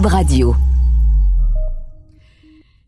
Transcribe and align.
Radio. 0.00 0.54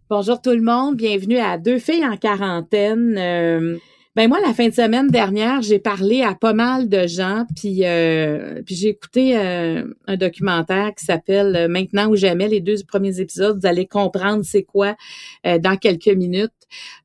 Bonjour 0.08 0.40
tout 0.40 0.52
le 0.52 0.62
monde, 0.62 0.96
bienvenue 0.96 1.36
à 1.36 1.58
Deux 1.58 1.78
filles 1.78 2.06
en 2.06 2.16
quarantaine. 2.16 3.16
Euh, 3.18 3.76
ben 4.16 4.26
moi, 4.28 4.38
la 4.40 4.54
fin 4.54 4.68
de 4.68 4.74
semaine 4.74 5.08
dernière, 5.08 5.60
j'ai 5.60 5.78
parlé 5.78 6.22
à 6.22 6.34
pas 6.34 6.54
mal 6.54 6.88
de 6.88 7.06
gens, 7.06 7.44
puis 7.56 7.84
euh, 7.84 8.62
j'ai 8.66 8.88
écouté 8.88 9.36
euh, 9.36 9.84
un 10.06 10.16
documentaire 10.16 10.94
qui 10.96 11.04
s'appelle 11.04 11.68
Maintenant 11.68 12.08
ou 12.08 12.16
jamais. 12.16 12.48
Les 12.48 12.60
deux 12.60 12.76
premiers 12.88 13.20
épisodes, 13.20 13.58
vous 13.60 13.66
allez 13.66 13.86
comprendre 13.86 14.42
c'est 14.42 14.64
quoi 14.64 14.96
dans 15.44 15.76
quelques 15.76 16.08
minutes. 16.08 16.52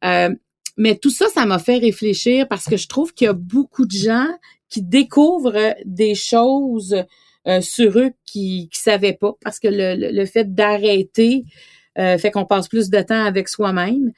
mais 0.01 0.95
tout 0.95 1.11
ça, 1.11 1.27
ça 1.27 1.45
m'a 1.45 1.59
fait 1.59 1.77
réfléchir 1.77 2.47
parce 2.47 2.65
que 2.65 2.77
je 2.77 2.87
trouve 2.87 3.13
qu'il 3.13 3.25
y 3.25 3.29
a 3.29 3.33
beaucoup 3.33 3.85
de 3.85 3.91
gens 3.91 4.29
qui 4.69 4.81
découvrent 4.81 5.75
des 5.83 6.15
choses 6.15 6.95
euh, 7.47 7.61
sur 7.61 7.97
eux 7.97 8.11
qui 8.25 8.69
ne 8.71 8.77
savaient 8.77 9.13
pas 9.13 9.33
parce 9.41 9.59
que 9.59 9.69
le, 9.69 10.11
le, 10.11 10.25
fait 10.25 10.53
d'arrêter 10.53 11.45
euh, 11.97 12.17
fait 12.17 12.31
qu'on 12.31 12.45
passe 12.45 12.67
plus 12.67 12.89
de 12.89 13.01
temps 13.01 13.23
avec 13.23 13.47
soi-même. 13.47 14.11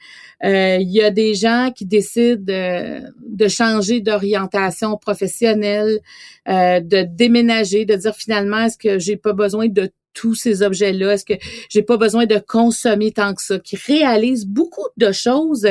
Euh, 0.44 0.78
il 0.80 0.90
y 0.90 1.02
a 1.02 1.10
des 1.10 1.34
gens 1.34 1.70
qui 1.74 1.86
décident 1.86 2.44
de 2.44 3.48
changer 3.48 4.00
d'orientation 4.00 4.96
professionnelle, 4.98 6.00
de 6.46 7.02
déménager, 7.02 7.84
de 7.84 7.94
dire 7.94 8.14
finalement 8.14 8.64
est-ce 8.64 8.76
que 8.76 8.98
j'ai 8.98 9.16
pas 9.16 9.32
besoin 9.32 9.68
de 9.68 9.90
tous 10.14 10.34
ces 10.34 10.62
objets-là? 10.62 11.14
Est-ce 11.14 11.24
que 11.24 11.34
j'ai 11.70 11.82
pas 11.82 11.96
besoin 11.96 12.26
de 12.26 12.38
consommer 12.38 13.12
tant 13.12 13.34
que 13.34 13.42
ça? 13.42 13.58
Qui 13.58 13.76
réalisent 13.76 14.46
beaucoup 14.46 14.88
de 14.96 15.12
choses, 15.12 15.66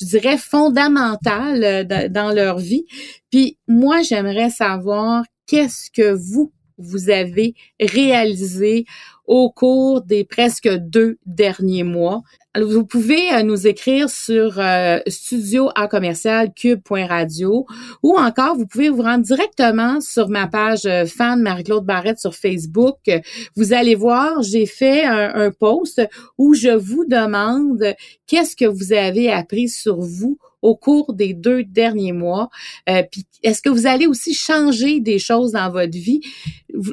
je 0.00 0.06
dirais, 0.06 0.38
fondamentales 0.38 1.86
dans 2.10 2.30
leur 2.34 2.58
vie. 2.58 2.86
Puis 3.30 3.58
moi, 3.68 4.02
j'aimerais 4.02 4.50
savoir 4.50 5.24
qu'est-ce 5.46 5.90
que 5.90 6.12
vous, 6.12 6.52
vous 6.78 7.10
avez 7.10 7.54
réalisé 7.80 8.84
au 9.26 9.50
cours 9.50 10.02
des 10.02 10.24
presque 10.24 10.68
deux 10.68 11.18
derniers 11.26 11.84
mois. 11.84 12.22
Vous 12.60 12.84
pouvez 12.84 13.32
euh, 13.32 13.42
nous 13.42 13.66
écrire 13.66 14.08
sur 14.08 14.60
euh, 14.60 14.98
studio 15.08 15.70
à 15.74 15.88
commercial 15.88 16.52
cube.radio 16.54 17.66
ou 18.02 18.16
encore 18.16 18.54
vous 18.54 18.66
pouvez 18.66 18.90
vous 18.90 19.02
rendre 19.02 19.24
directement 19.24 20.00
sur 20.00 20.28
ma 20.28 20.46
page 20.46 20.84
euh, 20.84 21.04
fan 21.04 21.40
Marie-Claude 21.40 21.84
Barrette 21.84 22.20
sur 22.20 22.34
Facebook. 22.34 23.10
Vous 23.56 23.72
allez 23.72 23.96
voir, 23.96 24.42
j'ai 24.42 24.66
fait 24.66 25.04
un 25.04 25.50
post 25.50 26.00
où 26.38 26.54
je 26.54 26.68
vous 26.68 27.04
demande 27.06 27.94
qu'est-ce 28.26 28.54
que 28.54 28.66
vous 28.66 28.92
avez 28.92 29.32
appris 29.32 29.68
sur 29.68 30.00
vous 30.00 30.38
au 30.64 30.74
cours 30.74 31.12
des 31.12 31.34
deux 31.34 31.62
derniers 31.62 32.12
mois. 32.12 32.48
Euh, 32.88 33.02
puis 33.10 33.26
est-ce 33.42 33.60
que 33.60 33.68
vous 33.68 33.86
allez 33.86 34.06
aussi 34.06 34.32
changer 34.32 34.98
des 34.98 35.18
choses 35.18 35.52
dans 35.52 35.70
votre 35.70 35.92
vie? 35.92 36.22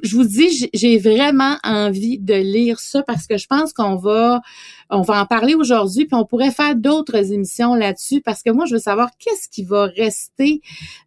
Je 0.04 0.14
vous 0.14 0.26
dis, 0.26 0.70
j'ai 0.74 0.98
vraiment 0.98 1.56
envie 1.64 2.20
de 2.20 2.34
lire 2.34 2.82
ça 2.82 3.02
parce 3.02 3.28
que 3.28 3.38
je 3.38 3.48
pense 3.48 3.72
qu'on 3.72 3.96
va 3.96 4.42
on 4.94 5.04
va 5.04 5.22
en 5.22 5.26
parler 5.26 5.56
aujourd'hui, 5.56 6.06
puis 6.06 6.16
on 6.16 6.26
pourrait 6.26 6.52
faire 6.52 6.76
d'autres 6.76 7.32
émissions 7.32 7.76
là-dessus 7.76 8.20
parce 8.20 8.44
que 8.44 8.50
moi, 8.50 8.66
je 8.66 8.74
veux 8.74 8.80
savoir 8.80 9.10
qu'est-ce 9.18 9.48
qui 9.48 9.64
va 9.64 9.86
rester 9.86 10.62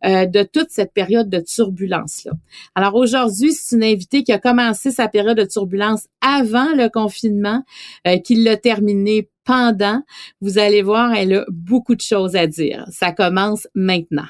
euh, 0.06 0.24
de 0.24 0.42
toute 0.42 0.70
cette 0.70 0.94
période 0.94 1.28
de 1.28 1.38
turbulence-là. 1.38 2.32
Alors 2.74 2.94
aujourd'hui, 2.94 3.52
c'est 3.52 3.76
une 3.76 3.84
invitée 3.84 4.24
qui 4.24 4.32
a 4.32 4.38
commencé 4.38 4.90
sa 4.90 5.08
période 5.08 5.36
de 5.36 5.44
turbulence 5.44 6.06
avant 6.22 6.74
le 6.74 6.88
confinement, 6.88 7.62
euh, 8.06 8.16
qui 8.16 8.36
l'a 8.36 8.56
terminé 8.56 9.28
pendant. 9.44 10.02
Vous 10.40 10.58
allez 10.58 10.82
voir, 10.82 11.12
elle 11.14 11.34
a 11.34 11.44
beaucoup 11.50 11.94
de 11.94 12.00
choses 12.00 12.36
à 12.36 12.46
dire. 12.46 12.84
Ça 12.90 13.12
commence 13.12 13.68
maintenant. 13.74 14.26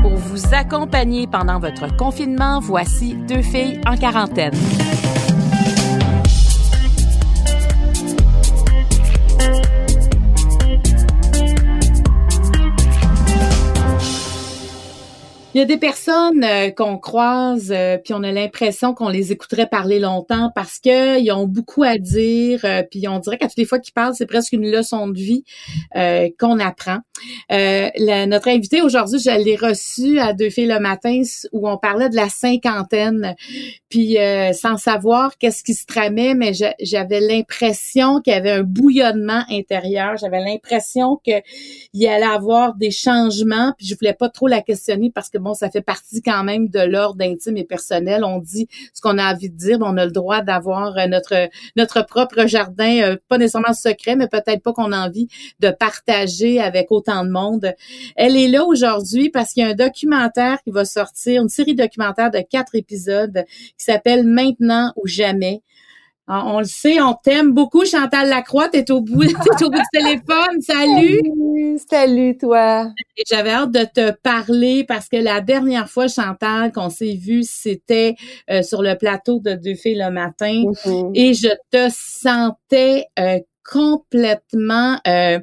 Pour 0.00 0.16
vous 0.16 0.54
accompagner 0.54 1.26
pendant 1.26 1.58
votre 1.58 1.94
confinement, 1.96 2.60
voici 2.60 3.14
deux 3.28 3.42
filles 3.42 3.80
en 3.86 3.96
quarantaine. 3.96 4.54
Il 15.54 15.58
y 15.58 15.60
a 15.60 15.66
des 15.66 15.76
personnes 15.76 16.42
euh, 16.44 16.70
qu'on 16.70 16.96
croise, 16.96 17.72
euh, 17.72 17.98
puis 17.98 18.14
on 18.14 18.22
a 18.22 18.32
l'impression 18.32 18.94
qu'on 18.94 19.10
les 19.10 19.32
écouterait 19.32 19.66
parler 19.66 19.98
longtemps 19.98 20.50
parce 20.54 20.78
qu'ils 20.78 21.30
ont 21.30 21.46
beaucoup 21.46 21.82
à 21.82 21.98
dire, 21.98 22.60
euh, 22.64 22.82
puis 22.90 23.06
on 23.06 23.18
dirait 23.18 23.36
qu'à 23.36 23.48
toutes 23.48 23.58
les 23.58 23.66
fois 23.66 23.78
qu'ils 23.78 23.92
parlent, 23.92 24.14
c'est 24.14 24.24
presque 24.24 24.54
une 24.54 24.70
leçon 24.70 25.08
de 25.08 25.18
vie 25.18 25.44
qu'on 26.38 26.58
apprend. 26.58 26.98
notre 27.50 28.48
invité 28.48 28.80
aujourd'hui, 28.80 29.18
je 29.18 29.44
l'ai 29.44 29.56
reçu 29.56 30.18
à 30.18 30.32
Deux 30.32 30.48
filles 30.48 30.66
le 30.66 30.80
matin 30.80 31.20
où 31.52 31.68
on 31.68 31.76
parlait 31.76 32.08
de 32.08 32.16
la 32.16 32.30
cinquantaine, 32.30 33.34
puis 33.90 34.16
sans 34.54 34.78
savoir 34.78 35.36
qu'est-ce 35.36 35.62
qui 35.62 35.74
se 35.74 35.84
tramait, 35.84 36.34
mais 36.34 36.52
j'avais 36.80 37.20
l'impression 37.20 38.20
qu'il 38.20 38.32
y 38.32 38.36
avait 38.36 38.52
un 38.52 38.62
bouillonnement 38.62 39.44
intérieur. 39.50 40.16
J'avais 40.16 40.40
l'impression 40.40 41.20
qu'il 41.22 42.06
allait 42.08 42.24
avoir 42.24 42.74
des 42.74 42.90
changements, 42.90 43.74
puis 43.76 43.86
je 43.86 43.94
voulais 43.94 44.14
pas 44.14 44.30
trop 44.30 44.46
la 44.46 44.62
questionner 44.62 45.10
parce 45.14 45.28
que 45.28 45.38
bon, 45.42 45.54
ça 45.54 45.70
fait 45.70 45.82
partie 45.82 46.22
quand 46.22 46.44
même 46.44 46.68
de 46.68 46.80
l'ordre 46.80 47.22
intime 47.24 47.56
et 47.56 47.64
personnel. 47.64 48.24
On 48.24 48.38
dit 48.38 48.68
ce 48.94 49.00
qu'on 49.00 49.18
a 49.18 49.32
envie 49.32 49.50
de 49.50 49.56
dire, 49.56 49.78
on 49.80 49.96
a 49.96 50.06
le 50.06 50.12
droit 50.12 50.40
d'avoir 50.40 50.96
euh, 50.96 51.06
notre 51.06 51.48
notre 51.76 52.06
propre 52.06 52.46
jardin, 52.46 53.02
euh, 53.02 53.16
pas 53.28 53.38
nécessairement 53.38 53.74
secret, 53.74 54.16
mais 54.16 54.28
peut-être 54.28 54.62
pas 54.62 54.72
qu'on 54.72 54.92
a 54.92 55.06
envie 55.06 55.28
de 55.60 55.70
partager 55.70 56.60
avec 56.60 56.90
autant 56.90 57.24
de 57.24 57.30
monde. 57.30 57.74
Elle 58.16 58.36
est 58.36 58.48
là 58.48 58.64
aujourd'hui 58.64 59.30
parce 59.30 59.52
qu'il 59.52 59.62
y 59.62 59.66
a 59.66 59.70
un 59.70 59.74
documentaire 59.74 60.58
qui 60.62 60.70
va 60.70 60.84
sortir, 60.84 61.42
une 61.42 61.48
série 61.48 61.74
documentaire 61.74 62.30
de 62.30 62.40
quatre 62.40 62.74
épisodes 62.74 63.44
qui 63.78 63.84
s'appelle 63.84 64.26
Maintenant 64.26 64.92
ou 64.96 65.06
jamais. 65.06 65.62
Ah, 66.28 66.44
on 66.46 66.60
le 66.60 66.64
sait, 66.64 67.00
on 67.00 67.14
t'aime 67.14 67.52
beaucoup, 67.52 67.84
Chantal 67.84 68.28
Lacroix. 68.28 68.68
T'es 68.68 68.90
au 68.92 69.00
bout, 69.00 69.22
es 69.24 69.64
au 69.64 69.70
bout 69.70 69.78
du 69.78 69.82
téléphone. 69.92 70.60
Salut. 70.60 71.20
Salut, 71.90 72.38
toi. 72.38 72.90
J'avais 73.28 73.50
hâte 73.50 73.72
de 73.72 73.84
te 73.84 74.12
parler 74.22 74.84
parce 74.84 75.08
que 75.08 75.16
la 75.16 75.40
dernière 75.40 75.88
fois, 75.88 76.06
Chantal, 76.06 76.70
qu'on 76.72 76.90
s'est 76.90 77.14
vu, 77.14 77.42
c'était 77.42 78.14
euh, 78.50 78.62
sur 78.62 78.82
le 78.82 78.96
plateau 78.96 79.40
de 79.40 79.54
Deux 79.54 79.74
filles 79.74 79.98
le 79.98 80.10
matin, 80.10 80.62
mm-hmm. 80.64 81.10
et 81.14 81.34
je 81.34 81.48
te 81.70 81.92
sentais 81.92 83.06
euh, 83.18 83.38
complètement 83.64 84.98
euh, 85.06 85.38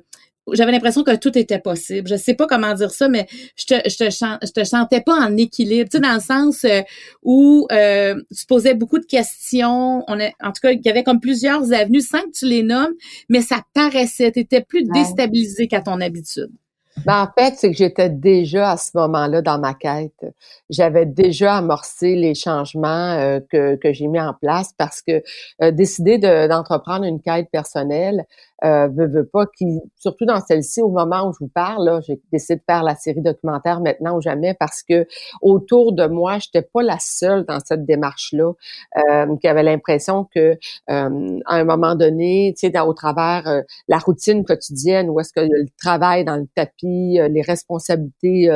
j'avais 0.54 0.72
l'impression 0.72 1.04
que 1.04 1.16
tout 1.16 1.38
était 1.38 1.60
possible. 1.60 2.08
Je 2.08 2.16
sais 2.16 2.34
pas 2.34 2.48
comment 2.48 2.74
dire 2.74 2.92
ça, 2.92 3.08
mais 3.08 3.28
je 3.56 3.66
te, 3.66 3.90
je 3.90 3.98
te, 3.98 4.10
je 4.10 4.52
te 4.52 4.64
sentais 4.64 5.02
pas 5.02 5.16
en 5.16 5.36
équilibre. 5.38 5.90
Tu 5.90 5.98
sais, 5.98 6.02
dans 6.02 6.14
le 6.14 6.20
sens 6.20 6.64
euh, 6.64 6.82
où 7.24 7.68
euh, 7.72 8.16
tu 8.36 8.46
posais 8.46 8.74
beaucoup 8.74 9.00
de 9.00 9.06
questions. 9.06 10.04
On 10.08 10.20
a, 10.20 10.30
en 10.42 10.52
tout 10.52 10.62
cas, 10.62 10.72
il 10.72 10.82
y 10.84 10.90
avait 10.90 11.04
comme 11.04 11.20
plusieurs 11.20 11.72
avenues 11.74 12.02
sans 12.02 12.22
que 12.22 12.32
tu 12.34 12.46
les 12.46 12.64
nommes, 12.64 12.94
mais 13.30 13.42
ça 13.42 13.64
paraissait. 13.74 14.32
Tu 14.32 14.40
étais 14.40 14.62
plus 14.62 14.84
déstabilisé 14.84 15.68
qu'à 15.68 15.82
ton 15.82 16.02
habitude. 16.02 16.52
Ben, 17.06 17.24
en 17.24 17.42
fait, 17.42 17.56
c'est 17.58 17.72
que 17.72 17.78
j'étais 17.78 18.09
déjà 18.09 18.72
à 18.72 18.78
ce 18.78 18.92
moment-là 18.96 19.42
dans 19.42 19.59
ma 19.59 19.73
quête. 19.73 20.26
J'avais 20.70 21.06
déjà 21.06 21.58
amorcé 21.58 22.16
les 22.16 22.35
changements 22.35 23.14
euh, 23.14 23.40
que, 23.50 23.76
que 23.76 23.94
j'ai 23.94 24.08
mis 24.08 24.20
en 24.20 24.34
place 24.34 24.73
parce 24.78 25.02
que 25.02 25.23
euh, 25.62 25.72
décider 25.72 26.18
d'entreprendre 26.18 27.06
une 27.06 27.22
quête 27.22 27.50
personnelle, 27.52 28.26
euh, 28.64 29.23
pas, 29.32 29.46
qui, 29.46 29.79
surtout 29.97 30.26
dans 30.26 30.40
celle-ci, 30.41 30.82
au 30.82 30.90
moment 30.90 31.28
où 31.28 31.34
je 31.34 31.40
vous 31.40 31.50
parle, 31.50 31.85
là, 31.85 32.02
j'ai 32.02 32.20
décidé 32.32 32.58
de 32.58 32.64
faire 32.66 32.84
la 32.84 32.96
série 32.96 33.22
documentaire 33.22 33.79
maintenant 33.79 34.17
ou 34.17 34.22
jamais 34.22 34.53
parce 34.53 34.84
que 34.84 35.08
autour 35.41 35.94
de 35.94 36.08
moi, 36.08 36.38
j'étais 36.40 36.61
pas 36.61 36.82
la 36.82 36.97
seule 37.00 37.46
dans 37.46 37.59
cette 37.59 37.85
démarche-là 37.85 38.52
euh, 38.97 39.38
qui 39.38 39.47
avait 39.47 39.64
l'impression 39.64 40.28
que 40.34 40.58
euh, 40.90 41.40
à 41.46 41.56
un 41.56 41.64
moment 41.64 41.96
donné, 41.96 42.53
tu 42.58 42.70
sais, 42.70 42.79
au 42.79 42.94
travers 42.94 43.47
euh, 43.47 43.61
la 43.88 43.97
routine 43.97 44.44
quotidienne, 44.44 45.09
où 45.09 45.20
est-ce 45.20 45.34
que 45.34 45.41
le 45.41 45.66
travail 45.82 46.26
dans 46.26 46.38
le 46.38 46.47
tapis, 46.56 47.20
les 47.29 47.41
responsabilités 47.41 48.50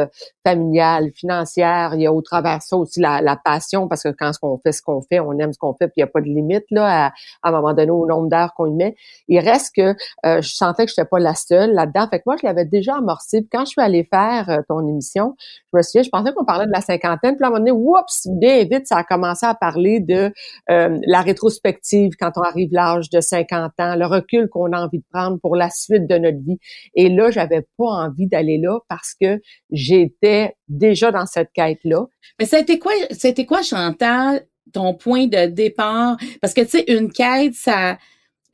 familiales, 0.46 1.12
financières, 1.16 1.94
il 1.96 2.02
y 2.02 2.08
a 2.08 2.14
au 2.14 2.22
travers 2.22 2.62
ça 2.62 2.78
aussi 2.78 3.00
la, 3.00 3.22
la 3.22 3.36
passion 3.36 3.88
parce 3.88 4.04
que 4.04 4.10
quand 4.10 4.32
on 4.42 4.58
fait 4.58 4.72
ce 4.72 4.82
qu'on 4.82 5.02
fait, 5.02 5.20
on 5.20 5.38
aime 5.40 5.54
ce 5.54 5.60
qu'on 5.60 5.74
fait, 5.74 5.88
puis 5.88 5.96
il 5.98 6.00
n'y 6.02 6.04
a 6.04 6.08
pas 6.08 6.22
de 6.22 6.26
limite 6.26 6.66
là 6.72 7.08
à, 7.08 7.14
à 7.42 7.50
un 7.50 7.52
moment 7.52 7.74
donné 7.74 7.92
au 7.92 8.06
nombre 8.06 8.30
d'heures 8.30 8.54
qu'on 8.56 8.68
y 8.68 8.76
met. 8.76 8.96
Il 9.28 9.40
reste 9.40 9.76
que 9.76 9.93
euh, 10.26 10.42
je 10.42 10.54
sentais 10.54 10.86
que 10.86 10.92
je 10.92 11.00
n'étais 11.00 11.10
pas 11.10 11.20
la 11.20 11.36
seule 11.36 11.74
là-dedans. 11.74 12.08
Fait 12.10 12.20
que 12.20 12.24
moi, 12.26 12.36
je 12.42 12.46
l'avais 12.46 12.66
déjà 12.66 12.98
amorcé. 12.98 13.42
Puis 13.42 13.50
quand 13.52 13.66
je 13.66 13.72
suis 13.72 13.82
allée 13.82 14.08
faire 14.12 14.50
euh, 14.50 14.62
ton 14.68 14.88
émission, 14.88 15.36
je 15.72 15.78
me 15.78 15.82
souviens, 15.82 16.04
je 16.04 16.10
pensais 16.10 16.34
qu'on 16.34 16.46
parlait 16.46 16.66
de 16.66 16.72
la 16.72 16.82
cinquantaine. 16.82 17.36
Puis 17.36 17.44
à 17.44 17.48
un 17.48 17.50
moment 17.50 17.60
donné, 17.60 17.72
oups, 17.72 18.28
bien 18.28 18.64
vite, 18.64 18.88
ça 18.88 18.98
a 18.98 19.04
commencé 19.04 19.46
à 19.46 19.54
parler 19.54 20.00
de 20.00 20.32
euh, 20.70 21.00
la 21.06 21.22
rétrospective 21.22 22.14
quand 22.20 22.32
on 22.36 22.42
arrive 22.42 22.70
l'âge 22.72 23.10
de 23.10 23.22
50 23.22 23.72
ans, 23.80 23.96
le 23.96 24.06
recul 24.06 24.50
qu'on 24.50 24.72
a 24.72 24.82
envie 24.82 25.00
de 25.00 25.06
prendre 25.12 25.40
pour 25.40 25.56
la 25.56 25.70
suite 25.70 26.08
de 26.08 26.18
notre 26.18 26.40
vie. 26.40 26.60
Et 26.96 27.10
là, 27.10 27.32
j'avais 27.32 27.68
pas 27.78 27.86
envie 27.86 28.28
d'aller 28.28 28.58
là 28.58 28.80
parce 28.90 29.14
que 29.20 29.42
j'étais 29.72 30.56
déjà 30.68 31.12
dans 31.12 31.26
cette 31.26 31.52
quête-là. 31.54 32.06
Mais 32.40 32.46
c'était 32.46 32.80
quoi, 32.80 32.92
c'était 33.12 33.46
quoi, 33.46 33.62
Chantal, 33.62 34.46
ton 34.74 34.94
point 34.94 35.28
de 35.28 35.48
départ? 35.48 36.18
Parce 36.42 36.54
que, 36.54 36.62
tu 36.62 36.70
sais, 36.70 36.86
une 36.88 37.12
quête, 37.12 37.54
ça, 37.54 37.98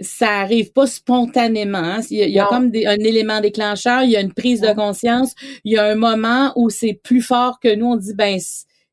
ça 0.02 0.40
arrive 0.40 0.72
pas 0.72 0.88
spontanément. 0.88 1.78
Hein. 1.78 2.02
Il 2.10 2.30
y 2.30 2.40
a, 2.40 2.46
comme 2.46 2.72
un 2.74 3.00
élément 3.00 3.42
déclencheur, 3.42 4.04
il 4.04 4.12
y 4.12 4.18
a 4.18 4.22
une 4.22 4.34
prise 4.34 4.62
de 4.62 4.74
conscience, 4.74 5.34
il 5.64 5.74
y 5.74 5.78
a 5.78 5.86
un 5.86 5.96
moment 5.96 6.54
où 6.56 6.70
c'est 6.70 6.94
plus 6.94 7.22
fort 7.22 7.60
que 7.60 7.74
nous, 7.76 7.88
on 7.88 7.96
dit, 7.96 8.14
ben, 8.14 8.40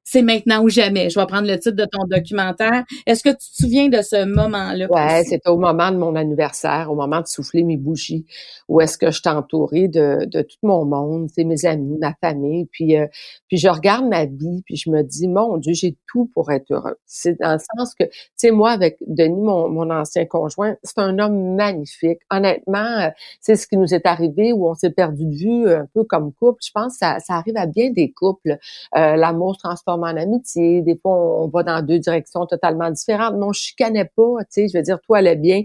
c'est 0.08 0.22
maintenant 0.22 0.62
ou 0.62 0.68
jamais. 0.68 1.10
Je 1.10 1.18
vais 1.18 1.26
prendre 1.26 1.48
le 1.48 1.58
titre 1.58 1.74
de 1.74 1.84
ton 1.84 2.04
documentaire. 2.08 2.84
Est-ce 3.06 3.24
que 3.24 3.30
tu 3.30 3.50
te 3.50 3.62
souviens 3.62 3.88
de 3.88 4.02
ce 4.02 4.24
moment-là? 4.24 4.86
Ouais, 4.88 5.24
c'était 5.24 5.50
au 5.50 5.58
moment 5.58 5.90
de 5.90 5.96
mon 5.96 6.14
anniversaire, 6.14 6.92
au 6.92 6.94
moment 6.94 7.20
de 7.20 7.26
souffler 7.26 7.64
mes 7.64 7.76
bougies, 7.76 8.24
où 8.68 8.80
est-ce 8.80 8.98
que 8.98 9.10
je 9.10 9.20
suis 9.20 9.28
entourée 9.28 9.88
de, 9.88 10.24
de 10.26 10.42
tout 10.42 10.56
mon 10.62 10.84
monde, 10.84 11.28
mes 11.36 11.66
amis, 11.66 11.98
ma 12.00 12.14
famille, 12.20 12.66
puis 12.66 12.96
euh, 12.96 13.06
puis 13.48 13.56
je 13.58 13.68
regarde 13.68 14.06
ma 14.06 14.26
vie, 14.26 14.62
puis 14.64 14.76
je 14.76 14.90
me 14.90 15.02
dis, 15.02 15.26
mon 15.26 15.56
Dieu, 15.58 15.74
j'ai 15.74 15.96
tout 16.08 16.30
pour 16.34 16.52
être 16.52 16.70
heureux. 16.70 16.96
C'est 17.04 17.38
dans 17.40 17.54
le 17.54 17.58
sens 17.58 17.94
que, 17.94 18.04
tu 18.04 18.12
sais, 18.36 18.50
moi, 18.52 18.70
avec 18.70 18.98
Denis, 19.06 19.40
mon, 19.40 19.68
mon 19.68 19.90
ancien 19.90 20.24
conjoint, 20.24 20.76
c'est 20.84 20.98
un 20.98 21.18
homme 21.18 21.56
magnifique. 21.56 22.20
Honnêtement, 22.30 22.78
euh, 22.78 23.10
c'est 23.40 23.56
ce 23.56 23.66
qui 23.66 23.76
nous 23.76 23.92
est 23.92 24.06
arrivé 24.06 24.52
où 24.52 24.68
on 24.68 24.74
s'est 24.74 24.90
perdu 24.90 25.24
de 25.26 25.34
vue 25.34 25.68
un 25.68 25.86
peu 25.94 26.04
comme 26.04 26.32
couple. 26.32 26.58
Je 26.64 26.70
pense 26.72 26.92
que 26.92 26.98
ça, 26.98 27.18
ça 27.18 27.34
arrive 27.34 27.56
à 27.56 27.66
bien 27.66 27.90
des 27.90 28.12
couples. 28.12 28.58
Euh, 28.96 29.16
L'amour 29.16 29.56
se 29.60 29.66
transforme 29.96 30.04
en 30.04 30.20
amitié. 30.20 30.82
Des 30.82 30.96
fois, 30.96 31.42
on 31.42 31.48
va 31.48 31.62
dans 31.62 31.82
deux 31.82 31.98
directions 31.98 32.46
totalement 32.46 32.90
différentes. 32.90 33.34
Mais 33.36 33.44
on 33.44 33.52
chicanait 33.52 34.10
pas, 34.16 34.38
tu 34.40 34.46
sais. 34.50 34.68
Je 34.68 34.78
veux 34.78 34.82
dire, 34.82 35.00
toi, 35.00 35.20
elle 35.20 35.26
est 35.26 35.36
bien. 35.36 35.62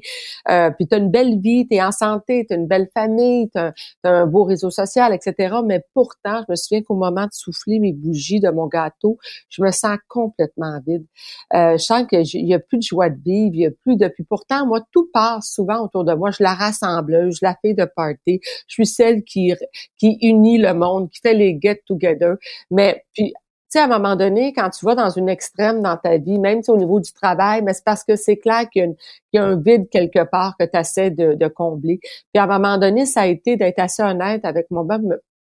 Euh, 0.50 0.70
puis 0.72 0.88
tu 0.88 0.96
as 0.96 0.98
une 0.98 1.12
belle 1.12 1.40
vie, 1.40 1.68
tu 1.68 1.76
es 1.76 1.82
en 1.82 1.92
santé, 1.92 2.46
tu 2.48 2.54
as 2.54 2.58
une 2.58 2.68
belle 2.68 2.90
famille, 2.94 3.50
tu 3.50 3.60
as, 3.60 3.74
un 4.04 4.26
beau 4.26 4.44
réseau 4.44 4.70
social, 4.70 5.14
etc. 5.14 5.56
Mais 5.66 5.84
pourtant, 5.94 6.42
je 6.48 6.52
me 6.52 6.56
souviens 6.56 6.82
qu'au 6.82 6.96
moment 6.96 7.26
de 7.26 7.34
souffler 7.34 7.80
mes 7.80 7.94
bougies 7.94 8.40
de 8.40 8.50
mon 8.50 8.68
gâteau, 8.68 9.18
je 9.50 9.62
me 9.62 9.72
sens 9.72 9.98
complètement 10.08 10.80
vide. 10.86 11.06
Euh, 11.54 11.78
je 11.78 11.84
sens 11.84 12.06
qu'il 12.08 12.48
y 12.48 12.54
a 12.54 12.60
plus 12.60 12.78
de 12.78 12.84
joie 12.84 13.10
de 13.10 13.20
vivre, 13.24 13.52
il 13.54 13.62
y 13.62 13.66
a 13.66 13.72
plus 13.72 13.96
de... 13.96 14.08
Puis 14.08 14.24
pourtant, 14.24 14.66
moi, 14.66 14.82
tout 14.92 15.10
passe 15.14 15.52
souvent 15.54 15.84
autour 15.84 16.04
de 16.04 16.14
moi. 16.14 16.32
Je 16.32 16.44
la 16.44 16.54
rassembleuse, 16.54 17.38
je 17.42 17.46
la 17.46 17.56
fais 17.62 17.74
de 17.74 17.86
party. 17.86 18.40
Je 18.68 18.74
suis 18.74 18.86
celle 18.86 19.24
qui, 19.24 19.54
qui 19.98 20.18
unit 20.22 20.58
le 20.58 20.74
monde, 20.74 21.10
qui 21.10 21.20
fait 21.22 21.34
les 21.34 21.58
get-together. 21.62 22.36
Mais 22.70 23.04
puis 23.14 23.34
sais, 23.72 23.80
à 23.80 23.86
un 23.86 23.88
moment 23.88 24.16
donné, 24.16 24.54
quand 24.54 24.70
tu 24.70 24.86
vas 24.86 24.96
dans 24.96 25.10
une 25.10 25.30
extrême 25.30 25.82
dans 25.82 25.98
ta 25.98 26.18
vie, 26.18 26.40
même 26.40 26.62
au 26.68 26.78
niveau 26.78 27.00
du 27.00 27.12
travail, 27.14 27.62
mais 27.64 27.74
c'est 27.74 27.84
parce 27.86 28.04
que 28.04 28.16
c'est 28.16 28.38
clair 28.38 28.70
qu'il 28.70 28.96
y, 29.34 29.38
a 29.38 29.44
un 29.44 29.56
vide 29.56 29.90
quelque 29.90 30.24
part 30.24 30.56
que 30.60 30.66
tu 30.66 30.78
essaies 30.78 31.12
de, 31.12 31.34
de, 31.36 31.48
combler. 31.48 32.00
Puis 32.02 32.40
à 32.40 32.44
un 32.44 32.48
moment 32.48 32.78
donné, 32.78 33.06
ça 33.06 33.22
a 33.22 33.28
été 33.28 33.56
d'être 33.56 33.80
assez 33.80 34.04
honnête 34.04 34.46
avec 34.46 34.70
moi 34.72 34.84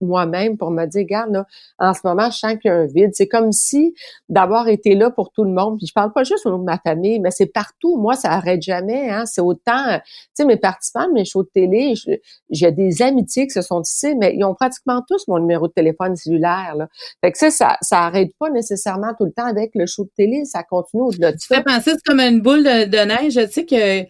moi-même 0.06 0.57
pour 0.57 0.72
me 0.72 0.86
dire, 0.86 1.02
regarde, 1.02 1.31
là, 1.31 1.46
en 1.80 1.94
ce 1.94 2.02
moment, 2.04 2.30
je 2.30 2.38
sens 2.38 2.54
qu'il 2.54 2.69
y 2.69 2.74
a 2.74 2.78
un 2.78 2.86
vide. 2.86 3.12
C'est 3.13 3.28
comme 3.28 3.52
si 3.52 3.94
d'avoir 4.30 4.68
été 4.68 4.96
là 4.96 5.10
pour 5.10 5.31
tout 5.31 5.44
le 5.44 5.52
monde, 5.52 5.78
puis 5.78 5.88
je 5.88 5.94
parle 5.94 6.13
pas 6.13 6.24
juste 6.24 6.46
au 6.46 6.52
nom 6.52 6.60
de 6.60 6.63
ma 6.63 6.78
famille, 6.78 7.19
mais 7.19 7.31
c'est 7.31 7.48
partout. 7.48 7.98
Moi, 7.98 8.16
ça 8.16 8.31
arrête 8.31 8.62
jamais. 8.62 9.10
Hein. 9.10 9.25
C'est 9.25 9.42
autant, 9.42 10.00
tu 10.00 10.02
sais, 10.34 10.46
mes 10.46 10.57
participants 10.57 11.07
de 11.07 11.13
mes 11.13 11.25
shows 11.25 11.44
de 11.44 11.50
télé, 11.54 11.94
j'ai 12.50 12.72
des 12.72 13.02
amitiés 13.02 13.48
qui 13.48 13.54
se 13.54 13.62
sont 13.62 13.81
tissées, 13.81 14.16
mais 14.16 14.36
ils 14.36 14.44
ont 14.44 14.56
pratiquement 14.56 15.02
tous 15.07 15.28
mon 15.28 15.40
numéro 15.40 15.68
de 15.68 15.74
téléphone 15.74 16.16
cellulaire. 16.16 16.75
Là. 16.78 16.88
Fait 17.22 17.31
que 17.31 17.38
ça, 17.38 17.50
ça, 17.50 17.78
ça 17.81 18.00
arrête 18.02 18.31
pas 18.40 18.50
nécessairement 18.50 19.13
tout 19.18 19.25
le 19.25 19.31
temps 19.31 19.46
avec 19.46 19.72
le 19.75 19.86
show 19.86 20.04
de 20.04 20.12
télé, 20.16 20.46
ça 20.46 20.63
continue 20.63 21.04
au-delà 21.04 21.31
de 21.31 21.38
ça. 21.38 21.48
Tu 21.48 21.56
fais 21.56 21.63
penser, 21.63 21.92
c'est 21.92 22.04
comme 22.06 22.19
une 22.19 22.42
boule 22.42 22.63
de, 22.63 22.86
de 22.86 22.98
neige. 22.98 23.36
Tu 23.48 23.52
sais 23.52 23.66
que 23.66 24.06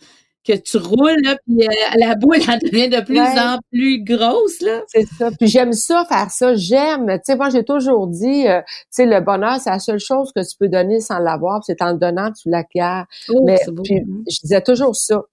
que 0.45 0.53
tu 0.53 0.77
roules, 0.77 1.17
là, 1.23 1.35
puis 1.45 1.67
euh, 1.67 1.71
la 1.97 2.15
boule, 2.15 2.37
elle 2.37 2.59
devient 2.59 2.89
de 2.89 3.01
plus 3.01 3.19
en 3.19 3.57
plus 3.71 4.03
grosse, 4.03 4.61
là. 4.61 4.81
C'est 4.87 5.05
ça. 5.05 5.29
Puis 5.31 5.47
j'aime 5.47 5.73
ça, 5.73 6.05
faire 6.07 6.29
ça. 6.29 6.55
J'aime. 6.55 7.07
Tu 7.07 7.19
sais, 7.23 7.35
moi, 7.35 7.49
j'ai 7.49 7.63
toujours 7.63 8.07
dit, 8.07 8.47
euh, 8.47 8.61
tu 8.61 8.85
sais, 8.91 9.05
le 9.05 9.21
bonheur, 9.21 9.59
c'est 9.59 9.71
la 9.71 9.79
seule 9.79 9.99
chose 9.99 10.31
que 10.35 10.41
tu 10.41 10.55
peux 10.59 10.69
donner 10.69 10.99
sans 10.99 11.19
l'avoir, 11.19 11.63
c'est 11.63 11.81
en 11.81 11.93
le 11.93 11.97
donnant, 11.97 12.31
tu 12.31 12.49
l'acquiers. 12.49 13.03
Oh, 13.29 13.41
mais 13.43 13.59
puis, 13.83 14.01
je 14.29 14.39
disais 14.41 14.61
toujours 14.61 14.95
ça. 14.95 15.23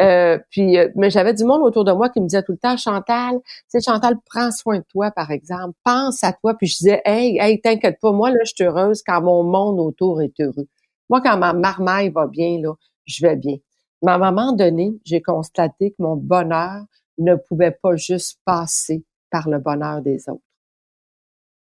Euh, 0.00 0.38
puis, 0.50 0.78
mais 0.94 1.10
j'avais 1.10 1.34
du 1.34 1.44
monde 1.44 1.62
autour 1.62 1.84
de 1.84 1.92
moi 1.92 2.08
qui 2.08 2.20
me 2.20 2.26
disait 2.26 2.42
tout 2.42 2.52
le 2.52 2.58
temps, 2.58 2.76
Chantal, 2.76 3.34
tu 3.44 3.52
sais, 3.68 3.80
Chantal, 3.80 4.14
prends 4.30 4.50
soin 4.50 4.78
de 4.78 4.84
toi, 4.88 5.10
par 5.10 5.30
exemple. 5.30 5.74
Pense 5.84 6.24
à 6.24 6.32
toi. 6.32 6.54
Puis 6.54 6.68
je 6.68 6.78
disais, 6.78 7.02
hey, 7.04 7.38
hey, 7.38 7.60
t'inquiète 7.60 7.98
pas, 8.00 8.12
moi, 8.12 8.30
là, 8.30 8.38
je 8.44 8.52
suis 8.54 8.64
heureuse 8.64 9.02
quand 9.04 9.20
mon 9.20 9.42
monde 9.42 9.78
autour 9.80 10.22
est 10.22 10.40
heureux. 10.40 10.68
Moi, 11.10 11.20
quand 11.20 11.36
ma 11.36 11.52
marmaille 11.52 12.10
va 12.10 12.26
bien, 12.28 12.60
là, 12.62 12.72
je 13.04 13.26
vais 13.26 13.36
bien. 13.36 13.56
Mais 14.02 14.12
à 14.12 14.14
un 14.14 14.18
moment 14.30 14.52
donné, 14.52 14.92
j'ai 15.04 15.20
constaté 15.20 15.90
que 15.90 16.02
mon 16.02 16.16
bonheur 16.16 16.84
ne 17.18 17.34
pouvait 17.34 17.70
pas 17.70 17.96
juste 17.96 18.40
passer 18.44 19.04
par 19.30 19.48
le 19.48 19.58
bonheur 19.58 20.00
des 20.00 20.28
autres. 20.28 20.42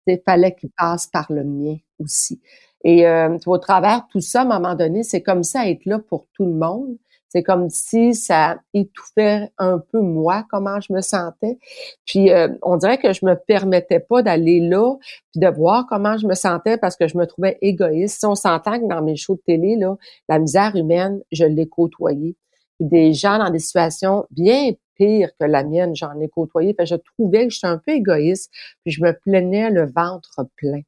Il 0.07 0.21
fallait 0.25 0.55
qu'il 0.55 0.71
passe 0.71 1.07
par 1.07 1.27
le 1.31 1.45
mien 1.45 1.77
aussi. 1.99 2.41
Et 2.85 3.07
euh, 3.07 3.37
au 3.47 3.59
travers 3.59 4.07
tout 4.09 4.21
ça, 4.21 4.41
à 4.41 4.45
un 4.45 4.61
moment 4.61 4.75
donné, 4.75 5.03
c'est 5.03 5.23
comme 5.23 5.43
ça 5.45 5.69
être 5.69 5.85
là 5.85 5.99
pour 5.99 6.27
tout 6.33 6.45
le 6.45 6.53
monde, 6.53 6.97
c'est 7.31 7.45
comme 7.45 7.71
si 7.71 8.15
ça 8.15 8.59
étouffait 8.75 9.51
un 9.57 9.79
peu 9.79 10.01
moi, 10.01 10.45
comment 10.51 10.81
je 10.81 10.93
me 10.93 11.01
sentais. 11.01 11.59
Puis 12.05 12.31
euh, 12.33 12.49
on 12.63 12.77
dirait 12.77 12.99
que 12.99 13.13
je 13.13 13.25
me 13.25 13.35
permettais 13.35 14.01
pas 14.01 14.23
d'aller 14.23 14.59
là 14.61 14.97
puis 15.31 15.41
de 15.41 15.47
voir 15.47 15.87
comment 15.89 16.19
je 16.19 16.27
me 16.27 16.35
sentais 16.35 16.77
parce 16.77 16.97
que 16.97 17.07
je 17.07 17.17
me 17.17 17.27
trouvais 17.27 17.57
égoïste. 17.63 18.19
Si 18.19 18.27
on 18.27 18.35
s'entend 18.35 18.81
que 18.81 18.89
dans 18.89 19.01
mes 19.01 19.15
shows 19.15 19.37
de 19.37 19.43
télé, 19.47 19.77
là, 19.77 19.97
la 20.29 20.41
misère 20.41 20.75
humaine, 20.75 21.23
je 21.31 21.45
l'ai 21.45 21.69
côtoyée. 21.69 22.37
des 22.81 23.13
gens 23.13 23.39
dans 23.39 23.51
des 23.51 23.61
situations 23.61 24.27
bien 24.31 24.73
pires 24.97 25.31
que 25.39 25.45
la 25.47 25.63
mienne, 25.63 25.95
j'en 25.95 26.19
ai 26.21 26.29
côtoyé. 26.29 26.75
Fait 26.75 26.87
je 26.87 26.97
trouvais 26.97 27.47
que 27.47 27.55
j'étais 27.55 27.69
un 27.69 27.79
peu 27.79 27.93
égoïste, 27.93 28.51
puis 28.83 28.93
je 28.93 29.03
me 29.03 29.13
plaignais 29.13 29.71
le 29.71 29.87
ventre 29.87 30.45
plein. 30.57 30.81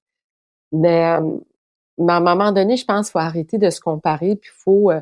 Mais, 0.72 1.18
euh, 1.18 1.38
mais 1.98 2.14
à 2.14 2.16
un 2.16 2.20
moment 2.20 2.50
donné, 2.50 2.76
je 2.76 2.84
pense 2.84 3.06
qu'il 3.06 3.12
faut 3.12 3.18
arrêter 3.20 3.58
de 3.58 3.70
se 3.70 3.80
comparer, 3.80 4.34
puis 4.34 4.50
faut... 4.52 4.90
Euh, 4.90 5.00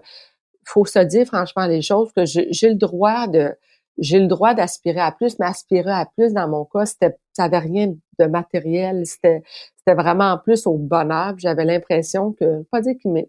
faut 0.72 0.84
se 0.84 0.98
dire 1.00 1.26
franchement 1.26 1.66
les 1.66 1.82
choses 1.82 2.12
que 2.12 2.24
j'ai 2.24 2.68
le 2.68 2.76
droit 2.76 3.26
de 3.26 3.54
j'ai 3.98 4.18
le 4.18 4.28
droit 4.28 4.54
d'aspirer 4.54 5.00
à 5.00 5.12
plus, 5.12 5.38
mais 5.38 5.46
aspirer 5.46 5.90
à 5.90 6.06
plus 6.06 6.32
dans 6.32 6.48
mon 6.48 6.64
cas, 6.64 6.86
c'était 6.86 7.16
ça 7.34 7.44
avait 7.44 7.58
rien 7.58 7.92
de 8.18 8.26
matériel, 8.26 9.04
c'était 9.04 9.42
c'était 9.76 10.00
vraiment 10.00 10.32
en 10.32 10.38
plus 10.38 10.66
au 10.66 10.78
bonheur. 10.78 11.34
J'avais 11.36 11.64
l'impression 11.64 12.32
que 12.32 12.62
pas 12.70 12.80
dire 12.80 12.94
qu'il 13.00 13.26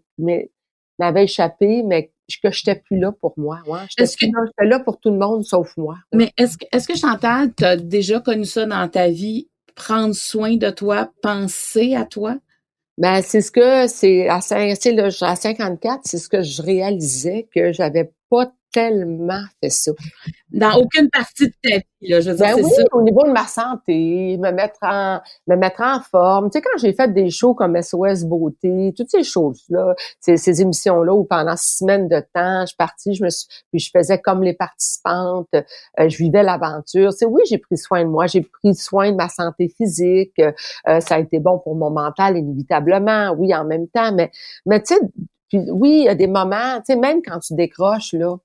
m'avait 0.98 1.24
échappé, 1.24 1.82
mais 1.82 2.12
que 2.42 2.50
j'étais 2.50 2.76
plus 2.76 2.98
là 2.98 3.12
pour 3.12 3.34
moi. 3.36 3.58
Ouais, 3.66 3.80
j'étais 3.98 4.30
là, 4.58 4.64
là 4.64 4.80
pour 4.80 4.98
tout 4.98 5.10
le 5.10 5.18
monde 5.18 5.44
sauf 5.44 5.76
moi. 5.76 5.96
Mais 6.14 6.32
est-ce 6.38 6.56
que 6.56 6.64
est-ce 6.72 6.88
que 6.88 6.96
Chantal, 6.96 7.52
tu 7.54 7.64
as 7.64 7.76
déjà 7.76 8.20
connu 8.20 8.44
ça 8.44 8.64
dans 8.64 8.88
ta 8.88 9.08
vie, 9.08 9.48
prendre 9.74 10.14
soin 10.14 10.56
de 10.56 10.70
toi, 10.70 11.10
penser 11.22 11.94
à 11.94 12.04
toi? 12.04 12.36
Ben, 12.98 13.22
c'est 13.22 13.40
ce 13.40 13.50
que 13.50 13.86
c'est 13.88 14.28
à, 14.28 14.36
à 14.36 15.36
54, 15.36 16.00
c'est 16.04 16.18
ce 16.18 16.28
que 16.28 16.42
je 16.42 16.62
réalisais 16.62 17.48
que 17.54 17.72
j'avais 17.72 18.12
pas 18.30 18.52
tellement 18.72 19.42
fait 19.62 19.70
ça. 19.70 19.92
Dans 20.50 20.74
aucune 20.76 21.08
partie 21.10 21.46
de 21.46 21.52
ta 21.62 21.76
vie, 21.76 22.08
là, 22.10 22.20
je 22.20 22.30
veux 22.30 22.36
dire, 22.36 22.56
ben 22.56 22.64
oui, 22.64 22.84
au 22.92 23.02
niveau 23.02 23.24
de 23.24 23.30
ma 23.30 23.46
santé, 23.46 24.36
me 24.38 24.50
mettre 24.50 24.78
en, 24.82 25.20
me 25.46 25.56
mettre 25.56 25.82
en 25.82 26.00
forme. 26.00 26.50
Tu 26.50 26.58
sais, 26.58 26.62
quand 26.62 26.78
j'ai 26.78 26.92
fait 26.92 27.12
des 27.12 27.30
shows 27.30 27.54
comme 27.54 27.80
SOS 27.80 28.24
Beauté, 28.24 28.92
toutes 28.96 29.10
ces 29.10 29.22
choses-là, 29.22 29.94
ces, 30.20 30.36
ces 30.36 30.62
émissions-là 30.62 31.14
où 31.14 31.24
pendant 31.24 31.56
six 31.56 31.78
semaines 31.78 32.08
de 32.08 32.20
temps, 32.34 32.62
je 32.62 32.66
suis 32.68 32.76
partie, 32.76 33.14
je 33.14 33.24
me 33.24 33.30
suis, 33.30 33.46
puis 33.70 33.80
je 33.80 33.90
faisais 33.90 34.18
comme 34.18 34.42
les 34.42 34.54
participantes, 34.54 35.48
euh, 35.54 36.08
je 36.08 36.16
vivais 36.16 36.42
l'aventure. 36.42 37.12
C'est 37.12 37.26
oui, 37.26 37.42
j'ai 37.48 37.58
pris 37.58 37.76
soin 37.76 38.04
de 38.04 38.08
moi, 38.08 38.26
j'ai 38.26 38.42
pris 38.42 38.74
soin 38.74 39.12
de 39.12 39.16
ma 39.16 39.28
santé 39.28 39.68
physique, 39.68 40.38
euh, 40.38 41.00
ça 41.00 41.16
a 41.16 41.18
été 41.18 41.38
bon 41.38 41.58
pour 41.58 41.76
mon 41.76 41.90
mental, 41.90 42.36
inévitablement, 42.36 43.34
oui, 43.38 43.54
en 43.54 43.64
même 43.64 43.88
temps, 43.88 44.12
mais, 44.12 44.30
mais 44.66 44.82
tu 44.82 44.94
sais, 44.94 45.00
oui, 45.70 45.98
il 46.00 46.04
y 46.04 46.08
a 46.08 46.14
des 46.14 46.26
moments, 46.26 46.78
tu 46.78 46.92
sais, 46.92 46.96
même 46.96 47.20
quand 47.22 47.38
tu 47.40 47.54
décroches, 47.54 48.12
là, 48.14 48.36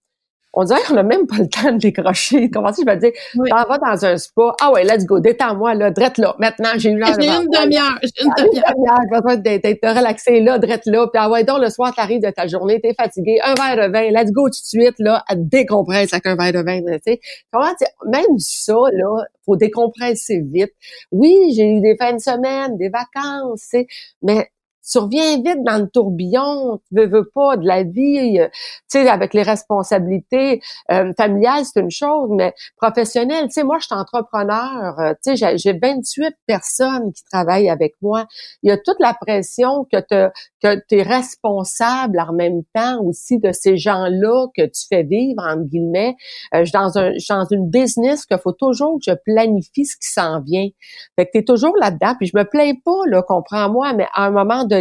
on 0.59 0.63
dirait 0.63 0.81
qu'on 0.87 0.95
n'a 0.95 1.03
même 1.03 1.27
pas 1.27 1.37
le 1.37 1.47
temps 1.47 1.71
de 1.71 1.77
décrocher. 1.77 2.49
Comment 2.49 2.73
si 2.73 2.81
je 2.81 2.87
vais 2.87 2.97
dire, 2.97 3.11
oui. 3.35 3.47
t'en 3.51 3.63
vas 3.67 3.77
dans 3.77 4.05
un 4.05 4.17
spa, 4.17 4.55
ah 4.59 4.71
ouais, 4.71 4.83
let's 4.83 5.05
go, 5.05 5.19
détends-moi, 5.19 5.75
là, 5.75 5.91
drette 5.91 6.17
là. 6.17 6.35
Maintenant, 6.39 6.69
j'ai 6.77 6.89
eu 6.89 6.97
l'heure 6.97 7.13
J'ai 7.19 7.27
une 7.27 7.47
demi-heure, 7.47 7.99
j'ai 8.01 8.23
une 8.23 8.33
demi-heure. 8.35 8.73
J'ai 8.75 9.15
besoin 9.15 9.35
d'être 9.35 9.87
relaxé 9.87 10.39
là, 10.39 10.57
drette 10.57 10.87
là. 10.87 11.05
Puis 11.13 11.21
ah 11.21 11.29
ouais, 11.29 11.43
donc 11.43 11.61
le 11.61 11.69
soir, 11.69 11.93
t'arrives 11.93 12.23
de 12.23 12.31
ta 12.31 12.47
journée, 12.47 12.81
t'es 12.81 12.95
fatigué, 12.95 13.39
un 13.43 13.53
verre 13.53 13.87
de 13.87 13.93
vin, 13.93 14.09
let's 14.09 14.31
go 14.31 14.45
tout 14.45 14.49
de 14.49 14.55
suite, 14.55 14.95
là, 14.97 15.23
à 15.27 15.35
décompresser 15.35 16.15
avec 16.15 16.25
un 16.25 16.35
verre 16.35 16.53
de 16.53 16.65
vin, 16.65 16.81
tu 16.81 16.99
sais. 17.05 17.19
Comment 17.51 17.71
même 18.07 18.39
ça, 18.39 18.73
là, 18.93 19.25
faut 19.45 19.57
décompresser 19.57 20.41
vite. 20.43 20.73
Oui, 21.11 21.53
j'ai 21.55 21.71
eu 21.71 21.81
des 21.81 21.95
fins 21.97 22.13
de 22.13 22.19
semaine, 22.19 22.77
des 22.77 22.89
vacances, 22.89 23.61
tu 23.61 23.67
sais, 23.81 23.87
mais 24.23 24.49
tu 24.89 24.99
reviens 24.99 25.37
vite 25.37 25.63
dans 25.63 25.79
le 25.81 25.89
tourbillon, 25.89 26.79
tu 26.87 26.95
veux, 26.95 27.07
veux 27.07 27.29
pas 27.33 27.57
de 27.57 27.67
la 27.67 27.83
vie, 27.83 28.39
euh, 28.39 28.47
tu 28.89 28.99
sais, 28.99 29.09
avec 29.09 29.33
les 29.33 29.43
responsabilités 29.43 30.61
euh, 30.91 31.11
familiales, 31.17 31.65
c'est 31.65 31.81
une 31.81 31.91
chose, 31.91 32.29
mais 32.31 32.53
professionnelle, 32.77 33.45
tu 33.47 33.53
sais, 33.53 33.63
moi, 33.63 33.77
je 33.79 33.87
suis 33.87 33.95
entrepreneur, 33.95 34.99
euh, 34.99 35.13
tu 35.23 35.35
sais, 35.35 35.57
j'ai 35.57 35.73
28 35.73 36.35
personnes 36.45 37.11
qui 37.11 37.23
travaillent 37.25 37.69
avec 37.69 37.95
moi. 38.01 38.25
Il 38.63 38.69
y 38.69 38.71
a 38.71 38.77
toute 38.77 38.99
la 38.99 39.13
pression 39.13 39.85
que 39.91 39.97
tu 39.97 40.31
que 40.63 40.95
es 40.95 41.03
responsable 41.03 42.19
en 42.19 42.33
même 42.33 42.63
temps 42.73 43.01
aussi 43.03 43.39
de 43.39 43.51
ces 43.51 43.77
gens-là 43.77 44.47
que 44.55 44.63
tu 44.63 44.87
fais 44.89 45.03
vivre, 45.03 45.43
entre 45.43 45.63
guillemets. 45.63 46.15
je 46.53 46.63
suis 46.63 46.71
dans 46.71 46.97
un, 46.97 47.11
dans 47.29 47.45
une 47.51 47.69
business 47.69 48.25
qu'il 48.25 48.37
faut 48.39 48.53
toujours 48.53 48.97
que 48.97 49.11
je 49.11 49.15
planifie 49.25 49.85
ce 49.85 49.95
qui 49.97 50.09
s'en 50.09 50.41
vient. 50.41 50.67
Fait 51.15 51.25
que 51.25 51.31
tu 51.33 51.37
es 51.39 51.43
toujours 51.43 51.75
là-dedans, 51.79 52.15
puis 52.17 52.27
je 52.27 52.37
me 52.37 52.43
plains 52.43 52.73
pas, 52.83 53.05
là, 53.07 53.21
comprends-moi, 53.21 53.93
mais 53.93 54.07
à 54.13 54.25
un 54.25 54.31
moment 54.31 54.63
donné, 54.63 54.76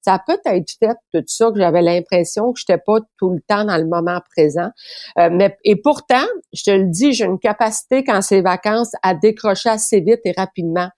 ça 0.00 0.14
a 0.14 0.18
peut-être 0.18 0.70
fait 0.78 0.96
tout 1.12 1.24
ça 1.26 1.50
que 1.50 1.58
j'avais 1.58 1.82
l'impression 1.82 2.52
que 2.52 2.60
j'étais 2.60 2.78
pas 2.78 2.98
tout 3.18 3.30
le 3.30 3.40
temps 3.46 3.64
dans 3.64 3.76
le 3.76 3.86
moment 3.86 4.20
présent. 4.36 4.70
Euh, 5.18 5.28
mais 5.32 5.56
et 5.64 5.76
pourtant, 5.76 6.26
je 6.52 6.64
te 6.64 6.70
le 6.70 6.86
dis, 6.86 7.12
j'ai 7.12 7.24
une 7.24 7.38
capacité 7.38 8.04
quand 8.04 8.22
c'est 8.22 8.40
vacances 8.40 8.92
à 9.02 9.14
décrocher 9.14 9.70
assez 9.70 10.00
vite 10.00 10.20
et 10.24 10.32
rapidement. 10.36 10.88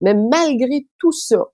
Mais 0.00 0.14
malgré 0.14 0.86
tout 0.98 1.12
ça, 1.12 1.44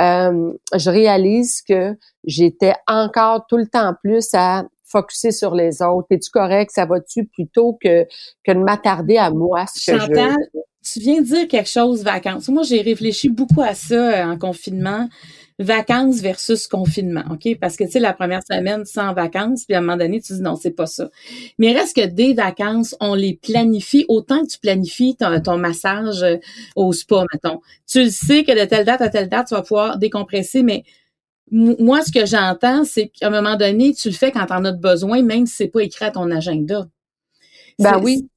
euh, 0.00 0.52
je 0.74 0.90
réalise 0.90 1.62
que 1.62 1.96
j'étais 2.24 2.74
encore 2.86 3.46
tout 3.46 3.56
le 3.56 3.66
temps 3.66 3.94
plus 4.02 4.28
à 4.34 4.64
focuser 4.84 5.32
sur 5.32 5.54
les 5.54 5.82
autres. 5.82 6.06
Es-tu 6.10 6.30
correct? 6.30 6.70
Ça 6.72 6.86
va-tu? 6.86 7.26
Plutôt 7.26 7.78
que, 7.82 8.04
que 8.44 8.52
de 8.52 8.58
m'attarder 8.58 9.16
à 9.16 9.30
moi? 9.30 9.66
Ce 9.66 9.90
que 9.90 9.98
Chantal, 9.98 10.36
tu 10.84 11.00
viens 11.00 11.20
de 11.20 11.26
dire 11.26 11.48
quelque 11.48 11.68
chose, 11.68 12.04
vacances. 12.04 12.48
Moi, 12.48 12.62
j'ai 12.62 12.80
réfléchi 12.80 13.28
beaucoup 13.28 13.62
à 13.62 13.74
ça 13.74 13.94
euh, 13.94 14.32
en 14.32 14.38
confinement 14.38 15.08
vacances 15.58 16.20
versus 16.20 16.66
confinement, 16.66 17.22
OK? 17.30 17.56
Parce 17.60 17.76
que, 17.76 17.84
tu 17.84 17.92
sais, 17.92 18.00
la 18.00 18.12
première 18.12 18.42
semaine 18.42 18.84
sans 18.84 19.12
vacances, 19.12 19.64
puis 19.64 19.74
à 19.74 19.78
un 19.78 19.80
moment 19.82 19.96
donné, 19.96 20.20
tu 20.20 20.32
dis 20.32 20.40
non, 20.40 20.56
c'est 20.56 20.72
pas 20.72 20.86
ça. 20.86 21.10
Mais 21.58 21.72
reste 21.72 21.96
que 21.96 22.06
des 22.06 22.34
vacances, 22.34 22.96
on 23.00 23.14
les 23.14 23.38
planifie 23.40 24.04
autant 24.08 24.42
que 24.42 24.50
tu 24.50 24.58
planifies 24.58 25.16
ton, 25.16 25.56
massage 25.56 26.22
euh, 26.22 26.36
au 26.74 26.92
spa, 26.92 27.24
mettons. 27.32 27.60
Tu 27.86 28.04
le 28.04 28.10
sais 28.10 28.42
que 28.42 28.52
de 28.52 28.64
telle 28.64 28.84
date 28.84 29.00
à 29.00 29.08
telle 29.08 29.28
date, 29.28 29.48
tu 29.48 29.54
vas 29.54 29.62
pouvoir 29.62 29.98
décompresser, 29.98 30.62
mais 30.62 30.84
moi, 31.50 32.02
ce 32.02 32.10
que 32.10 32.26
j'entends, 32.26 32.84
c'est 32.84 33.08
qu'à 33.08 33.28
un 33.28 33.30
moment 33.30 33.56
donné, 33.56 33.94
tu 33.94 34.08
le 34.08 34.14
fais 34.14 34.32
quand 34.32 34.46
tu 34.46 34.52
en 34.52 34.64
as 34.64 34.72
besoin, 34.72 35.22
même 35.22 35.46
si 35.46 35.54
c'est 35.54 35.68
pas 35.68 35.82
écrit 35.82 36.06
à 36.06 36.10
ton 36.10 36.30
agenda. 36.30 36.88
Ben 37.78 38.00
oui. 38.02 38.28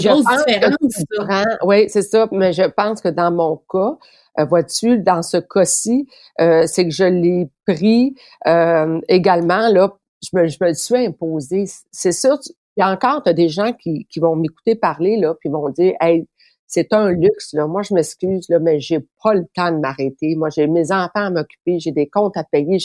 C'est 0.00 0.54
une 0.54 0.60
grosse 0.60 0.88
différence. 0.88 1.46
Oui, 1.62 1.84
c'est 1.88 2.02
ça. 2.02 2.28
Mais 2.32 2.52
je 2.52 2.62
pense 2.62 3.00
que 3.00 3.08
dans 3.08 3.30
mon 3.30 3.56
cas, 3.70 3.96
euh, 4.38 4.44
vois-tu, 4.44 4.98
dans 4.98 5.22
ce 5.22 5.36
cas-ci, 5.36 6.08
euh, 6.40 6.64
c'est 6.66 6.84
que 6.84 6.90
je 6.94 7.04
l'ai 7.04 7.48
pris 7.66 8.14
euh, 8.46 9.00
également, 9.08 9.68
là, 9.68 9.92
je 10.22 10.36
me, 10.38 10.46
je 10.46 10.56
me 10.60 10.68
le 10.68 10.74
suis 10.74 11.06
imposé. 11.06 11.64
C'est 11.90 12.12
sûr, 12.12 12.38
il 12.76 12.80
y 12.80 12.82
a 12.82 12.90
encore 12.90 13.22
des 13.22 13.48
gens 13.48 13.72
qui, 13.72 14.06
qui 14.10 14.20
vont 14.20 14.36
m'écouter 14.36 14.74
parler, 14.74 15.16
là, 15.16 15.34
puis 15.38 15.50
vont 15.50 15.68
dire 15.68 15.94
Hey, 16.00 16.26
c'est 16.66 16.94
un 16.94 17.10
luxe, 17.10 17.52
là. 17.52 17.66
Moi, 17.66 17.82
je 17.82 17.92
m'excuse, 17.92 18.48
là, 18.48 18.58
mais 18.58 18.80
j'ai 18.80 19.00
pas 19.22 19.34
le 19.34 19.44
temps 19.54 19.70
de 19.70 19.76
m'arrêter. 19.76 20.34
Moi, 20.36 20.48
j'ai 20.48 20.66
mes 20.66 20.90
enfants 20.90 21.10
à 21.14 21.30
m'occuper, 21.30 21.78
j'ai 21.78 21.92
des 21.92 22.08
comptes 22.08 22.36
à 22.38 22.44
payer. 22.44 22.78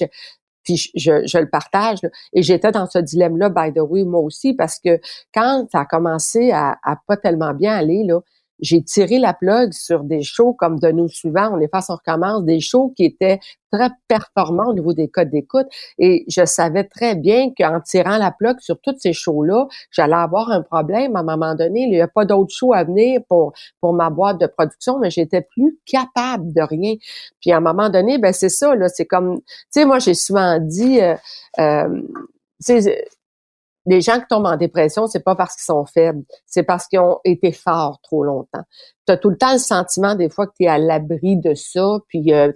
Puis 0.68 0.92
je, 0.96 1.26
je, 1.26 1.38
le 1.38 1.50
partage. 1.50 2.00
Et 2.34 2.44
j'étais 2.44 2.72
dans 2.72 2.88
ce 2.88 3.00
dilemme-là, 3.00 3.48
by 3.50 3.72
the 3.72 3.80
way, 3.80 4.04
moi 4.04 4.20
aussi, 4.20 4.54
parce 4.54 4.80
que 4.80 5.00
quand 5.34 5.66
ça 5.72 5.82
a 5.82 5.86
commencé 5.86 6.52
à, 6.52 6.78
à 6.84 6.98
pas 7.08 7.16
tellement 7.16 7.54
bien 7.54 7.74
aller, 7.74 8.04
là, 8.04 8.20
j'ai 8.60 8.84
tiré 8.84 9.20
la 9.20 9.34
plug 9.34 9.72
sur 9.74 10.04
des 10.04 10.24
shows 10.24 10.54
comme 10.54 10.80
de 10.80 10.90
nous 10.90 11.08
suivants, 11.08 11.52
on 11.54 11.60
est 11.60 11.70
face, 11.70 11.90
on 11.90 11.96
recommence, 11.96 12.44
des 12.44 12.60
shows 12.60 12.94
qui 12.96 13.06
étaient 13.06 13.40
très 13.72 13.90
performants 14.08 14.70
au 14.70 14.74
niveau 14.74 14.94
des 14.94 15.10
codes 15.10 15.30
d'écoute. 15.30 15.68
Et 15.98 16.26
je 16.28 16.46
savais 16.46 16.86
très 16.86 17.16
bien 17.16 17.52
qu'en 17.58 17.82
tirant 17.82 18.18
la 18.18 18.32
plug 18.32 18.60
sur 18.60 18.80
tous 18.82 18.96
ces 18.98 19.14
shows-là, 19.14 19.68
j'allais 19.92 20.16
avoir 20.16 20.52
un 20.52 20.62
problème 20.62 21.16
à 21.16 21.20
un 21.20 21.24
moment 21.24 21.56
donné. 21.56 21.82
Il 21.82 21.90
n'y 21.90 22.02
a 22.02 22.08
pas 22.08 22.26
d'autres 22.26 22.54
shows 22.54 22.74
à 22.74 22.84
venir 22.84 23.22
pour, 23.28 23.54
pour 23.82 23.94
ma 23.94 24.10
boîte 24.10 24.40
de 24.40 24.48
production, 24.48 25.00
mais 25.00 25.10
j'étais 25.10 25.42
plus 25.42 25.78
capable 25.86 26.54
de 26.54 26.62
rien. 26.62 26.96
Puis 27.42 27.52
à 27.52 27.58
un 27.58 27.62
moment 27.62 27.90
donné, 27.90 28.18
ben 28.18 28.34
c'est 28.34 28.50
ça, 28.50 28.76
là, 28.76 28.90
c'est 28.90 29.06
comme, 29.06 29.40
tu 29.42 29.46
sais, 29.70 29.86
moi 29.86 30.00
j'ai 30.00 30.14
souvent 30.14 30.60
dit, 30.60 31.02
euh, 31.02 31.16
euh, 31.60 32.02
les 33.88 34.02
gens 34.02 34.20
qui 34.20 34.26
tombent 34.30 34.46
en 34.46 34.58
dépression, 34.58 35.08
c'est 35.08 35.24
pas 35.24 35.36
parce 35.36 35.56
qu'ils 35.56 35.64
sont 35.64 35.86
faibles, 35.86 36.24
c'est 36.46 36.64
parce 36.64 36.88
qu'ils 36.88 37.00
ont 37.00 37.20
été 37.24 37.52
forts 37.52 38.00
trop 38.04 38.24
longtemps. 38.24 38.64
Tu 39.08 39.14
as 39.14 39.18
tout 39.18 39.30
le 39.30 39.38
temps 39.38 39.54
le 39.54 39.60
sentiment 39.60 40.16
des 40.16 40.30
fois 40.30 40.46
que 40.46 40.52
tu 40.60 40.66
es 40.66 40.68
à 40.68 40.78
l'abri 40.78 41.38
de 41.38 41.54
ça, 41.54 41.98
puis 42.10 42.34
euh, 42.34 42.52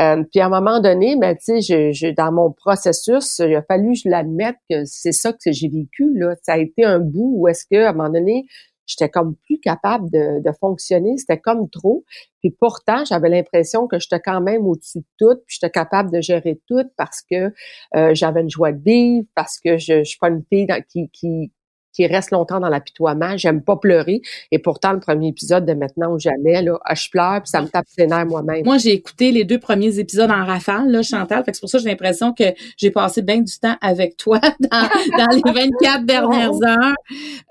euh, 0.00 0.24
puis 0.30 0.40
à 0.40 0.46
un 0.46 0.48
moment 0.48 0.80
donné, 0.80 1.16
ben 1.16 1.36
tu 1.36 1.60
sais, 1.60 1.92
je, 1.92 2.14
dans 2.14 2.32
mon 2.32 2.50
processus, 2.50 3.38
il 3.40 3.54
a 3.54 3.62
fallu 3.62 3.94
je 3.94 4.08
l'admette 4.08 4.56
que 4.70 4.84
c'est 4.86 5.12
ça 5.12 5.32
que 5.32 5.52
j'ai 5.52 5.68
vécu 5.68 6.10
là. 6.14 6.34
Ça 6.42 6.54
a 6.54 6.58
été 6.58 6.84
un 6.84 6.98
bout 6.98 7.34
où 7.36 7.48
est-ce 7.48 7.66
que 7.70 7.84
à 7.84 7.90
un 7.90 7.92
moment 7.92 8.08
donné, 8.08 8.46
j'étais 8.86 9.08
comme 9.08 9.36
plus 9.36 9.58
capable 9.60 10.10
de, 10.10 10.52
fonctionner, 10.60 11.16
c'était 11.16 11.38
comme 11.38 11.68
trop. 11.70 12.04
Puis 12.40 12.50
pourtant, 12.50 13.04
j'avais 13.04 13.28
l'impression 13.28 13.86
que 13.86 13.98
j'étais 13.98 14.20
quand 14.20 14.40
même 14.40 14.66
au-dessus 14.66 14.98
de 14.98 15.06
tout, 15.18 15.36
puis 15.46 15.58
j'étais 15.60 15.70
capable 15.70 16.10
de 16.10 16.20
gérer 16.20 16.60
tout 16.68 16.84
parce 16.96 17.22
que 17.22 17.52
euh, 17.96 18.14
j'avais 18.14 18.42
une 18.42 18.50
joie 18.50 18.72
de 18.72 18.82
vivre, 18.82 19.26
parce 19.34 19.58
que 19.58 19.78
je, 19.78 19.98
je 19.98 20.04
suis 20.04 20.18
pas 20.18 20.28
une 20.28 20.44
fille 20.50 20.68
qui, 21.12 21.52
qui 21.92 22.06
reste 22.06 22.30
longtemps 22.30 22.60
dans 22.60 22.68
l'apitoiement. 22.68 23.36
J'aime 23.36 23.62
pas 23.62 23.76
pleurer. 23.76 24.22
Et 24.50 24.58
pourtant, 24.58 24.92
le 24.92 25.00
premier 25.00 25.28
épisode 25.28 25.66
de 25.66 25.74
Maintenant 25.74 26.12
ou 26.12 26.18
jamais, 26.18 26.62
là, 26.62 26.78
ah, 26.84 26.94
je 26.94 27.08
pleure 27.10 27.42
puis 27.42 27.50
ça 27.50 27.62
me 27.62 27.68
tape 27.68 27.86
ses 27.88 28.06
nerfs 28.06 28.26
moi-même. 28.26 28.64
Moi, 28.64 28.78
j'ai 28.78 28.92
écouté 28.92 29.32
les 29.32 29.44
deux 29.44 29.58
premiers 29.58 29.98
épisodes 29.98 30.30
en 30.30 30.44
rafale, 30.44 30.90
là, 30.90 31.02
Chantal. 31.02 31.44
Fait 31.44 31.50
que 31.50 31.56
c'est 31.56 31.60
pour 31.60 31.70
ça 31.70 31.78
que 31.78 31.84
j'ai 31.84 31.90
l'impression 31.90 32.32
que 32.32 32.44
j'ai 32.76 32.90
passé 32.90 33.22
bien 33.22 33.40
du 33.40 33.58
temps 33.58 33.76
avec 33.80 34.16
toi 34.16 34.40
dans, 34.60 34.88
dans 35.18 35.28
les 35.30 35.42
24 35.44 36.04
dernières 36.04 36.52
heures. 36.66 36.94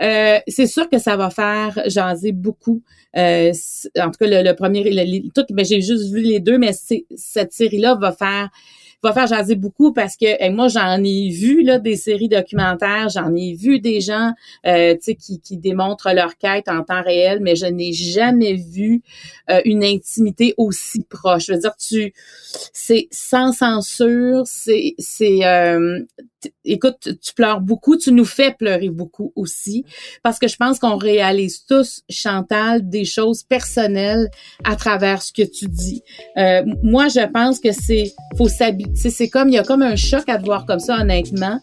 Euh, 0.02 0.40
c'est 0.48 0.68
sûr 0.68 0.90
que 0.90 0.98
ça 0.98 1.18
va 1.18 1.30
faire 1.30 1.78
jaser 1.88 2.32
beaucoup. 2.32 2.82
Euh, 3.18 3.52
en 4.00 4.12
tout 4.12 4.18
cas, 4.20 4.42
le, 4.44 4.54
premier, 4.54 5.30
tout, 5.36 5.46
mais 5.52 5.66
j'ai 5.66 5.82
juste 5.82 6.12
vu 6.12 6.22
les 6.22 6.40
deux, 6.40 6.58
mais 6.58 6.72
cette 7.16 7.54
série-là 7.54 7.96
va 7.96 8.12
faire 8.12 8.50
va 9.04 9.14
faire 9.14 9.28
jaser 9.28 9.56
beaucoup 9.56 9.94
parce 9.94 10.16
que 10.16 10.50
moi 10.52 10.68
j'en 10.68 11.04
ai 11.04 11.30
vu 11.30 11.64
là 11.64 11.80
des 11.80 11.96
séries 11.96 12.30
documentaires, 12.30 13.10
j'en 13.10 13.34
ai 13.36 13.54
vu 13.54 13.80
des 13.80 14.02
gens 14.02 14.32
euh, 14.66 14.96
qui, 14.96 15.40
qui 15.40 15.58
démontrent 15.58 16.14
leur 16.14 16.38
quête 16.38 16.68
en 16.68 16.84
temps 16.84 17.02
réel, 17.02 17.40
mais 17.42 17.56
je 17.56 17.66
n'ai 17.66 17.94
jamais 17.94 18.54
vu 18.54 19.02
euh, 19.50 19.62
une 19.66 19.84
intimité 19.84 20.54
aussi 20.58 21.04
proche. 21.04 21.48
Je 21.48 21.54
veux 21.54 21.60
dire, 21.60 21.76
tu 21.78 22.14
c'est 22.74 23.08
sans 23.12 23.52
censure, 23.52 24.44
c'est 24.46 24.94
c'est 25.00 25.46
euh, 25.46 26.02
écoute, 26.66 27.10
tu 27.22 27.34
pleures 27.34 27.62
beaucoup, 27.62 27.98
tu 27.98 28.12
nous 28.12 28.26
fais 28.26 28.52
pleurer 28.52 28.90
beaucoup 28.90 29.32
aussi, 29.36 29.86
parce 30.24 30.40
que 30.40 30.48
je 30.48 30.56
pense 30.56 30.80
qu'on 30.80 30.98
réalise 30.98 31.66
tous, 31.66 32.02
Chantal, 32.10 32.88
des 32.88 33.06
choses 33.06 33.44
personnelles 33.44 34.30
à 34.64 34.76
travers 34.76 35.22
ce 35.22 35.32
que 35.32 35.44
tu 35.44 35.66
dis. 35.68 36.04
Euh, 36.38 36.64
moi, 36.84 37.08
je 37.08 37.26
pense 37.32 37.60
que 37.60 37.72
c'est, 37.72 38.14
faut 38.38 38.48
s'habituer, 38.48 39.10
c'est 39.10 39.30
comme, 39.30 39.50
il 39.50 39.56
y 39.56 39.60
a 39.60 39.64
comme 39.64 39.82
un 39.82 39.96
choc 39.96 40.28
à 40.28 40.38
te 40.38 40.46
voir 40.46 40.66
comme 40.66 40.80
ça, 40.80 41.00
honnêtement. 41.00 41.60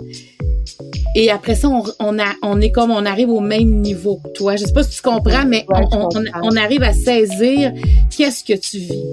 Et 1.14 1.30
après 1.30 1.54
ça, 1.54 1.68
on, 1.68 1.82
on, 1.98 2.18
a, 2.18 2.34
on 2.42 2.60
est 2.60 2.70
comme, 2.70 2.90
on 2.90 3.06
arrive 3.06 3.30
au 3.30 3.40
même 3.40 3.80
niveau 3.80 4.20
que 4.22 4.28
toi. 4.30 4.56
Je 4.56 4.66
sais 4.66 4.72
pas 4.72 4.82
si 4.84 4.96
tu 4.96 5.02
comprends, 5.02 5.46
mais 5.46 5.64
on, 5.68 6.08
on 6.42 6.56
arrive 6.56 6.82
à 6.82 6.92
saisir 6.92 7.72
qu'est-ce 8.14 8.44
que 8.44 8.58
tu 8.58 8.78
vis. 8.78 9.04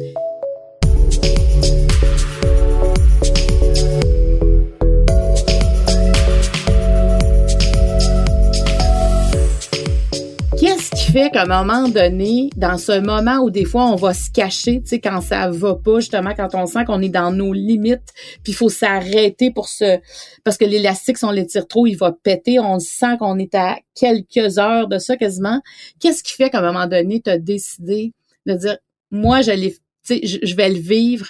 Fait 11.16 11.30
qu'à 11.30 11.44
un 11.44 11.46
moment 11.46 11.88
donné, 11.88 12.50
dans 12.58 12.78
ce 12.78 13.00
moment 13.00 13.38
où 13.38 13.50
des 13.50 13.64
fois 13.64 13.86
on 13.86 13.96
va 13.96 14.14
se 14.14 14.30
cacher, 14.30 14.82
tu 14.82 14.88
sais, 14.88 15.00
quand 15.00 15.22
ça 15.22 15.50
va 15.50 15.76
pas, 15.76 16.02
justement, 16.02 16.34
quand 16.36 16.54
on 16.56 16.66
sent 16.66 16.84
qu'on 16.84 17.02
est 17.02 17.08
dans 17.08 17.32
nos 17.32 17.54
limites, 17.54 18.12
puis 18.44 18.52
il 18.52 18.54
faut 18.54 18.68
s'arrêter 18.68 19.50
pour 19.50 19.70
se, 19.70 20.00
parce 20.44 20.58
que 20.58 20.66
l'élastique, 20.66 21.18
si 21.18 21.24
on 21.24 21.32
l'étire 21.32 21.70
trop, 21.70 21.88
il 21.88 21.96
va 21.96 22.12
péter. 22.12 22.60
On 22.60 22.80
sent 22.80 23.16
qu'on 23.18 23.40
est 23.40 23.56
à 23.56 23.78
quelques 23.98 24.58
heures 24.58 24.90
de 24.90 24.98
ça 24.98 25.16
quasiment. 25.16 25.62
Qu'est-ce 26.02 26.22
qui 26.22 26.34
fait 26.34 26.50
qu'à 26.50 26.60
un 26.60 26.74
moment 26.74 26.86
donné, 26.86 27.22
tu 27.22 27.30
as 27.30 27.38
décidé 27.38 28.12
de 28.46 28.54
dire, 28.54 28.78
moi, 29.10 29.40
je 29.40 30.56
vais 30.56 30.70
le 30.70 30.80
vivre, 30.80 31.28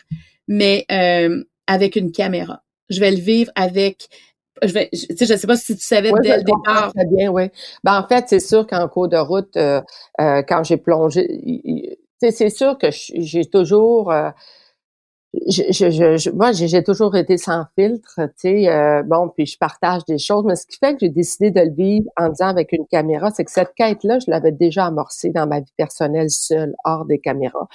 mais 0.48 0.86
euh, 0.92 1.44
avec 1.68 1.96
une 1.96 2.12
caméra. 2.12 2.64
Je 2.90 3.00
vais 3.00 3.12
le 3.12 3.22
vivre 3.22 3.52
avec 3.54 4.08
je 4.64 4.74
vais, 4.74 4.90
je, 4.94 5.36
sais 5.36 5.48
pas 5.48 5.58
si 5.58 5.76
tu 5.76 5.84
savais 5.84 6.12
dès 6.22 6.38
le 6.38 6.44
départ. 6.44 6.94
Très 6.94 7.06
bien, 7.06 7.32
oui. 7.32 7.50
Ben, 7.84 8.00
en 8.00 8.08
fait, 8.08 8.26
c'est 8.28 8.40
sûr 8.40 8.66
qu'en 8.66 8.88
cours 8.88 9.08
de 9.08 9.18
route, 9.18 9.56
euh, 9.58 9.82
euh, 10.22 10.42
quand 10.48 10.64
j'ai 10.64 10.78
plongé, 10.78 12.00
c'est 12.22 12.50
sûr 12.50 12.78
que 12.78 12.88
j'ai 12.92 13.46
toujours, 13.46 14.12
euh, 14.12 14.30
je, 15.48 15.64
je, 15.70 16.30
moi, 16.32 16.54
j'ai 16.54 16.84
toujours 16.84 17.16
été 17.18 17.38
sans 17.38 17.66
filtre, 17.78 18.22
tu 18.40 18.64
sais, 18.66 19.04
bon, 19.04 19.28
puis 19.28 19.46
je 19.46 19.58
partage 19.58 20.06
des 20.06 20.18
choses, 20.18 20.46
mais 20.46 20.56
ce 20.56 20.66
qui 20.66 20.78
fait 20.78 20.94
que 20.94 21.00
j'ai 21.02 21.10
décidé 21.10 21.52
de 21.52 21.60
le 21.60 21.72
vivre 21.72 22.10
en 22.16 22.30
disant 22.30 22.48
avec 22.48 22.72
une 22.72 22.88
caméra, 22.88 23.32
c'est 23.32 23.44
que 23.44 23.52
cette 23.52 23.74
quête-là, 23.76 24.20
je 24.20 24.32
l'avais 24.32 24.54
déjà 24.54 24.86
amorcée 24.86 25.32
dans 25.32 25.46
ma 25.46 25.60
vie 25.60 25.74
personnelle 25.76 26.30
seule, 26.30 26.74
hors 26.86 27.04
des 27.04 27.20
caméras. 27.20 27.68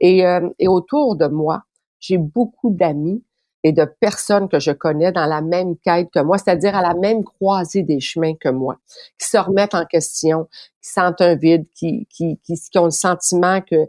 Et, 0.00 0.24
et 0.58 0.66
autour 0.66 1.14
de 1.14 1.26
moi, 1.26 1.62
j'ai 2.00 2.18
beaucoup 2.18 2.70
d'amis 2.70 3.22
et 3.64 3.72
de 3.72 3.86
personnes 3.98 4.48
que 4.48 4.60
je 4.60 4.70
connais 4.70 5.10
dans 5.10 5.24
la 5.24 5.40
même 5.40 5.76
quête 5.78 6.10
que 6.12 6.20
moi, 6.20 6.36
c'est-à-dire 6.36 6.76
à 6.76 6.82
la 6.82 6.92
même 6.94 7.24
croisée 7.24 7.82
des 7.82 7.98
chemins 7.98 8.34
que 8.34 8.50
moi, 8.50 8.76
qui 9.18 9.26
se 9.26 9.38
remettent 9.38 9.74
en 9.74 9.86
question, 9.86 10.46
qui 10.82 10.90
sentent 10.90 11.22
un 11.22 11.34
vide, 11.34 11.64
qui, 11.74 12.06
qui, 12.10 12.38
qui, 12.44 12.54
qui 12.54 12.78
ont 12.78 12.84
le 12.84 12.90
sentiment 12.90 13.62
que, 13.62 13.86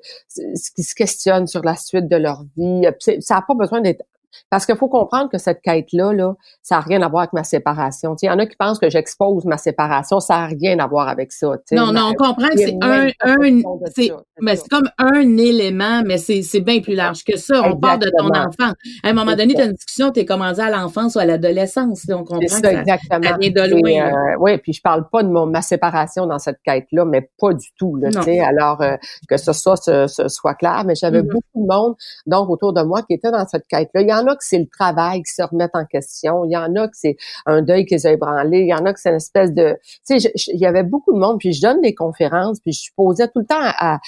qui 0.75 0.81
se 0.81 0.95
questionnent 0.95 1.47
sur 1.47 1.61
la 1.61 1.75
suite 1.75 2.07
de 2.07 2.15
leur 2.15 2.45
vie. 2.55 2.87
Ça 3.19 3.35
n'a 3.35 3.41
pas 3.41 3.53
besoin 3.53 3.81
d'être 3.81 4.05
parce 4.49 4.65
qu'il 4.65 4.75
faut 4.75 4.89
comprendre 4.89 5.29
que 5.29 5.37
cette 5.37 5.61
quête-là, 5.61 6.13
là, 6.13 6.33
ça 6.61 6.75
n'a 6.75 6.81
rien 6.81 7.01
à 7.01 7.09
voir 7.09 7.23
avec 7.23 7.33
ma 7.33 7.43
séparation. 7.43 8.15
Il 8.21 8.25
y 8.25 8.29
en 8.29 8.39
a 8.39 8.45
qui 8.45 8.55
pensent 8.55 8.79
que 8.79 8.89
j'expose 8.89 9.45
ma 9.45 9.57
séparation, 9.57 10.19
ça 10.19 10.39
n'a 10.39 10.45
rien 10.47 10.79
à 10.79 10.87
voir 10.87 11.07
avec 11.07 11.31
ça. 11.31 11.55
Non, 11.71 11.91
non, 11.91 12.11
on 12.11 12.13
comprend 12.13 12.49
que 12.49 12.57
c'est 12.57 12.77
un, 12.81 13.07
un 13.21 13.61
c'est, 13.95 14.11
mais 14.41 14.55
c'est 14.55 14.69
comme 14.69 14.89
un 14.97 15.37
élément, 15.37 16.01
mais 16.05 16.17
c'est, 16.17 16.41
c'est 16.41 16.61
bien 16.61 16.79
plus 16.81 16.95
large 16.95 17.23
que 17.23 17.37
ça. 17.37 17.61
On 17.63 17.77
parle 17.77 17.99
de 17.99 18.11
ton 18.17 18.27
enfant. 18.27 18.73
À 19.03 19.09
un 19.09 19.13
moment 19.13 19.35
donné, 19.35 19.53
tu 19.53 19.61
as 19.61 19.65
une 19.65 19.73
discussion, 19.73 20.11
tu 20.11 20.21
es 20.21 20.25
commencé 20.25 20.61
à 20.61 20.69
l'enfance 20.69 21.15
ou 21.15 21.19
à 21.19 21.25
l'adolescence. 21.25 22.05
On 22.09 22.23
comprend 22.23 22.39
ça, 22.47 22.61
que 22.61 22.67
ça, 22.67 22.73
exactement. 22.81 23.23
ça, 23.23 23.37
vient 23.39 23.51
de 23.51 23.69
loin. 23.69 24.11
Euh, 24.11 24.35
oui, 24.39 24.57
puis 24.57 24.73
je 24.73 24.81
parle 24.81 25.07
pas 25.09 25.23
de 25.23 25.29
mon, 25.29 25.45
ma 25.45 25.61
séparation 25.61 26.25
dans 26.25 26.39
cette 26.39 26.59
quête-là, 26.63 27.05
mais 27.05 27.29
pas 27.39 27.53
du 27.53 27.67
tout. 27.77 27.95
Là, 27.95 28.09
alors, 28.45 28.81
euh, 28.81 28.95
que 29.27 29.37
ce 29.37 29.53
soit, 29.53 29.77
ce, 29.77 30.07
soit 30.27 30.55
clair, 30.55 30.83
mais 30.85 30.95
j'avais 30.95 31.21
mm-hmm. 31.21 31.31
beaucoup 31.31 31.61
de 31.61 31.67
monde 31.67 31.95
donc 32.25 32.49
autour 32.49 32.73
de 32.73 32.81
moi 32.81 33.01
qui 33.03 33.13
était 33.13 33.31
dans 33.31 33.45
cette 33.47 33.67
quête-là. 33.67 34.01
Il 34.01 34.09
y 34.09 34.13
en 34.13 34.24
a 34.27 34.35
que 34.35 34.43
c'est 34.43 34.59
le 34.59 34.67
travail 34.67 35.23
qui 35.23 35.33
se 35.33 35.41
remet 35.41 35.69
en 35.73 35.85
question. 35.85 36.45
Il 36.45 36.51
y 36.51 36.57
en 36.57 36.75
a 36.75 36.87
que 36.87 36.95
c'est 36.95 37.17
un 37.45 37.61
deuil 37.61 37.85
qui 37.85 37.95
les 37.95 38.07
a 38.07 38.11
ébranlés. 38.11 38.61
Il 38.61 38.69
y 38.69 38.73
en 38.73 38.85
a 38.85 38.93
que 38.93 38.99
c'est 38.99 39.09
une 39.09 39.15
espèce 39.15 39.53
de... 39.53 39.77
Tu 40.07 40.19
sais, 40.19 40.31
il 40.47 40.59
y 40.59 40.65
avait 40.65 40.83
beaucoup 40.83 41.13
de 41.13 41.19
monde, 41.19 41.39
puis 41.39 41.53
je 41.53 41.61
donne 41.61 41.81
des 41.81 41.95
conférences, 41.95 42.59
puis 42.59 42.73
je 42.73 42.91
posais 42.95 43.27
tout 43.27 43.39
le 43.39 43.45
temps 43.45 43.55
à, 43.59 43.99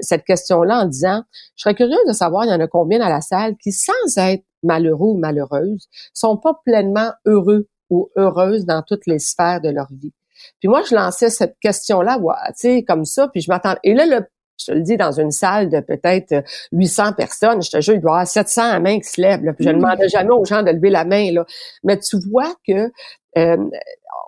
cette 0.00 0.24
question-là 0.24 0.82
en 0.82 0.86
disant, 0.86 1.22
je 1.56 1.62
serais 1.62 1.74
curieuse 1.74 2.06
de 2.06 2.12
savoir, 2.12 2.44
il 2.44 2.50
y 2.50 2.52
en 2.52 2.60
a 2.60 2.66
combien 2.66 2.98
dans 2.98 3.08
la 3.08 3.20
salle 3.20 3.56
qui, 3.56 3.72
sans 3.72 3.92
être 4.16 4.44
malheureux 4.62 5.10
ou 5.10 5.18
malheureuses, 5.18 5.88
sont 6.12 6.36
pas 6.36 6.60
pleinement 6.64 7.12
heureux 7.26 7.68
ou 7.90 8.10
heureuses 8.16 8.64
dans 8.64 8.82
toutes 8.82 9.06
les 9.06 9.18
sphères 9.18 9.60
de 9.60 9.70
leur 9.70 9.88
vie. 9.90 10.12
Puis 10.60 10.68
moi, 10.68 10.82
je 10.88 10.94
lançais 10.94 11.30
cette 11.30 11.56
question-là, 11.60 12.18
tu 12.18 12.52
sais, 12.56 12.84
comme 12.84 13.04
ça, 13.04 13.28
puis 13.28 13.40
je 13.40 13.50
m'attends. 13.50 13.76
Et 13.82 13.94
là, 13.94 14.06
le 14.06 14.26
je 14.58 14.66
te 14.66 14.72
le 14.72 14.82
dis, 14.82 14.96
dans 14.96 15.12
une 15.12 15.30
salle 15.30 15.68
de 15.68 15.80
peut-être 15.80 16.44
800 16.72 17.12
personnes, 17.12 17.62
je 17.62 17.70
te 17.70 17.80
jure, 17.80 17.94
il 17.94 18.00
doit 18.00 18.10
y 18.10 18.14
avoir 18.14 18.26
700 18.26 18.80
mains 18.80 18.98
qui 18.98 19.08
se 19.08 19.20
lèvent. 19.20 19.44
Là, 19.44 19.52
puis 19.52 19.64
je 19.64 19.70
ne 19.70 19.76
mmh. 19.76 19.78
demandais 19.78 20.08
jamais 20.08 20.30
aux 20.30 20.44
gens 20.44 20.62
de 20.62 20.70
lever 20.70 20.90
la 20.90 21.04
main. 21.04 21.32
Là. 21.32 21.46
Mais 21.84 21.98
tu 21.98 22.16
vois 22.30 22.52
que 22.66 22.90
euh, 23.36 23.56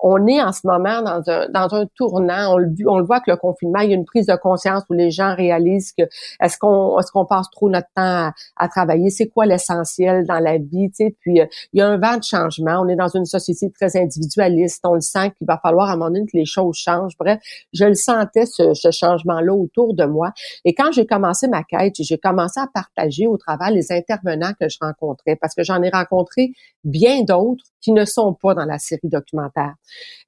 on 0.02 0.26
est 0.26 0.40
en 0.40 0.52
ce 0.52 0.60
moment 0.64 1.02
dans 1.02 1.22
un, 1.28 1.48
dans 1.48 1.74
un 1.74 1.86
tournant. 1.94 2.54
On 2.54 2.58
le, 2.58 3.04
voit 3.04 3.20
que 3.20 3.30
le 3.30 3.36
confinement, 3.36 3.80
il 3.80 3.90
y 3.90 3.92
a 3.92 3.96
une 3.96 4.04
prise 4.04 4.26
de 4.26 4.36
conscience 4.36 4.82
où 4.88 4.94
les 4.94 5.10
gens 5.10 5.34
réalisent 5.34 5.92
que 5.92 6.04
est-ce 6.40 6.58
qu'on 6.58 6.98
est-ce 6.98 7.12
qu'on 7.12 7.26
passe 7.26 7.50
trop 7.50 7.68
notre 7.68 7.88
temps 7.94 8.30
à, 8.56 8.68
travailler, 8.68 9.10
c'est 9.10 9.28
quoi 9.28 9.46
l'essentiel 9.46 10.24
dans 10.26 10.38
la 10.38 10.58
vie, 10.58 10.90
tu. 10.96 11.14
Puis 11.20 11.40
euh, 11.40 11.46
il 11.72 11.80
y 11.80 11.82
a 11.82 11.88
un 11.88 11.98
vent 11.98 12.16
de 12.16 12.22
changement. 12.22 12.80
On 12.80 12.88
est 12.88 12.96
dans 12.96 13.08
une 13.08 13.24
société 13.24 13.70
très 13.70 13.96
individualiste. 13.96 14.80
On 14.86 14.94
le 14.94 15.00
sent 15.00 15.32
qu'il 15.36 15.46
va 15.46 15.58
falloir 15.58 15.90
à 15.90 15.92
un 15.92 15.96
moment 15.96 16.10
donné 16.10 16.26
que 16.26 16.36
les 16.36 16.44
choses 16.44 16.76
changent. 16.76 17.16
Bref, 17.18 17.40
je 17.72 17.84
le 17.84 17.94
sentais 17.94 18.46
ce, 18.46 18.74
ce 18.74 18.90
changement-là 18.90 19.52
autour 19.52 19.94
de 19.94 20.04
moi. 20.04 20.32
Et 20.64 20.74
quand 20.74 20.92
j'ai 20.92 21.06
commencé 21.06 21.48
ma 21.48 21.62
quête, 21.62 21.94
j'ai 21.98 22.18
commencé 22.18 22.60
à 22.60 22.66
partager 22.72 23.26
au 23.26 23.36
travers 23.36 23.70
les 23.70 23.92
intervenants 23.92 24.52
que 24.58 24.68
je 24.68 24.78
rencontrais, 24.80 25.36
parce 25.36 25.54
que 25.54 25.62
j'en 25.62 25.82
ai 25.82 25.90
rencontré 25.90 26.52
bien 26.84 27.22
d'autres 27.22 27.64
qui 27.80 27.92
ne 27.92 28.04
sont 28.04 28.34
pas 28.34 28.54
dans 28.54 28.64
la 28.64 28.78
série 28.78 29.08
documentaire. 29.08 29.69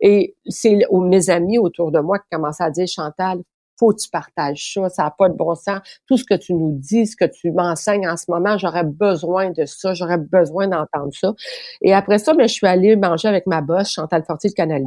Et 0.01 0.37
c'est 0.47 0.79
mes 0.93 1.31
amis 1.31 1.59
autour 1.59 1.91
de 1.93 2.01
moi 2.01 2.19
qui 2.19 2.27
commençaient 2.31 2.65
à 2.65 2.71
dire, 2.71 2.87
Chantal, 2.89 3.43
faut 3.83 3.91
que 3.91 4.01
tu 4.01 4.11
partages 4.11 4.75
ça, 4.75 4.89
ça 4.89 5.03
n'a 5.05 5.11
pas 5.11 5.29
de 5.29 5.35
bon 5.35 5.57
sens. 5.57 5.81
Tout 6.07 6.17
ce 6.17 6.25
que 6.25 6.35
tu 6.35 6.55
nous 6.55 6.73
dis, 6.79 7.07
ce 7.07 7.17
que 7.17 7.25
tu 7.25 7.51
m'enseignes 7.51 8.09
en 8.09 8.17
ce 8.17 8.27
moment, 8.29 8.57
j'aurais 8.57 8.85
besoin 8.85 9.51
de 9.51 9.65
ça, 9.65 9.93
j'aurais 9.93 10.19
besoin 10.19 10.69
d'entendre 10.69 11.13
ça. 11.13 11.33
Et 11.81 11.93
après 11.93 12.19
ça, 12.19 12.33
ben, 12.35 12.47
je 12.47 12.53
suis 12.53 12.67
allée 12.67 12.95
manger 12.95 13.27
avec 13.27 13.47
ma 13.47 13.61
boss, 13.61 13.91
Chantal 13.91 14.25
Fortier 14.25 14.51
de 14.51 14.55
Canal 14.55 14.83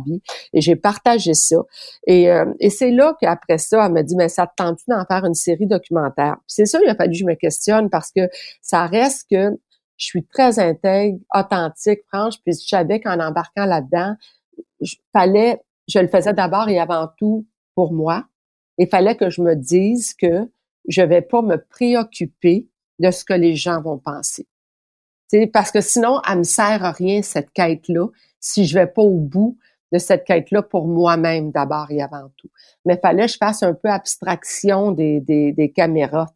et 0.53 0.61
j'ai 0.61 0.77
partagé 0.77 1.33
ça. 1.33 1.57
Et, 2.07 2.31
euh, 2.31 2.45
et 2.59 2.69
c'est 2.69 2.91
là 2.91 3.15
qu'après 3.19 3.57
ça, 3.57 3.85
elle 3.85 3.91
m'a 3.91 4.03
dit, 4.03 4.15
mais 4.15 4.29
ça 4.29 4.47
te 4.47 4.53
tente 4.55 4.79
d'en 4.87 5.03
faire 5.05 5.25
une 5.25 5.33
série 5.33 5.67
documentaire? 5.67 6.37
C'est 6.47 6.65
ça, 6.65 6.79
il 6.81 6.89
a 6.89 6.95
fallu 6.95 7.11
que 7.11 7.17
je 7.17 7.25
me 7.25 7.35
questionne 7.35 7.89
parce 7.89 8.11
que 8.15 8.29
ça 8.61 8.85
reste 8.85 9.27
que 9.29 9.49
je 9.97 10.05
suis 10.05 10.25
très 10.25 10.59
intègre, 10.59 11.19
authentique, 11.33 11.99
franche, 12.11 12.35
puis 12.43 12.53
je 12.53 12.67
savais 12.67 12.99
qu'en 12.99 13.19
embarquant 13.19 13.65
là-dedans, 13.65 14.15
je 14.81 14.95
fallait, 15.13 15.61
je 15.87 15.99
le 15.99 16.07
faisais 16.07 16.33
d'abord 16.33 16.69
et 16.69 16.79
avant 16.79 17.09
tout 17.17 17.45
pour 17.75 17.93
moi. 17.93 18.25
Il 18.77 18.87
fallait 18.87 19.15
que 19.15 19.29
je 19.29 19.41
me 19.41 19.55
dise 19.55 20.13
que 20.13 20.49
je 20.87 21.01
vais 21.01 21.21
pas 21.21 21.41
me 21.41 21.57
préoccuper 21.57 22.67
de 22.99 23.11
ce 23.11 23.25
que 23.25 23.33
les 23.33 23.55
gens 23.55 23.81
vont 23.81 23.97
penser. 23.97 24.47
Parce 25.51 25.71
que 25.71 25.81
sinon, 25.81 26.21
elle 26.29 26.39
me 26.39 26.43
sert 26.43 26.83
à 26.83 26.91
rien 26.91 27.21
cette 27.21 27.51
quête-là 27.51 28.07
si 28.39 28.65
je 28.65 28.77
vais 28.77 28.87
pas 28.87 29.01
au 29.01 29.19
bout 29.19 29.57
de 29.91 29.97
cette 29.97 30.23
quête-là 30.25 30.61
pour 30.61 30.87
moi-même 30.87 31.51
d'abord 31.51 31.87
et 31.89 32.01
avant 32.01 32.29
tout. 32.37 32.49
Mais 32.85 32.97
fallait 32.97 33.25
que 33.25 33.31
je 33.31 33.37
fasse 33.37 33.63
un 33.63 33.73
peu 33.73 33.89
abstraction 33.89 34.91
des, 34.91 35.19
des, 35.19 35.51
des 35.51 35.71
caméras. 35.71 36.31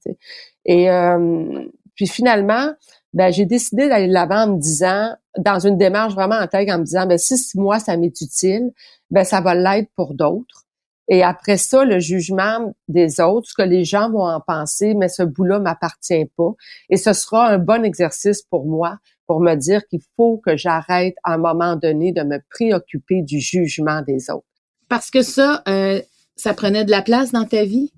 Et 0.66 0.90
euh, 0.90 1.66
puis 1.96 2.08
finalement, 2.08 2.74
ben 3.14 3.32
j'ai 3.32 3.46
décidé 3.46 3.90
d'aller 3.90 4.08
de 4.08 4.14
l'avant 4.14 4.44
en 4.44 4.56
me 4.56 4.60
disant, 4.60 5.16
dans 5.38 5.60
une 5.60 5.78
démarche 5.78 6.14
vraiment 6.14 6.36
intègre, 6.36 6.74
en 6.74 6.80
me 6.80 6.84
disant, 6.84 7.06
ben 7.08 7.18
si 7.18 7.36
moi 7.56 7.80
ça 7.80 7.98
m'est 7.98 8.22
utile, 8.22 8.72
ben 9.10 9.24
ça 9.24 9.42
va 9.42 9.56
l'être 9.56 9.90
pour 9.96 10.14
d'autres. 10.14 10.66
Et 11.12 11.24
après 11.24 11.58
ça, 11.58 11.86
le 11.86 12.00
jugement 12.00 12.74
des 12.88 13.20
autres, 13.20 13.50
ce 13.50 13.56
que 13.56 13.68
les 13.68 13.84
gens 13.84 14.12
vont 14.12 14.28
en 14.28 14.40
penser, 14.40 14.94
mais 14.94 15.10
ce 15.10 15.24
bout-là 15.24 15.60
m'appartient 15.60 16.26
pas. 16.38 16.52
Et 16.90 16.98
ce 16.98 17.14
sera 17.14 17.48
un 17.48 17.58
bon 17.58 17.84
exercice 17.84 18.44
pour 18.44 18.68
moi 18.68 19.00
pour 19.26 19.42
me 19.42 19.56
dire 19.56 19.86
qu'il 19.88 20.02
faut 20.16 20.38
que 20.46 20.56
j'arrête 20.56 21.16
à 21.24 21.34
un 21.34 21.38
moment 21.38 21.76
donné 21.76 22.12
de 22.12 22.22
me 22.22 22.40
préoccuper 22.52 23.24
du 23.24 23.40
jugement 23.40 24.04
des 24.04 24.30
autres. 24.30 24.46
Parce 24.88 25.10
que 25.10 25.24
ça, 25.24 25.64
euh, 25.68 26.00
ça 26.36 26.54
prenait 26.54 26.86
de 26.86 26.92
la 26.92 27.02
place 27.02 27.32
dans 27.32 27.46
ta 27.46 27.64
vie, 27.64 27.92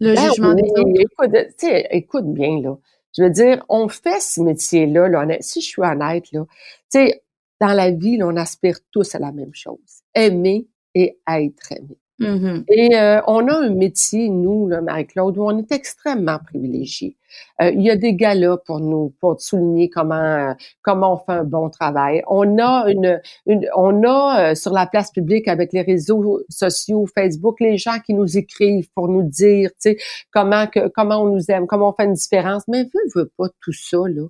le 0.00 0.14
ben 0.14 0.28
jugement 0.28 0.54
des 0.54 0.62
autres? 0.62 1.00
Écoute, 1.00 1.64
écoute 1.90 2.32
bien 2.32 2.60
là. 2.62 2.76
Je 3.16 3.22
veux 3.22 3.30
dire, 3.30 3.64
on 3.68 3.88
fait 3.88 4.20
ce 4.20 4.40
métier-là, 4.40 5.08
là, 5.08 5.36
si 5.40 5.60
je 5.60 5.66
suis 5.66 5.82
honnête, 5.82 6.30
là, 6.32 6.44
tu 6.90 6.98
sais, 6.98 7.24
dans 7.60 7.72
la 7.72 7.90
vie, 7.90 8.18
on 8.22 8.36
aspire 8.36 8.78
tous 8.90 9.14
à 9.14 9.18
la 9.18 9.32
même 9.32 9.54
chose. 9.54 10.02
Aimer 10.14 10.66
et 10.94 11.18
être 11.28 11.72
aimé. 11.72 11.98
Mm-hmm. 12.20 12.64
Et 12.68 12.96
euh, 12.96 13.20
on 13.26 13.48
a 13.48 13.56
un 13.56 13.70
métier, 13.70 14.28
nous, 14.28 14.68
Marie-Claude, 14.68 15.36
où 15.36 15.44
on 15.44 15.58
est 15.58 15.72
extrêmement 15.72 16.38
privilégiés. 16.38 17.16
Euh, 17.60 17.70
il 17.70 17.82
y 17.82 17.90
a 17.90 17.96
des 17.96 18.14
galas 18.14 18.58
pour 18.58 18.78
nous, 18.78 19.12
pour 19.20 19.40
souligner 19.40 19.90
comment 19.90 20.14
euh, 20.14 20.52
comment 20.82 21.14
on 21.14 21.16
fait 21.16 21.40
un 21.40 21.44
bon 21.44 21.70
travail. 21.70 22.22
On 22.28 22.58
a 22.58 22.88
une, 22.88 23.20
une 23.46 23.68
on 23.74 24.04
a 24.04 24.54
sur 24.54 24.72
la 24.72 24.86
place 24.86 25.10
publique 25.10 25.48
avec 25.48 25.72
les 25.72 25.82
réseaux 25.82 26.40
sociaux, 26.48 27.06
Facebook, 27.12 27.58
les 27.58 27.78
gens 27.78 27.98
qui 28.06 28.14
nous 28.14 28.38
écrivent 28.38 28.88
pour 28.94 29.08
nous 29.08 29.24
dire, 29.24 29.70
tu 29.70 29.90
sais, 29.90 29.96
comment 30.30 30.68
que 30.68 30.88
comment 30.88 31.22
on 31.22 31.26
nous 31.26 31.50
aime, 31.50 31.66
comment 31.66 31.88
on 31.90 31.92
fait 31.94 32.04
une 32.04 32.14
différence. 32.14 32.62
Mais 32.68 32.88
je 33.12 33.18
veux 33.18 33.32
pas 33.36 33.48
tout 33.60 33.72
ça 33.72 33.98
là. 34.06 34.26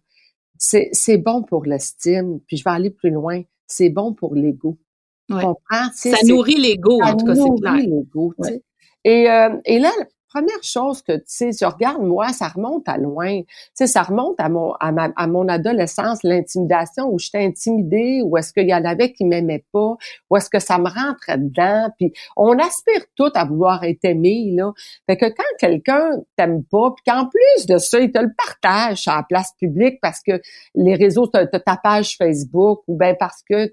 C'est 0.56 0.88
c'est 0.92 1.18
bon 1.18 1.42
pour 1.42 1.66
l'estime. 1.66 2.40
Puis 2.46 2.56
je 2.56 2.64
vais 2.64 2.70
aller 2.70 2.90
plus 2.90 3.10
loin. 3.10 3.42
C'est 3.66 3.90
bon 3.90 4.14
pour 4.14 4.34
l'ego. 4.34 4.78
Ça 6.10 6.18
nourrit 6.26 6.56
l'ego, 6.56 7.00
en 7.02 7.16
tout 7.16 7.26
cas, 7.26 7.34
c'est 7.34 7.60
clair. 7.60 7.74
Et, 9.04 9.30
euh, 9.30 9.56
et 9.66 9.78
là, 9.78 9.90
première 10.34 10.62
chose 10.62 11.00
que, 11.02 11.16
tu 11.16 11.24
sais, 11.26 11.50
je 11.52 11.64
regarde, 11.64 12.02
moi, 12.02 12.32
ça 12.32 12.48
remonte 12.48 12.88
à 12.88 12.98
loin. 12.98 13.40
Tu 13.42 13.46
sais, 13.74 13.86
ça 13.86 14.02
remonte 14.02 14.34
à 14.38 14.48
mon, 14.48 14.72
à, 14.80 14.90
ma, 14.90 15.10
à 15.14 15.26
mon 15.28 15.46
adolescence, 15.48 16.24
l'intimidation, 16.24 17.08
où 17.08 17.20
j'étais 17.20 17.44
intimidée, 17.44 18.20
ou 18.24 18.36
est-ce 18.36 18.52
qu'il 18.52 18.68
y 18.68 18.74
en 18.74 18.84
avait 18.84 19.12
qui 19.12 19.24
m'aimaient 19.24 19.64
pas, 19.72 19.94
ou 20.30 20.36
est-ce 20.36 20.50
que 20.50 20.58
ça 20.58 20.78
me 20.78 20.88
rentrait 20.88 21.38
dedans. 21.38 21.88
Puis 21.98 22.12
on 22.36 22.58
aspire 22.58 23.04
tout 23.14 23.30
à 23.34 23.44
vouloir 23.44 23.84
être 23.84 24.04
aimé, 24.04 24.50
là. 24.56 24.72
Fait 25.06 25.16
que 25.16 25.26
quand 25.26 25.44
quelqu'un 25.60 26.10
t'aime 26.36 26.64
pas, 26.64 26.90
puis 26.96 27.04
qu'en 27.12 27.26
plus 27.26 27.66
de 27.66 27.78
ça, 27.78 28.00
il 28.00 28.10
te 28.10 28.18
le 28.18 28.32
partage 28.36 29.06
à 29.06 29.16
la 29.16 29.22
place 29.22 29.52
publique 29.58 30.00
parce 30.02 30.20
que 30.20 30.40
les 30.74 30.96
réseaux, 30.96 31.28
t'as 31.28 31.46
ta 31.46 31.76
page 31.76 32.16
Facebook, 32.16 32.82
ou 32.88 32.98
bien 32.98 33.14
parce 33.14 33.42
que 33.48 33.72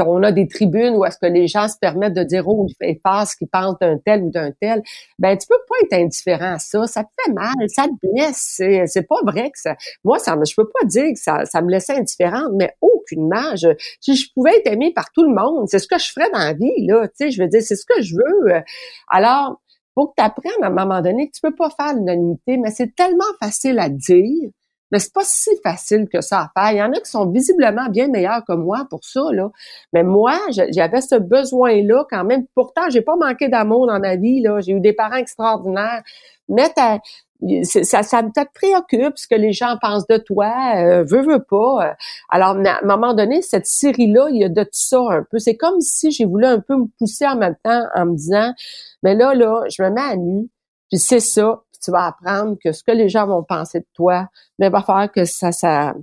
on 0.00 0.22
a 0.22 0.32
des 0.32 0.48
tribunes 0.48 0.94
où 0.96 1.04
est-ce 1.04 1.18
que 1.18 1.26
les 1.26 1.46
gens 1.46 1.68
se 1.68 1.76
permettent 1.78 2.14
de 2.14 2.22
dire 2.22 2.48
oh 2.48 2.66
il 2.80 3.00
pas 3.00 3.26
ce 3.26 3.36
qu'ils 3.36 3.48
pensent 3.48 3.78
d'un 3.80 3.98
tel 3.98 4.22
ou 4.22 4.30
d'un 4.30 4.50
tel. 4.60 4.82
Ben 5.18 5.36
tu 5.36 5.46
peux 5.46 5.60
pas 5.68 5.74
être 5.84 6.02
indifférent 6.02 6.54
à 6.54 6.58
ça. 6.58 6.86
Ça 6.86 7.04
te 7.04 7.10
fait 7.24 7.32
mal 7.32 7.52
ça 7.68 7.84
te 7.84 8.06
blesse. 8.06 8.60
C'est 8.86 9.06
pas 9.06 9.20
vrai 9.24 9.50
que 9.50 9.58
ça. 9.58 9.76
Moi 10.04 10.18
ça 10.18 10.36
je 10.46 10.54
peux 10.54 10.68
pas 10.68 10.86
dire 10.86 11.12
que 11.12 11.18
ça 11.18 11.44
ça 11.44 11.60
me 11.62 11.70
laissait 11.70 11.96
indifférente 11.96 12.52
mais 12.54 12.74
aucunement 12.80 13.56
je 13.56 13.68
si 14.00 14.16
je 14.16 14.32
pouvais 14.34 14.56
être 14.56 14.72
aimée 14.72 14.92
par 14.94 15.10
tout 15.12 15.22
le 15.22 15.34
monde. 15.34 15.68
C'est 15.68 15.78
ce 15.78 15.88
que 15.88 15.98
je 15.98 16.10
ferais 16.10 16.30
dans 16.30 16.38
la 16.38 16.54
vie 16.54 16.86
là. 16.86 17.06
Tu 17.08 17.14
sais 17.16 17.30
je 17.30 17.42
veux 17.42 17.48
dire 17.48 17.62
c'est 17.62 17.76
ce 17.76 17.84
que 17.86 18.00
je 18.02 18.16
veux. 18.16 18.62
Alors 19.08 19.60
faut 19.94 20.08
que 20.08 20.14
tu 20.16 20.24
apprennes 20.24 20.62
à 20.62 20.68
un 20.68 20.70
moment 20.70 21.02
donné 21.02 21.28
que 21.28 21.34
tu 21.34 21.40
peux 21.42 21.54
pas 21.54 21.70
faire 21.70 21.94
l'unanimité 21.94 22.56
mais 22.56 22.70
c'est 22.70 22.94
tellement 22.94 23.24
facile 23.40 23.78
à 23.78 23.88
dire 23.88 24.50
mais 24.92 24.98
c'est 24.98 25.12
pas 25.12 25.24
si 25.24 25.50
facile 25.62 26.06
que 26.12 26.20
ça 26.20 26.40
à 26.42 26.50
faire. 26.54 26.72
Il 26.72 26.78
y 26.78 26.82
en 26.82 26.92
a 26.92 27.00
qui 27.00 27.10
sont 27.10 27.26
visiblement 27.26 27.88
bien 27.88 28.08
meilleurs 28.08 28.44
que 28.46 28.52
moi 28.52 28.86
pour 28.90 29.04
ça, 29.04 29.22
là. 29.32 29.50
Mais 29.94 30.02
moi, 30.02 30.38
j'avais 30.70 31.00
ce 31.00 31.14
besoin-là 31.14 32.04
quand 32.10 32.24
même. 32.24 32.46
Pourtant, 32.54 32.90
j'ai 32.90 33.00
pas 33.00 33.16
manqué 33.16 33.48
d'amour 33.48 33.86
dans 33.86 33.98
ma 33.98 34.16
vie, 34.16 34.42
là. 34.42 34.60
J'ai 34.60 34.72
eu 34.72 34.80
des 34.80 34.92
parents 34.92 35.16
extraordinaires. 35.16 36.02
Mais 36.48 36.70
ça, 37.64 38.02
ça 38.02 38.22
te 38.22 38.40
préoccupe 38.54 39.16
ce 39.16 39.26
que 39.26 39.34
les 39.34 39.52
gens 39.52 39.76
pensent 39.80 40.06
de 40.06 40.18
toi, 40.18 40.52
euh, 40.76 41.04
veux, 41.04 41.22
veux 41.22 41.42
pas. 41.42 41.94
Alors, 42.28 42.50
à 42.50 42.78
un 42.82 42.86
moment 42.86 43.14
donné, 43.14 43.40
cette 43.40 43.66
série-là, 43.66 44.28
il 44.30 44.36
y 44.36 44.44
a 44.44 44.50
de 44.50 44.62
tout 44.62 44.70
ça 44.72 45.00
un 45.10 45.24
peu. 45.30 45.38
C'est 45.38 45.56
comme 45.56 45.80
si 45.80 46.10
j'ai 46.10 46.26
voulu 46.26 46.44
un 46.44 46.60
peu 46.60 46.76
me 46.76 46.86
pousser 46.98 47.26
en 47.26 47.36
même 47.36 47.56
temps 47.64 47.84
en 47.94 48.06
me 48.06 48.14
disant, 48.14 48.52
mais 49.02 49.14
là, 49.14 49.34
là, 49.34 49.62
je 49.70 49.82
me 49.82 49.90
mets 49.90 50.02
à 50.02 50.16
nu, 50.16 50.50
puis 50.90 50.98
c'est 50.98 51.20
ça, 51.20 51.62
tu 51.82 51.90
vas 51.90 52.06
apprendre 52.06 52.56
que 52.62 52.72
ce 52.72 52.82
que 52.82 52.92
les 52.92 53.08
gens 53.08 53.26
vont 53.26 53.42
penser 53.42 53.80
de 53.80 53.86
toi, 53.94 54.28
mais 54.58 54.68
va 54.68 54.82
faire 54.82 55.10
que 55.12 55.24
ça, 55.24 55.52
ça, 55.52 55.94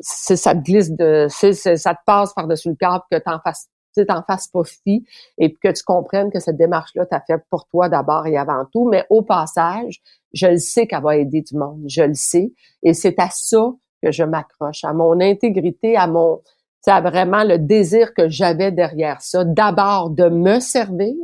ça 0.00 0.54
te 0.54 0.60
glisse 0.60 0.90
de, 0.90 1.26
ça 1.28 1.94
te 1.94 2.00
passe 2.06 2.32
par-dessus 2.34 2.70
le 2.70 2.76
cadre 2.76 3.04
que 3.10 3.18
t'en 3.18 3.40
fasses 3.40 3.68
tu 3.96 4.04
t'en 4.06 4.22
fasses 4.22 4.48
pas 4.48 4.64
fi 4.64 5.04
et 5.38 5.54
que 5.54 5.70
tu 5.70 5.82
comprennes 5.84 6.30
que 6.30 6.40
cette 6.40 6.56
démarche-là 6.56 7.06
t'a 7.06 7.20
fait 7.20 7.42
pour 7.50 7.66
toi 7.68 7.88
d'abord 7.88 8.26
et 8.26 8.36
avant 8.36 8.64
tout. 8.72 8.88
Mais 8.88 9.06
au 9.08 9.22
passage, 9.22 10.02
je 10.32 10.48
le 10.48 10.58
sais 10.58 10.86
qu'elle 10.86 11.02
va 11.02 11.16
aider 11.16 11.42
du 11.42 11.56
monde. 11.56 11.84
Je 11.86 12.02
le 12.02 12.14
sais. 12.14 12.52
Et 12.82 12.94
c'est 12.94 13.18
à 13.18 13.28
ça 13.30 13.72
que 14.02 14.10
je 14.10 14.24
m'accroche, 14.24 14.84
à 14.84 14.92
mon 14.92 15.20
intégrité, 15.20 15.96
à 15.96 16.06
mon, 16.06 16.40
à 16.86 17.00
vraiment 17.00 17.44
le 17.44 17.58
désir 17.58 18.12
que 18.14 18.28
j'avais 18.28 18.72
derrière 18.72 19.22
ça. 19.22 19.44
D'abord, 19.44 20.10
de 20.10 20.28
me 20.28 20.60
servir. 20.60 21.14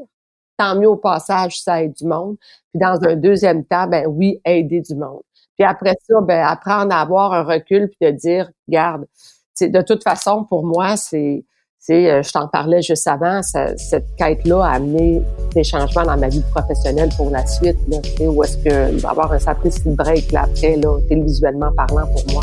Tant 0.60 0.76
mieux 0.76 0.90
au 0.90 0.96
passage, 0.96 1.58
ça 1.62 1.82
aide 1.82 1.94
du 1.94 2.04
monde. 2.04 2.36
Puis 2.70 2.78
dans 2.78 3.02
un 3.08 3.16
deuxième 3.16 3.64
temps, 3.64 3.86
ben 3.86 4.06
oui, 4.06 4.42
aider 4.44 4.82
du 4.82 4.94
monde. 4.94 5.22
Puis 5.56 5.66
après 5.66 5.94
ça, 6.06 6.20
ben 6.20 6.44
apprendre 6.44 6.94
à 6.94 7.00
avoir 7.00 7.32
un 7.32 7.44
recul 7.44 7.88
puis 7.88 8.12
de 8.12 8.14
dire, 8.14 8.50
garde, 8.68 9.06
de 9.58 9.80
toute 9.80 10.02
façon, 10.02 10.44
pour 10.44 10.66
moi, 10.66 10.98
c'est 10.98 11.44
euh, 11.88 12.22
je 12.22 12.30
t'en 12.30 12.46
parlais 12.46 12.82
juste 12.82 13.08
avant, 13.08 13.40
cette 13.42 14.14
quête-là 14.18 14.62
a 14.62 14.72
amené 14.72 15.22
des 15.54 15.64
changements 15.64 16.04
dans 16.04 16.18
ma 16.18 16.28
vie 16.28 16.44
professionnelle 16.50 17.08
pour 17.16 17.30
la 17.30 17.46
suite. 17.46 17.78
Là, 17.88 17.96
où 18.28 18.44
est-ce 18.44 18.58
que 18.58 19.00
va 19.00 19.10
avoir 19.10 19.32
un 19.32 19.38
sapristi 19.38 19.88
break 19.88 20.30
là, 20.30 20.42
après, 20.42 20.76
là, 20.76 20.98
télévisuellement 21.08 21.72
parlant 21.72 22.06
pour 22.06 22.34
moi. 22.34 22.42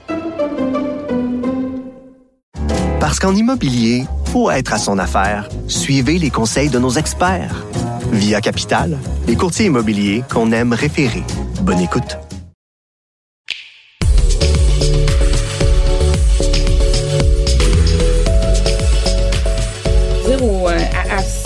Parce 3.11 3.19
qu'en 3.19 3.35
immobilier, 3.35 4.05
pour 4.31 4.53
être 4.53 4.71
à 4.71 4.77
son 4.77 4.97
affaire, 4.97 5.49
suivez 5.67 6.17
les 6.17 6.29
conseils 6.29 6.69
de 6.69 6.79
nos 6.79 6.91
experts. 6.91 7.65
Via 8.13 8.39
Capital, 8.39 8.97
les 9.27 9.35
courtiers 9.35 9.65
immobiliers 9.65 10.23
qu'on 10.31 10.53
aime 10.53 10.71
référer. 10.71 11.25
Bonne 11.61 11.81
écoute. 11.81 12.17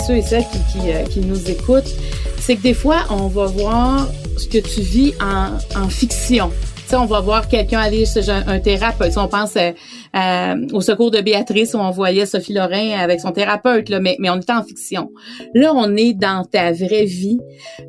ceux 0.06 0.18
et 0.18 0.22
celles 0.22 0.44
euh, 0.86 1.02
qui, 1.06 1.18
nous 1.18 1.50
écoutent, 1.50 1.92
c'est 2.38 2.54
que 2.54 2.62
des 2.62 2.74
fois, 2.74 3.06
on 3.10 3.26
va 3.26 3.46
voir 3.46 4.06
ce 4.36 4.46
que 4.46 4.58
tu 4.58 4.82
vis 4.82 5.14
en 5.20 5.88
fiction. 5.88 6.52
Tu 6.86 6.90
sais, 6.90 6.96
on 6.98 7.06
va 7.06 7.18
voir 7.18 7.48
quelqu'un 7.48 7.80
aller 7.80 8.06
chez 8.06 8.30
un, 8.30 8.60
thérapeute. 8.60 9.16
On 9.16 9.26
pense 9.26 9.56
euh, 9.56 9.72
euh, 10.14 10.68
au 10.72 10.80
secours 10.80 11.10
de 11.10 11.20
Béatrice 11.20 11.74
où 11.74 11.78
on 11.78 11.90
voyait 11.90 12.26
Sophie 12.26 12.52
Lorrain 12.52 12.92
avec 12.96 13.18
son 13.18 13.32
thérapeute, 13.32 13.88
là, 13.88 13.98
mais, 13.98 14.14
mais 14.20 14.30
on 14.30 14.36
est 14.36 14.50
en 14.50 14.62
fiction. 14.62 15.10
Là, 15.52 15.72
on 15.74 15.96
est 15.96 16.12
dans 16.12 16.44
ta 16.44 16.70
vraie 16.70 17.04
vie. 17.04 17.40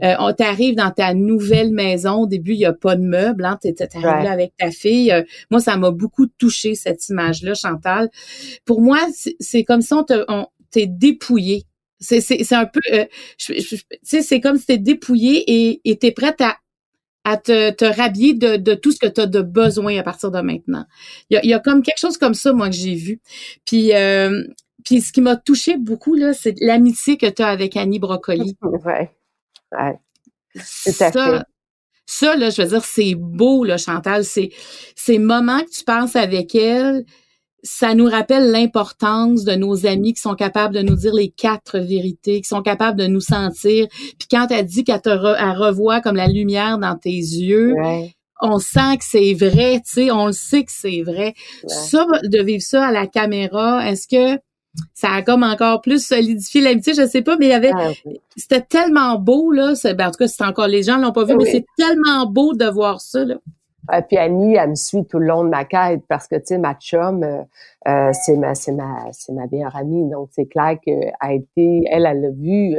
on 0.01 0.33
t'arrive 0.33 0.73
dans 0.73 0.89
ta 0.89 1.13
nouvelle 1.13 1.71
maison. 1.71 2.21
Au 2.21 2.25
début, 2.25 2.53
il 2.53 2.59
y 2.59 2.65
a 2.65 2.73
pas 2.73 2.95
de 2.95 3.03
meubles. 3.03 3.45
Hein, 3.45 3.59
t'es, 3.61 3.75
arrivé 3.79 4.23
là 4.23 4.31
avec 4.31 4.53
ta 4.57 4.71
fille. 4.71 5.13
moi, 5.51 5.59
ça 5.59 5.77
m'a 5.77 5.91
beaucoup 5.91 6.25
touché 6.25 6.73
cette 6.73 7.07
image-là, 7.07 7.53
Chantal. 7.53 8.09
Pour 8.65 8.81
moi, 8.81 8.97
c'est, 9.39 9.63
comme 9.63 9.81
si 9.81 9.93
on, 9.93 10.05
te, 10.05 10.25
on 10.27 10.47
t'es 10.71 10.87
dépouillé 10.87 11.67
c'est, 11.99 12.21
c'est, 12.21 12.43
c'est 12.43 12.55
un 12.55 12.65
peu, 12.65 12.79
euh, 12.93 13.05
tu 13.37 13.59
sais, 14.03 14.21
c'est 14.21 14.39
comme 14.39 14.57
si 14.57 14.65
t'es 14.65 14.77
dépouillé 14.77 15.79
et, 15.83 15.97
t'es 15.97 16.11
prête 16.11 16.41
à, 16.41 16.55
à 17.27 17.35
te, 17.35 17.71
te 17.71 17.83
rhabiller 17.83 18.35
de, 18.35 18.55
de 18.55 18.73
tout 18.73 18.93
ce 18.93 18.99
que 18.99 19.07
tu 19.07 19.19
as 19.19 19.25
de 19.25 19.41
besoin 19.41 19.97
à 19.97 20.03
partir 20.03 20.31
de 20.31 20.39
maintenant. 20.39 20.85
Il 21.29 21.35
y 21.35 21.37
a, 21.37 21.45
y 21.45 21.53
a 21.53 21.59
comme 21.59 21.83
quelque 21.83 21.99
chose 21.99 22.17
comme 22.17 22.33
ça, 22.33 22.53
moi, 22.53 22.69
que 22.69 22.75
j'ai 22.75 22.95
vu. 22.95 23.19
Puis, 23.65 23.93
euh, 23.93 24.45
puis 24.85 25.01
ce 25.01 25.11
qui 25.11 25.19
m'a 25.19 25.35
touché 25.35 25.75
beaucoup, 25.75 26.15
là, 26.15 26.31
c'est 26.31 26.55
l'amitié 26.61 27.17
que 27.17 27.25
tu 27.25 27.41
as 27.41 27.49
avec 27.49 27.75
Annie 27.75 27.99
Brocoli. 27.99 28.55
Ouais. 28.61 29.11
ouais. 29.73 29.99
Ça, 30.55 31.43
ça, 32.05 32.35
là, 32.37 32.49
je 32.49 32.61
veux 32.61 32.67
dire, 32.69 32.85
c'est 32.85 33.15
beau, 33.15 33.65
là, 33.65 33.77
Chantal. 33.77 34.23
C'est 34.23 34.51
ces 34.95 35.19
moments 35.19 35.59
que 35.59 35.69
tu 35.69 35.83
passes 35.83 36.15
avec 36.15 36.55
elle, 36.55 37.03
ça 37.63 37.95
nous 37.95 38.05
rappelle 38.05 38.51
l'importance 38.51 39.43
de 39.43 39.53
nos 39.53 39.85
amis 39.85 40.13
qui 40.13 40.21
sont 40.21 40.35
capables 40.35 40.75
de 40.75 40.81
nous 40.81 40.95
dire 40.95 41.13
les 41.13 41.29
quatre 41.29 41.79
vérités, 41.79 42.41
qui 42.41 42.47
sont 42.47 42.61
capables 42.61 42.99
de 42.99 43.07
nous 43.07 43.21
sentir. 43.21 43.87
Puis 43.89 44.27
quand 44.29 44.47
elle 44.51 44.65
dit 44.65 44.83
qu'elle 44.83 45.01
te 45.01 45.09
revoit 45.09 46.01
comme 46.01 46.15
la 46.15 46.27
lumière 46.27 46.77
dans 46.77 46.95
tes 46.95 47.09
yeux, 47.09 47.73
on 48.41 48.59
sent 48.59 48.97
que 48.99 49.03
c'est 49.03 49.33
vrai, 49.33 49.81
tu 49.85 49.93
sais, 49.93 50.11
on 50.11 50.27
le 50.27 50.33
sait 50.33 50.63
que 50.63 50.71
c'est 50.71 51.01
vrai. 51.01 51.33
Ça, 51.65 52.05
de 52.23 52.41
vivre 52.43 52.61
ça 52.61 52.87
à 52.87 52.91
la 52.91 53.07
caméra, 53.07 53.89
est-ce 53.89 54.07
que 54.07 54.39
ça 54.93 55.09
a 55.09 55.21
comme 55.23 55.41
encore 55.41 55.81
plus 55.81 56.05
solidifié 56.05 56.61
l'amitié, 56.61 56.93
je 56.93 57.07
sais 57.07 57.23
pas, 57.23 57.35
mais 57.37 57.47
il 57.47 57.49
y 57.49 57.53
avait, 57.53 57.71
ah, 57.75 57.89
c'était 58.35 58.61
tellement 58.61 59.17
beau 59.17 59.51
là, 59.51 59.73
ben, 59.83 60.07
en 60.07 60.11
tout 60.11 60.19
cas 60.19 60.27
c'est 60.27 60.43
encore 60.43 60.67
les 60.67 60.83
gens 60.83 60.97
l'ont 60.97 61.11
pas 61.11 61.23
vu, 61.23 61.35
mais 61.35 61.51
c'est 61.51 61.65
tellement 61.77 62.27
beau 62.27 62.53
de 62.53 62.65
voir 62.65 63.01
ça 63.01 63.25
là. 63.25 63.35
Euh, 63.93 64.01
puis 64.01 64.17
Annie, 64.17 64.55
elle 64.55 64.71
me 64.71 64.75
suit 64.75 65.05
tout 65.05 65.19
le 65.19 65.27
long 65.27 65.43
de 65.43 65.49
ma 65.49 65.65
quête 65.65 66.03
parce 66.07 66.27
que, 66.27 66.35
tu 66.35 66.45
sais, 66.45 66.57
ma 66.57 66.73
chum, 66.75 67.25
euh, 67.87 68.07
euh, 68.07 68.11
c'est 68.13 68.37
ma, 68.37 68.55
c'est 68.55 68.71
ma, 68.71 69.11
c'est 69.11 69.33
ma 69.33 69.47
meilleure 69.47 69.75
amie. 69.75 70.09
Donc, 70.09 70.29
c'est 70.31 70.47
clair 70.47 70.77
qu'elle 70.83 71.13
a 71.19 71.33
été, 71.33 71.83
elle, 71.89 72.05
elle 72.05 72.21
l'a 72.21 72.29
vu, 72.31 72.75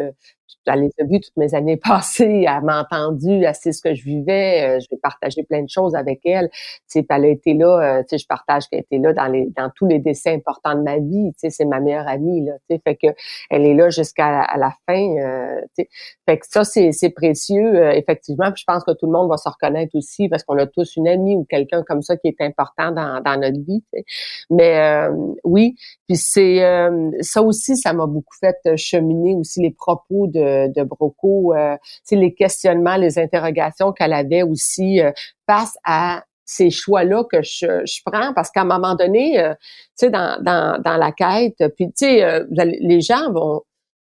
elle 0.68 0.80
les 0.80 0.90
a 0.98 1.18
toutes 1.18 1.36
mes 1.36 1.54
années 1.54 1.76
passées, 1.82 2.44
elle 2.46 2.62
m'a 2.62 2.80
entendu, 2.80 3.42
elle 3.44 3.54
sait 3.54 3.72
ce 3.72 3.82
que 3.82 3.94
je 3.94 4.04
vivais, 4.04 4.76
euh, 4.76 4.80
je 4.80 4.86
vais 4.90 4.98
partager 5.02 5.42
plein 5.42 5.62
de 5.62 5.68
choses 5.68 5.94
avec 5.94 6.20
elle. 6.24 6.48
Tu 6.50 7.00
sais, 7.00 7.06
elle 7.08 7.24
a 7.24 7.28
été 7.28 7.54
là, 7.54 7.98
euh, 7.98 8.02
tu 8.02 8.10
sais, 8.10 8.18
je 8.18 8.26
partage 8.26 8.68
qu'elle 8.68 8.80
était 8.80 8.98
là 8.98 9.12
dans 9.12 9.26
les 9.26 9.46
dans 9.56 9.70
tous 9.74 9.86
les 9.86 9.98
décès 9.98 10.34
importants 10.34 10.74
de 10.74 10.82
ma 10.82 10.98
vie. 10.98 11.32
Tu 11.32 11.38
sais, 11.38 11.50
c'est 11.50 11.64
ma 11.64 11.80
meilleure 11.80 12.08
amie 12.08 12.44
là. 12.44 12.52
Tu 12.68 12.76
sais, 12.76 12.82
fait 12.84 12.96
que 12.96 13.08
elle 13.50 13.66
est 13.66 13.74
là 13.74 13.90
jusqu'à 13.90 14.46
la 14.56 14.72
fin. 14.86 15.16
Euh, 15.16 15.60
tu 15.76 15.84
sais, 15.84 15.88
fait 16.26 16.38
que 16.38 16.46
ça 16.48 16.64
c'est 16.64 16.92
c'est 16.92 17.10
précieux 17.10 17.90
effectivement. 17.94 18.50
Puis 18.52 18.60
je 18.66 18.72
pense 18.72 18.84
que 18.84 18.92
tout 18.92 19.06
le 19.06 19.12
monde 19.12 19.28
va 19.28 19.36
se 19.36 19.48
reconnaître 19.48 19.94
aussi 19.96 20.28
parce 20.28 20.42
qu'on 20.44 20.58
a 20.58 20.66
tous 20.66 20.96
une 20.96 21.08
amie 21.08 21.36
ou 21.36 21.44
quelqu'un 21.48 21.82
comme 21.82 22.02
ça 22.02 22.16
qui 22.16 22.28
est 22.28 22.40
important 22.40 22.92
dans 22.92 23.20
dans 23.20 23.40
notre 23.40 23.60
vie. 23.64 23.82
Tu 23.92 24.00
sais. 24.00 24.04
Mais 24.50 24.78
oui, 25.44 25.74
puis 26.06 26.16
c'est 26.16 26.62
ça 27.20 27.42
aussi, 27.42 27.76
ça 27.76 27.92
m'a 27.92 28.06
beaucoup 28.06 28.36
fait 28.40 28.56
cheminer 28.76 29.34
aussi 29.34 29.60
les 29.60 29.70
propos 29.70 30.26
de 30.26 30.68
de, 30.68 30.82
Broco, 30.82 31.54
euh, 31.54 31.76
les 32.10 32.34
questionnements, 32.34 32.96
les 32.96 33.18
interrogations 33.18 33.92
qu'elle 33.92 34.12
avait 34.12 34.42
aussi 34.42 35.00
euh, 35.00 35.12
face 35.46 35.76
à 35.84 36.24
ces 36.44 36.70
choix-là 36.70 37.24
que 37.30 37.42
je, 37.42 37.84
je 37.84 38.00
prends. 38.04 38.32
Parce 38.34 38.50
qu'à 38.50 38.62
un 38.62 38.64
moment 38.64 38.94
donné, 38.94 39.38
euh, 39.38 39.52
tu 39.98 40.06
sais, 40.06 40.10
dans, 40.10 40.42
dans, 40.42 40.80
dans 40.82 40.96
la 40.96 41.12
quête, 41.12 41.62
puis 41.76 41.88
tu 41.88 41.92
sais, 41.96 42.24
euh, 42.24 42.44
les 42.50 43.00
gens 43.00 43.30
vont 43.32 43.62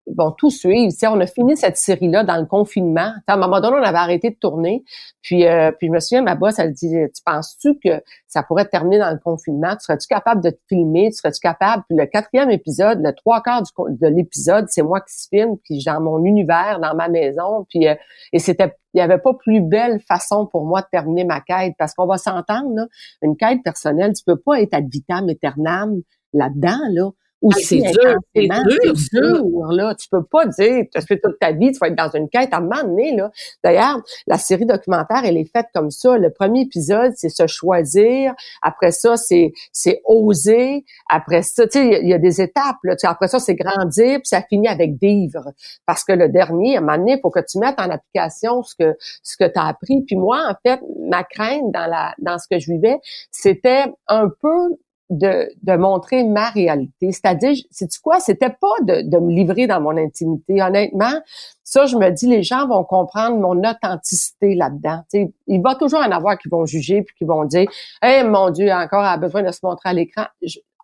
bon, 0.06 0.30
tout 0.32 0.50
suivre. 0.50 0.92
Tu 0.98 1.06
on 1.06 1.20
a 1.20 1.26
fini 1.26 1.56
cette 1.56 1.76
série-là 1.76 2.24
dans 2.24 2.36
le 2.36 2.46
confinement. 2.46 3.12
à 3.26 3.34
un 3.34 3.36
moment 3.36 3.60
donné, 3.60 3.76
on 3.78 3.82
avait 3.82 3.98
arrêté 3.98 4.30
de 4.30 4.36
tourner. 4.36 4.84
Puis, 5.22 5.46
euh, 5.46 5.72
puis 5.72 5.88
je 5.88 5.92
me 5.92 6.00
souviens, 6.00 6.22
ma 6.22 6.34
boss, 6.34 6.58
elle 6.58 6.72
dit, 6.72 6.94
tu 7.14 7.22
penses-tu 7.24 7.78
que 7.82 8.02
ça 8.26 8.42
pourrait 8.42 8.66
terminer 8.66 8.98
dans 8.98 9.10
le 9.10 9.18
confinement? 9.18 9.74
Tu 9.76 9.84
serais-tu 9.84 10.06
capable 10.06 10.42
de 10.42 10.50
te 10.50 10.60
filmer? 10.68 11.10
Tu 11.10 11.16
serais-tu 11.16 11.40
capable? 11.40 11.84
Puis 11.88 11.96
le 11.98 12.06
quatrième 12.06 12.50
épisode, 12.50 13.00
le 13.02 13.12
trois 13.12 13.42
quarts 13.42 13.62
de 13.62 14.06
l'épisode, 14.06 14.66
c'est 14.68 14.82
moi 14.82 15.00
qui 15.00 15.14
se 15.14 15.28
filme, 15.28 15.56
puis 15.64 15.82
dans 15.84 16.00
mon 16.00 16.24
univers, 16.24 16.78
dans 16.80 16.94
ma 16.94 17.08
maison. 17.08 17.66
Puis, 17.68 17.88
euh, 17.88 17.94
et 18.32 18.38
c'était, 18.38 18.74
il 18.94 18.98
y 18.98 19.00
avait 19.00 19.18
pas 19.18 19.34
plus 19.34 19.60
belle 19.60 20.00
façon 20.00 20.46
pour 20.46 20.64
moi 20.64 20.82
de 20.82 20.86
terminer 20.90 21.24
ma 21.24 21.40
quête, 21.40 21.74
parce 21.78 21.94
qu'on 21.94 22.06
va 22.06 22.18
s'entendre, 22.18 22.86
une 23.22 23.36
quête 23.36 23.62
personnelle, 23.64 24.12
tu 24.12 24.22
peux 24.24 24.38
pas 24.38 24.60
être 24.60 24.74
ad 24.74 24.86
vitam 24.88 25.28
aeternam 25.28 26.00
là-dedans, 26.32 26.78
là 26.90 27.10
aussi 27.42 27.82
Ah, 27.84 27.90
c'est 27.92 28.00
dur, 28.00 28.18
c'est 28.34 28.48
dur, 28.48 28.94
dur, 29.12 29.66
là. 29.72 29.94
Tu 29.94 30.08
peux 30.08 30.22
pas 30.24 30.46
dire, 30.46 30.84
tu 30.90 30.98
as 30.98 31.00
fait 31.02 31.18
toute 31.22 31.38
ta 31.38 31.52
vie, 31.52 31.72
tu 31.72 31.78
vas 31.78 31.88
être 31.88 31.94
dans 31.96 32.10
une 32.10 32.28
quête 32.28 32.48
à 32.52 32.58
un 32.58 32.60
moment 32.60 32.82
donné, 32.82 33.14
là. 33.14 33.30
D'ailleurs, 33.62 34.00
la 34.26 34.38
série 34.38 34.66
documentaire, 34.66 35.22
elle 35.24 35.36
est 35.36 35.50
faite 35.50 35.66
comme 35.74 35.90
ça. 35.90 36.16
Le 36.18 36.30
premier 36.30 36.62
épisode, 36.62 37.12
c'est 37.16 37.28
se 37.28 37.46
choisir. 37.46 38.34
Après 38.62 38.90
ça, 38.90 39.16
c'est, 39.16 39.52
c'est 39.72 40.00
oser. 40.04 40.84
Après 41.10 41.42
ça, 41.42 41.64
tu 41.66 41.78
sais, 41.78 41.86
il 41.86 41.92
y 41.92 41.94
a- 41.94 41.98
il 42.00 42.08
y, 42.08 42.14
a 42.14 42.18
des 42.18 42.40
étapes, 42.40 42.76
là. 42.84 42.94
Après 43.04 43.28
ça, 43.28 43.38
c'est 43.38 43.54
grandir, 43.54 44.18
puis 44.18 44.26
ça 44.26 44.42
finit 44.42 44.68
avec 44.68 44.92
vivre. 45.00 45.52
Parce 45.86 46.04
que 46.04 46.12
le 46.12 46.28
dernier, 46.28 46.76
à 46.76 46.78
un 46.78 46.82
moment 46.82 46.98
donné, 46.98 47.12
il 47.12 47.20
faut 47.20 47.30
que 47.30 47.40
tu 47.40 47.58
mettes 47.58 47.78
en 47.78 47.90
application 47.90 48.62
ce 48.62 48.74
que, 48.78 48.96
ce 49.22 49.36
que 49.36 49.44
tu 49.44 49.58
as 49.58 49.66
appris. 49.66 50.02
Puis 50.06 50.16
moi, 50.16 50.38
en 50.50 50.54
fait, 50.68 50.80
ma 51.00 51.22
crainte 51.24 51.72
dans 51.72 51.86
la, 51.86 52.14
dans 52.18 52.38
ce 52.38 52.46
que 52.48 52.58
je 52.58 52.72
vivais, 52.72 52.98
c'était 53.30 53.84
un 54.08 54.28
peu 54.40 54.76
de, 55.10 55.76
montrer 55.76 56.24
ma 56.24 56.50
réalité. 56.50 57.12
C'est-à-dire, 57.12 57.54
c'est 57.70 57.88
tu 57.88 58.00
quoi? 58.00 58.20
C'était 58.20 58.50
pas 58.50 58.74
de, 58.82 59.18
me 59.18 59.32
livrer 59.32 59.66
dans 59.66 59.80
mon 59.80 59.96
intimité. 59.96 60.62
Honnêtement, 60.62 61.20
ça, 61.62 61.86
je 61.86 61.96
me 61.96 62.10
dis, 62.10 62.26
les 62.26 62.42
gens 62.42 62.66
vont 62.66 62.84
comprendre 62.84 63.36
mon 63.38 63.58
authenticité 63.68 64.54
là-dedans. 64.54 65.02
Il 65.46 65.62
va 65.62 65.74
toujours 65.74 66.00
en 66.00 66.10
avoir 66.10 66.38
qui 66.38 66.48
vont 66.48 66.66
juger 66.66 67.02
puis 67.02 67.14
qui 67.16 67.24
vont 67.24 67.44
dire, 67.44 67.68
eh 68.04 68.22
mon 68.24 68.50
Dieu, 68.50 68.70
encore 68.70 69.04
a 69.04 69.16
besoin 69.16 69.42
de 69.42 69.52
se 69.52 69.60
montrer 69.62 69.90
à 69.90 69.92
l'écran. 69.92 70.24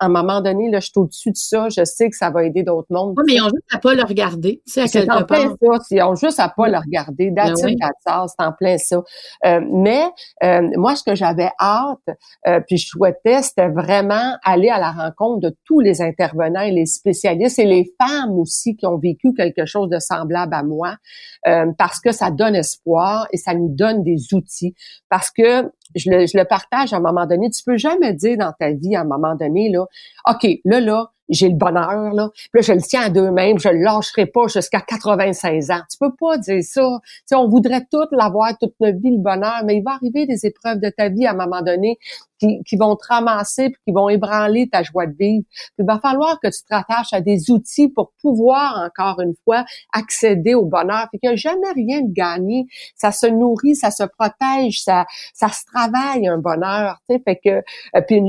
À 0.03 0.07
un 0.07 0.09
moment 0.09 0.41
donné, 0.41 0.69
là, 0.69 0.81
je 0.81 0.87
suis 0.87 0.93
au-dessus 0.97 1.31
de 1.31 1.37
ça. 1.37 1.69
Je 1.69 1.85
sais 1.85 2.11
que 2.11 2.17
ça 2.17 2.31
va 2.31 2.45
aider 2.45 2.65
d'autres 2.65 2.89
mondes. 2.91 3.15
Oui, 3.17 3.25
mais 3.27 3.35
ils 3.35 3.43
ont 3.43 3.49
juste 3.49 3.73
à 3.73 3.79
pas 3.79 3.95
le 3.95 4.03
regarder, 4.03 4.61
tu 4.67 4.73
sais, 4.73 4.81
à 4.81 4.87
C'est 4.89 5.09
en 5.11 5.23
plein 5.23 5.49
ça. 5.49 5.79
Ils 5.91 6.03
ont 6.03 6.15
juste 6.17 6.41
à 6.41 6.49
pas 6.49 6.69
le 6.69 6.77
regarder. 6.77 7.33
That's 7.35 7.63
Ben 7.63 7.67
oui. 7.69 7.77
C'est 8.05 8.45
en 8.45 8.53
plein 8.53 8.79
ça. 8.79 9.03
Euh, 9.47 9.61
mais 9.71 10.03
euh, 10.43 10.69
moi, 10.77 10.97
ce 10.97 11.05
que 11.05 11.15
j'avais 11.15 11.51
hâte, 11.61 12.19
euh, 12.49 12.61
puis 12.67 12.79
je 12.79 12.89
souhaitais, 12.89 13.43
c'était 13.43 13.69
vraiment 13.69 14.37
aller 14.45 14.71
à 14.71 14.81
la 14.81 14.91
rencontre 14.91 15.41
de 15.41 15.57
tous 15.65 15.79
les 15.79 16.03
intervenants 16.03 16.63
et 16.63 16.73
les 16.73 16.87
spécialistes 16.87 17.59
et 17.59 17.65
les 17.65 17.93
femmes 18.01 18.39
aussi 18.39 18.77
qui 18.77 18.87
ont 18.87 18.99
vécu 18.99 19.33
quelque 19.35 19.67
chose 19.67 19.89
de 19.89 19.99
semblable 20.01 20.55
à 20.55 20.63
moi, 20.63 20.97
euh, 21.47 21.67
parce 21.79 22.01
que 22.01 22.13
ça 22.13 22.31
donne 22.31 22.57
espoir 22.57 23.29
et 23.33 23.37
ça 23.37 23.55
nous 23.55 23.69
donne 23.69 24.03
des 24.03 24.35
outils. 24.35 24.75
Parce 25.09 25.31
que 25.31 25.71
je 25.95 26.11
le, 26.11 26.27
je 26.27 26.37
le 26.37 26.45
partage 26.45 26.93
à 26.93 26.97
un 26.97 27.01
moment 27.01 27.27
donné. 27.27 27.51
Tu 27.51 27.63
peux 27.65 27.77
jamais 27.77 28.13
dire 28.13 28.39
dans 28.39 28.53
ta 28.59 28.71
vie 28.73 28.97
à 28.97 29.03
un 29.03 29.05
moment 29.05 29.35
donné 29.35 29.71
là, 29.71 29.87
ok, 30.29 30.47
là 30.65 30.81
là, 30.81 31.13
j'ai 31.33 31.49
le 31.49 31.57
bonheur 31.57 32.13
là, 32.13 32.31
je 32.55 32.73
le 32.73 32.81
tiens 32.81 33.03
à 33.03 33.11
deux 33.11 33.33
puis 33.35 33.59
je 33.59 33.69
le 33.69 33.83
lâcherai 33.83 34.27
pas 34.27 34.47
jusqu'à 34.49 34.81
96 34.81 35.71
ans. 35.71 35.81
Tu 35.91 35.99
peux 35.99 36.15
pas 36.19 36.39
dire 36.39 36.63
ça. 36.63 37.01
On 37.33 37.49
voudrait 37.49 37.87
tout 37.91 38.07
l'avoir 38.13 38.57
toute 38.59 38.75
notre 38.81 38.99
vie 38.99 39.11
le 39.11 39.23
bonheur, 39.23 39.63
mais 39.65 39.77
il 39.77 39.83
va 39.83 39.93
arriver 39.93 40.27
des 40.27 40.47
épreuves 40.47 40.81
de 40.81 40.91
ta 40.91 41.09
vie 41.09 41.27
à 41.27 41.33
un 41.33 41.37
moment 41.37 41.63
donné 41.63 41.99
qui, 42.39 42.77
vont 42.77 42.97
te 42.97 43.07
ramasser 43.09 43.71
puis 43.71 43.81
qui 43.87 43.93
vont 43.93 44.09
ébranler 44.09 44.69
ta 44.69 44.83
joie 44.83 45.07
de 45.07 45.15
vivre. 45.19 45.45
Il 45.79 45.85
va 45.85 45.99
falloir 46.01 46.39
que 46.41 46.49
tu 46.49 46.63
te 46.63 46.75
rattaches 46.75 47.13
à 47.13 47.21
des 47.21 47.51
outils 47.51 47.89
pour 47.89 48.13
pouvoir 48.21 48.83
encore 48.85 49.21
une 49.21 49.35
fois 49.45 49.65
accéder 49.93 50.55
au 50.55 50.65
bonheur. 50.65 51.07
Puis 51.11 51.21
qu'il 51.21 51.31
n'y 51.31 51.35
a 51.35 51.37
jamais 51.37 51.71
rien 51.75 52.01
de 52.01 52.13
gagné. 52.13 52.67
Ça 52.97 53.13
se 53.13 53.27
nourrit, 53.27 53.77
ça 53.77 53.91
se 53.91 54.05
protège, 54.05 54.83
ça 54.83 55.07
se 55.35 55.65
travaille 55.73 56.27
un 56.27 56.39
bonheur. 56.39 56.99
Tu 57.09 57.17
sais, 57.17 57.23
fait 57.25 57.37
que 57.37 57.63
euh, 57.97 58.03
puis 58.07 58.21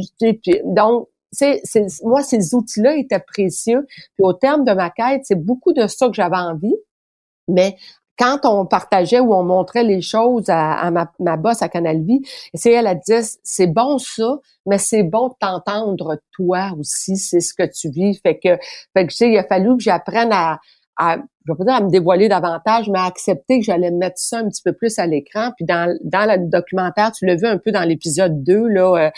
donc 0.65 1.07
moi, 2.03 2.23
ces 2.23 2.55
outils-là 2.55 2.95
étaient 2.95 3.19
précieux. 3.19 3.85
Puis 3.87 4.23
au 4.23 4.33
terme 4.33 4.63
de 4.63 4.73
ma 4.73 4.89
quête, 4.89 5.21
c'est 5.23 5.41
beaucoup 5.41 5.73
de 5.73 5.87
ça 5.87 6.07
que 6.07 6.13
j'avais 6.13 6.37
envie. 6.37 6.75
Mais 7.47 7.75
quand 8.17 8.39
on 8.43 8.65
partageait 8.65 9.19
ou 9.19 9.33
on 9.33 9.43
montrait 9.43 9.83
les 9.83 10.01
choses 10.01 10.45
à, 10.47 10.89
ma, 10.91 11.11
ma 11.19 11.35
boss 11.35 11.61
à 11.61 11.69
Canal 11.69 12.03
Vie, 12.03 12.21
c'est 12.53 12.71
elle, 12.71 12.87
elle 12.87 12.99
disait, 12.99 13.37
c'est 13.43 13.67
bon 13.67 13.97
ça, 13.97 14.37
mais 14.65 14.77
c'est 14.77 15.03
bon 15.03 15.29
de 15.29 15.33
t'entendre 15.39 16.19
toi 16.31 16.71
aussi, 16.79 17.17
c'est 17.17 17.41
ce 17.41 17.53
que 17.53 17.63
tu 17.63 17.89
vis. 17.89 18.19
Fait 18.21 18.37
que, 18.37 18.57
fait 18.93 19.07
que 19.07 19.13
tu 19.13 19.25
il 19.25 19.37
a 19.37 19.43
fallu 19.43 19.75
que 19.77 19.83
j'apprenne 19.83 20.31
à, 20.31 20.59
à, 20.97 21.17
je 21.45 21.51
vais 21.51 21.57
pas 21.57 21.63
dire 21.63 21.73
à 21.73 21.81
me 21.81 21.89
dévoiler 21.89 22.29
davantage, 22.29 22.89
mais 22.89 22.99
à 22.99 23.05
accepter 23.05 23.59
que 23.59 23.65
j'allais 23.65 23.91
mettre 23.91 24.19
ça 24.19 24.39
un 24.39 24.49
petit 24.49 24.61
peu 24.61 24.73
plus 24.73 24.99
à 24.99 25.07
l'écran. 25.07 25.51
Puis 25.55 25.65
dans, 25.65 25.97
dans 26.03 26.29
le 26.29 26.47
documentaire, 26.47 27.11
tu 27.11 27.25
l'as 27.25 27.35
vu 27.35 27.45
un 27.45 27.57
peu 27.57 27.71
dans 27.71 27.83
l'épisode 27.83 28.43
2, 28.43 28.67
là, 28.67 28.95
euh, 28.95 29.11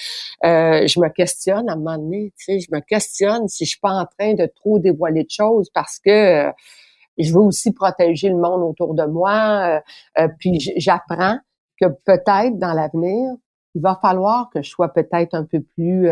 euh, 0.46 0.88
je 0.88 1.00
me 1.00 1.10
questionne 1.10 1.70
à 1.70 1.74
un 1.74 1.76
moment 1.76 1.98
donné, 1.98 2.34
tu 2.38 2.46
sais, 2.46 2.60
je 2.60 2.70
me 2.72 2.80
questionne 2.80 3.48
si 3.48 3.66
je 3.66 3.72
suis 3.72 3.80
pas 3.80 3.92
en 3.92 4.06
train 4.06 4.34
de 4.34 4.46
trop 4.46 4.80
dévoiler 4.80 5.24
de 5.24 5.30
choses 5.30 5.70
parce 5.74 6.00
que 6.00 6.48
euh, 6.48 6.52
je 7.18 7.32
veux 7.34 7.42
aussi 7.42 7.72
protéger 7.74 8.30
le 8.30 8.38
monde 8.38 8.62
autour 8.62 8.94
de 8.94 9.06
moi. 9.06 9.82
puis 10.38 10.60
j'apprends 10.76 11.38
que 11.80 11.86
peut-être 12.06 12.58
dans 12.58 12.74
l'avenir, 12.74 13.32
il 13.74 13.82
va 13.82 13.98
falloir 14.02 14.50
que 14.50 14.62
je 14.62 14.70
sois 14.70 14.90
peut-être 14.90 15.34
un 15.34 15.46
peu 15.46 15.62
plus, 15.62 16.10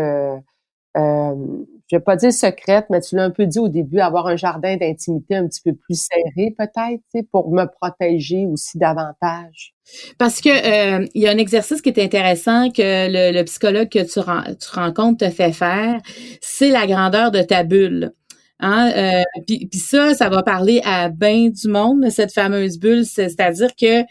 je 1.90 1.96
vais 1.96 2.02
pas 2.02 2.16
dire 2.16 2.32
secrète, 2.32 2.86
mais 2.90 3.00
tu 3.00 3.16
l'as 3.16 3.24
un 3.24 3.30
peu 3.30 3.46
dit 3.46 3.58
au 3.58 3.68
début, 3.68 4.00
avoir 4.00 4.26
un 4.26 4.36
jardin 4.36 4.76
d'intimité 4.76 5.36
un 5.36 5.46
petit 5.46 5.60
peu 5.62 5.74
plus 5.74 6.00
serré 6.00 6.54
peut-être, 6.56 7.28
pour 7.30 7.52
me 7.52 7.66
protéger 7.66 8.46
aussi 8.46 8.78
davantage. 8.78 9.74
Parce 10.18 10.40
que 10.40 10.48
euh, 10.48 11.06
il 11.14 11.22
y 11.22 11.28
a 11.28 11.30
un 11.30 11.38
exercice 11.38 11.82
qui 11.82 11.90
est 11.90 12.02
intéressant 12.02 12.70
que 12.70 12.82
le, 12.82 13.42
psychologue 13.44 13.90
que 13.90 14.02
tu, 14.10 14.18
ren- 14.18 14.44
tu 14.58 14.70
rencontres 14.72 15.26
te 15.26 15.30
fait 15.30 15.52
faire, 15.52 16.00
c'est 16.40 16.70
la 16.70 16.86
grandeur 16.86 17.30
de 17.30 17.42
ta 17.42 17.64
bulle. 17.64 18.12
Hein? 18.60 18.90
Euh, 18.96 19.22
puis, 19.46 19.68
ça, 19.74 20.14
ça 20.14 20.30
va 20.30 20.42
parler 20.42 20.80
à 20.84 21.10
bien 21.10 21.50
du 21.50 21.68
monde, 21.68 22.04
de 22.04 22.10
cette 22.10 22.32
fameuse 22.32 22.78
bulle. 22.78 23.04
C'est- 23.04 23.28
C'est-à-dire 23.28 23.74
que 23.76 24.04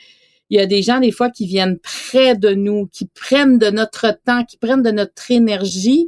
il 0.50 0.58
y 0.58 0.60
a 0.60 0.68
des 0.68 0.84
gens 0.84 1.00
des 1.00 1.12
fois 1.12 1.32
qui 1.32 1.48
viennent 1.48 1.80
près 1.80 2.36
de 2.36 2.50
nous, 2.50 2.88
qui 2.92 3.08
prennent 3.08 3.58
de 3.58 3.72
notre 3.72 4.20
temps, 4.24 4.44
qui 4.44 4.58
prennent 4.58 4.84
de 4.84 4.92
notre 4.92 5.32
énergie 5.32 6.08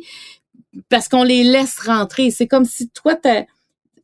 parce 0.89 1.07
qu'on 1.07 1.23
les 1.23 1.43
laisse 1.43 1.79
rentrer. 1.79 2.31
C'est 2.31 2.47
comme 2.47 2.65
si 2.65 2.89
toi, 2.89 3.15
t'as- 3.15 3.45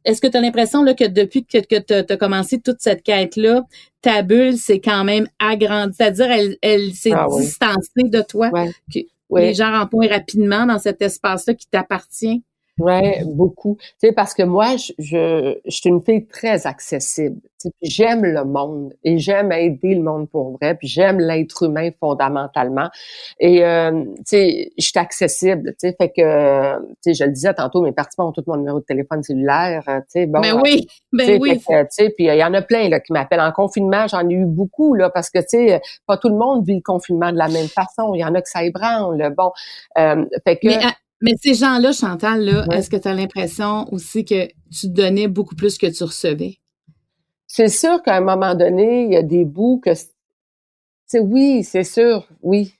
est-ce 0.03 0.19
que 0.21 0.27
tu 0.27 0.37
as 0.37 0.41
l'impression 0.41 0.83
là, 0.83 0.93
que 0.93 1.03
depuis 1.05 1.45
que, 1.45 1.59
que 1.59 1.79
tu 1.79 2.13
as 2.13 2.17
commencé 2.17 2.59
toute 2.59 2.77
cette 2.79 3.03
quête-là, 3.03 3.63
ta 4.01 4.23
bulle 4.23 4.57
s'est 4.57 4.79
quand 4.79 5.03
même 5.03 5.27
agrandie? 5.39 5.93
C'est-à-dire, 5.95 6.31
elle, 6.31 6.57
elle 6.61 6.93
s'est 6.93 7.11
Ah 7.13 7.27
oui. 7.29 7.43
distancée 7.45 8.03
de 8.05 8.21
toi? 8.21 8.49
Ouais. 8.51 8.71
Que 8.93 8.99
Oui. 9.29 9.41
Les 9.41 9.53
gens 9.53 9.71
rentrent 9.71 10.07
rapidement 10.09 10.65
dans 10.65 10.79
cet 10.79 11.01
espace-là 11.01 11.53
qui 11.53 11.67
t'appartient? 11.67 12.43
Ouais, 12.81 13.21
beaucoup. 13.25 13.77
Tu 13.79 14.07
sais, 14.07 14.11
parce 14.11 14.33
que 14.33 14.43
moi, 14.43 14.75
je, 14.77 14.93
je, 14.97 15.55
je 15.65 15.71
suis 15.71 15.89
une 15.89 16.01
fille 16.01 16.25
très 16.25 16.65
accessible. 16.65 17.39
Tu 17.59 17.67
sais, 17.67 17.71
puis 17.81 17.91
j'aime 17.91 18.23
le 18.23 18.43
monde 18.43 18.93
et 19.03 19.17
j'aime 19.19 19.51
aider 19.51 19.93
le 19.93 20.01
monde 20.01 20.27
pour 20.29 20.57
vrai, 20.57 20.73
puis 20.75 20.87
j'aime 20.87 21.19
l'être 21.19 21.63
humain 21.63 21.89
fondamentalement. 21.99 22.89
Et 23.39 23.63
euh, 23.63 24.03
tu 24.17 24.21
sais, 24.25 24.71
je 24.77 24.83
suis 24.85 24.97
accessible. 24.99 25.71
Tu 25.79 25.89
sais, 25.89 25.95
fait 25.99 26.09
que, 26.09 26.79
tu 26.79 26.95
sais, 27.01 27.13
je 27.13 27.23
le 27.25 27.31
disais 27.31 27.53
tantôt, 27.53 27.81
mes 27.83 27.91
participants 27.91 28.29
ont 28.29 28.31
tout 28.31 28.43
mon 28.47 28.57
numéro 28.57 28.79
de 28.79 28.85
téléphone 28.85 29.21
cellulaire. 29.21 29.83
euh, 29.87 29.99
Tu 30.01 30.05
sais, 30.21 30.25
bon. 30.25 30.39
ben 30.41 30.59
oui, 30.61 30.87
Tu 30.87 31.17
ben 31.17 31.25
sais, 31.27 31.37
oui. 31.39 31.59
fait 31.59 31.73
que, 31.73 31.81
tu 31.83 31.87
sais, 31.91 32.09
puis 32.09 32.25
il 32.27 32.35
y 32.35 32.43
en 32.43 32.53
a 32.53 32.61
plein 32.63 32.89
là, 32.89 32.99
qui 32.99 33.13
m'appellent 33.13 33.41
en 33.41 33.51
confinement. 33.51 34.07
J'en 34.07 34.27
ai 34.27 34.33
eu 34.33 34.45
beaucoup 34.45 34.95
là, 34.95 35.09
parce 35.09 35.29
que 35.29 35.39
tu 35.39 35.45
sais, 35.49 35.81
pas 36.07 36.17
tout 36.17 36.29
le 36.29 36.35
monde 36.35 36.65
vit 36.65 36.75
le 36.75 36.81
confinement 36.81 37.31
de 37.31 37.37
la 37.37 37.47
même 37.49 37.67
façon. 37.67 38.15
Il 38.15 38.19
y 38.21 38.25
en 38.25 38.33
a 38.33 38.41
que 38.41 38.49
ça 38.49 38.63
ébranle. 38.63 39.33
Bon, 39.37 39.51
euh, 39.99 40.25
fait 40.47 40.57
que 40.57 40.67
Mais, 40.67 40.79
mais 41.21 41.33
ces 41.41 41.53
gens-là, 41.53 41.91
Chantal, 41.91 42.41
là, 42.43 42.65
Ouais. 42.67 42.77
est-ce 42.77 42.89
que 42.89 42.97
tu 42.97 43.07
as 43.07 43.13
l'impression 43.13 43.91
aussi 43.93 44.25
que 44.25 44.47
tu 44.71 44.89
donnais 44.89 45.27
beaucoup 45.27 45.55
plus 45.55 45.77
que 45.77 45.87
tu 45.87 46.03
recevais? 46.03 46.57
c'est 47.53 47.67
sûr 47.67 48.01
qu'à 48.01 48.15
un 48.15 48.21
moment 48.21 48.55
donné, 48.55 49.03
il 49.03 49.11
y 49.11 49.17
a 49.17 49.23
des 49.23 49.43
bouts 49.43 49.81
que, 49.83 49.91
c'est 51.05 51.19
oui, 51.19 51.63
c'est 51.65 51.83
sûr, 51.83 52.25
oui, 52.41 52.73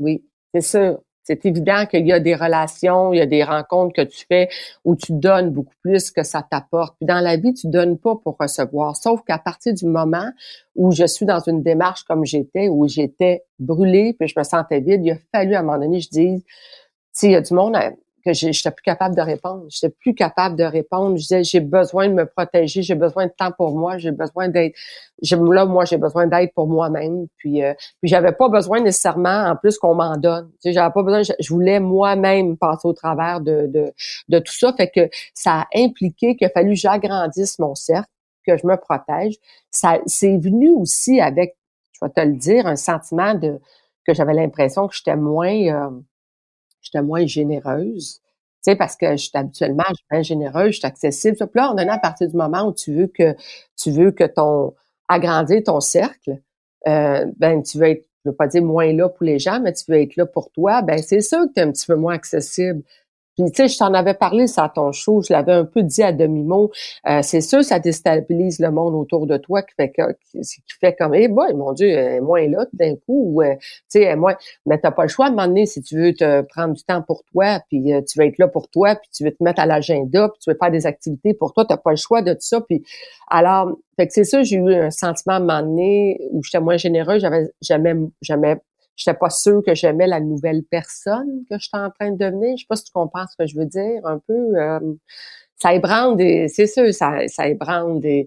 oui, 0.00 0.24
c'est 0.54 0.62
sûr. 0.62 1.00
C'est 1.22 1.44
évident 1.44 1.84
qu'il 1.86 2.06
y 2.06 2.12
a 2.12 2.20
des 2.20 2.34
relations, 2.36 3.12
il 3.12 3.18
y 3.18 3.20
a 3.20 3.26
des 3.26 3.42
rencontres 3.44 3.92
que 3.94 4.02
tu 4.08 4.24
fais 4.26 4.48
où 4.84 4.94
tu 4.96 5.12
donnes 5.12 5.50
beaucoup 5.50 5.74
plus 5.82 6.12
que 6.12 6.22
ça 6.22 6.40
t'apporte. 6.40 6.96
Puis 6.98 7.06
dans 7.06 7.18
la 7.20 7.36
vie, 7.36 7.52
tu 7.52 7.66
donnes 7.66 7.98
pas 7.98 8.14
pour 8.14 8.36
recevoir. 8.40 8.96
Sauf 8.96 9.22
qu'à 9.26 9.36
partir 9.38 9.74
du 9.74 9.86
moment 9.86 10.30
où 10.76 10.92
je 10.92 11.04
suis 11.04 11.26
dans 11.26 11.40
une 11.40 11.62
démarche 11.64 12.04
comme 12.04 12.24
j'étais, 12.24 12.68
où 12.68 12.86
j'étais 12.88 13.42
brûlée, 13.58 14.14
puis 14.18 14.28
je 14.28 14.34
me 14.38 14.44
sentais 14.44 14.80
vide, 14.80 15.04
il 15.04 15.10
a 15.10 15.16
fallu 15.34 15.56
à 15.56 15.60
un 15.60 15.62
moment 15.64 15.78
donné, 15.78 16.00
je 16.00 16.08
dise, 16.08 16.44
sais, 17.20 17.26
il 17.28 17.32
y 17.32 17.36
a 17.36 17.40
du 17.40 17.54
monde 17.54 17.76
à- 17.76 17.92
que 18.24 18.32
j'étais 18.32 18.72
plus 18.72 18.82
capable 18.82 19.14
de 19.14 19.20
répondre. 19.20 19.66
J'étais 19.68 19.94
plus 20.00 20.12
capable 20.12 20.56
de 20.56 20.64
répondre. 20.64 21.16
Je 21.16 21.22
disais, 21.22 21.44
j'ai 21.44 21.60
besoin 21.60 22.08
de 22.08 22.14
me 22.14 22.26
protéger, 22.26 22.82
j'ai 22.82 22.96
besoin 22.96 23.26
de 23.26 23.32
temps 23.38 23.52
pour 23.52 23.76
moi, 23.76 23.98
j'ai 23.98 24.10
besoin 24.10 24.48
d'être, 24.48 24.74
là, 25.30 25.64
moi, 25.64 25.84
j'ai 25.84 25.96
besoin 25.96 26.26
d'aide 26.26 26.50
pour 26.52 26.66
moi-même. 26.66 27.28
Puis, 27.36 27.62
euh, 27.62 27.72
puis 28.00 28.08
j'avais 28.10 28.32
pas 28.32 28.48
besoin 28.48 28.80
nécessairement, 28.80 29.44
en 29.48 29.54
plus, 29.54 29.78
qu'on 29.78 29.94
m'en 29.94 30.16
donne. 30.16 30.48
Tu 30.54 30.56
sais, 30.60 30.72
j'avais 30.72 30.92
pas 30.92 31.04
besoin, 31.04 31.22
je, 31.22 31.32
je 31.38 31.54
voulais 31.54 31.78
moi-même 31.78 32.56
passer 32.56 32.88
au 32.88 32.92
travers 32.92 33.40
de, 33.40 33.66
de, 33.68 33.92
de 34.28 34.38
tout 34.40 34.54
ça. 34.58 34.72
Fait 34.76 34.90
que 34.90 35.08
ça 35.32 35.60
a 35.60 35.66
impliqué 35.76 36.34
qu'il 36.36 36.48
a 36.48 36.50
fallu 36.50 36.70
que 36.70 36.80
j'agrandisse 36.80 37.60
mon 37.60 37.76
cercle, 37.76 38.10
que 38.44 38.56
je 38.56 38.66
me 38.66 38.76
protège. 38.76 39.36
Ça, 39.70 40.00
c'est 40.06 40.36
venu 40.36 40.70
aussi 40.72 41.20
avec, 41.20 41.56
je 41.92 42.04
vais 42.04 42.10
te 42.10 42.20
le 42.20 42.34
dire, 42.34 42.66
un 42.66 42.74
sentiment 42.76 43.34
de, 43.34 43.60
que 44.04 44.14
j'avais 44.14 44.34
l'impression 44.34 44.88
que 44.88 44.96
j'étais 44.96 45.16
moins, 45.16 45.54
euh, 45.54 45.90
j'étais 46.86 47.02
moins 47.02 47.26
généreuse. 47.26 48.20
Tu 48.64 48.72
sais, 48.72 48.76
parce 48.76 48.96
que 48.96 49.16
j'étais 49.16 49.38
habituellement, 49.38 49.84
je 49.90 49.94
suis 49.94 50.06
bien 50.10 50.22
généreuse, 50.22 50.72
je 50.72 50.78
suis 50.78 50.86
accessible. 50.86 51.36
Puis 51.36 51.48
là, 51.54 51.72
on 51.72 51.78
est 51.78 51.88
à 51.88 51.98
partir 51.98 52.28
du 52.28 52.36
moment 52.36 52.64
où 52.68 52.72
tu 52.74 52.94
veux 52.94 53.06
que 53.08 53.34
tu 53.76 53.90
veux 53.90 54.10
que 54.12 54.24
ton 54.24 54.74
agrandir 55.08 55.62
ton 55.64 55.80
cercle, 55.80 56.40
euh, 56.88 57.26
ben 57.38 57.62
tu 57.62 57.78
veux 57.78 57.88
être, 57.88 58.06
je 58.24 58.30
veux 58.30 58.36
pas 58.36 58.48
dire 58.48 58.62
moins 58.62 58.92
là 58.92 59.08
pour 59.08 59.24
les 59.24 59.38
gens, 59.38 59.60
mais 59.60 59.72
tu 59.72 59.84
veux 59.88 60.00
être 60.00 60.16
là 60.16 60.26
pour 60.26 60.50
toi, 60.52 60.82
ben 60.82 60.98
c'est 61.02 61.20
sûr 61.20 61.40
que 61.48 61.52
tu 61.54 61.60
es 61.60 61.62
un 61.62 61.72
petit 61.72 61.86
peu 61.86 61.94
moins 61.96 62.14
accessible. 62.14 62.82
Puis 63.36 63.50
tu 63.50 63.62
sais, 63.62 63.68
je 63.68 63.78
t'en 63.78 63.92
avais 63.92 64.14
parlé 64.14 64.46
ça 64.46 64.70
ton 64.74 64.92
show, 64.92 65.22
je 65.22 65.32
l'avais 65.32 65.52
un 65.52 65.66
peu 65.66 65.82
dit 65.82 66.02
à 66.02 66.12
demi-mot. 66.12 66.70
Euh, 67.06 67.20
c'est 67.22 67.42
sûr, 67.42 67.62
ça 67.62 67.78
déstabilise 67.78 68.60
le 68.60 68.70
monde 68.70 68.94
autour 68.94 69.26
de 69.26 69.36
toi 69.36 69.62
qui 69.62 69.74
fait 69.74 69.90
que, 69.90 70.02
qui, 70.32 70.40
fait 70.80 70.94
comme, 70.94 71.14
eh 71.14 71.28
boy, 71.28 71.52
mon 71.54 71.72
Dieu, 71.72 71.88
elle 71.88 72.22
est 72.38 72.48
là 72.48 72.66
d'un 72.72 72.94
coup. 72.94 73.34
Ou, 73.34 73.42
euh, 73.42 73.54
tu 73.90 74.00
sais, 74.00 74.16
moins. 74.16 74.36
Mais 74.64 74.78
t'as 74.78 74.90
pas 74.90 75.02
le 75.02 75.08
choix 75.08 75.28
de 75.28 75.34
m'emmener 75.34 75.66
si 75.66 75.82
tu 75.82 75.98
veux 75.98 76.14
te 76.14 76.42
prendre 76.42 76.74
du 76.74 76.82
temps 76.82 77.02
pour 77.02 77.24
toi, 77.24 77.60
puis 77.68 77.92
euh, 77.92 78.00
tu 78.02 78.18
veux 78.18 78.26
être 78.26 78.38
là 78.38 78.48
pour 78.48 78.68
toi, 78.68 78.94
puis 78.94 79.10
tu 79.12 79.24
veux 79.24 79.32
te 79.32 79.44
mettre 79.44 79.60
à 79.60 79.66
l'agenda, 79.66 80.28
puis 80.30 80.38
tu 80.42 80.50
veux 80.50 80.56
faire 80.58 80.70
des 80.70 80.86
activités 80.86 81.34
pour 81.34 81.52
toi. 81.52 81.66
T'as 81.66 81.76
pas 81.76 81.90
le 81.90 81.96
choix 81.96 82.22
de 82.22 82.32
tout 82.32 82.40
ça. 82.40 82.62
Puis 82.62 82.84
alors, 83.28 83.76
fait 83.96 84.06
que 84.06 84.14
c'est 84.14 84.24
ça, 84.24 84.42
j'ai 84.42 84.56
eu 84.56 84.74
un 84.74 84.90
sentiment 84.90 85.34
à 85.34 85.40
m'emmener 85.40 86.18
où 86.32 86.42
j'étais 86.42 86.60
moins 86.60 86.76
généreux. 86.78 87.18
J'avais 87.18 87.50
jamais, 87.60 87.94
jamais 88.22 88.56
j'étais 88.96 89.16
pas 89.16 89.30
sûre 89.30 89.62
que 89.64 89.74
j'aimais 89.74 90.06
la 90.06 90.20
nouvelle 90.20 90.62
personne 90.64 91.44
que 91.50 91.56
j'étais 91.58 91.76
en 91.76 91.90
train 91.90 92.10
de 92.10 92.18
devenir. 92.18 92.56
Je 92.56 92.62
sais 92.62 92.66
pas 92.68 92.76
si 92.76 92.84
tu 92.84 92.92
comprends 92.92 93.26
ce 93.30 93.36
que 93.36 93.46
je 93.46 93.56
veux 93.56 93.66
dire 93.66 94.00
un 94.04 94.18
peu. 94.26 94.56
Euh, 94.56 94.80
ça 95.56 95.72
ébranle 95.74 96.16
des, 96.16 96.48
c'est 96.48 96.66
sûr, 96.66 96.92
ça, 96.92 97.28
ça 97.28 97.48
ébranle 97.48 98.00
des, 98.00 98.26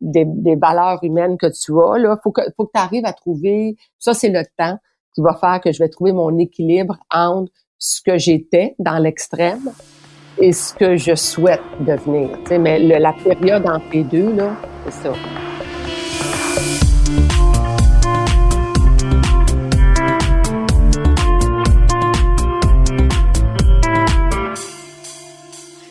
des, 0.00 0.24
des, 0.26 0.56
valeurs 0.56 1.02
humaines 1.02 1.36
que 1.36 1.46
tu 1.46 1.72
as. 1.78 1.98
Là, 1.98 2.18
faut 2.22 2.32
que, 2.32 2.42
faut 2.56 2.66
que 2.66 2.72
tu 2.74 2.80
arrives 2.80 3.04
à 3.04 3.12
trouver. 3.12 3.76
Ça, 3.98 4.14
c'est 4.14 4.30
le 4.30 4.44
temps 4.56 4.78
qui 5.14 5.20
va 5.20 5.34
faire 5.34 5.60
que 5.60 5.72
je 5.72 5.78
vais 5.78 5.88
trouver 5.88 6.12
mon 6.12 6.38
équilibre 6.38 6.96
entre 7.10 7.52
ce 7.78 8.00
que 8.02 8.18
j'étais 8.18 8.74
dans 8.78 8.98
l'extrême 8.98 9.70
et 10.38 10.52
ce 10.52 10.74
que 10.74 10.96
je 10.96 11.14
souhaite 11.14 11.60
devenir. 11.80 12.38
Tu 12.46 12.58
mais 12.58 12.78
la 12.78 13.12
période 13.12 13.68
entre 13.68 13.86
les 13.92 14.04
deux 14.04 14.32
là, 14.34 14.56
c'est 14.86 15.08
ça. 15.08 15.12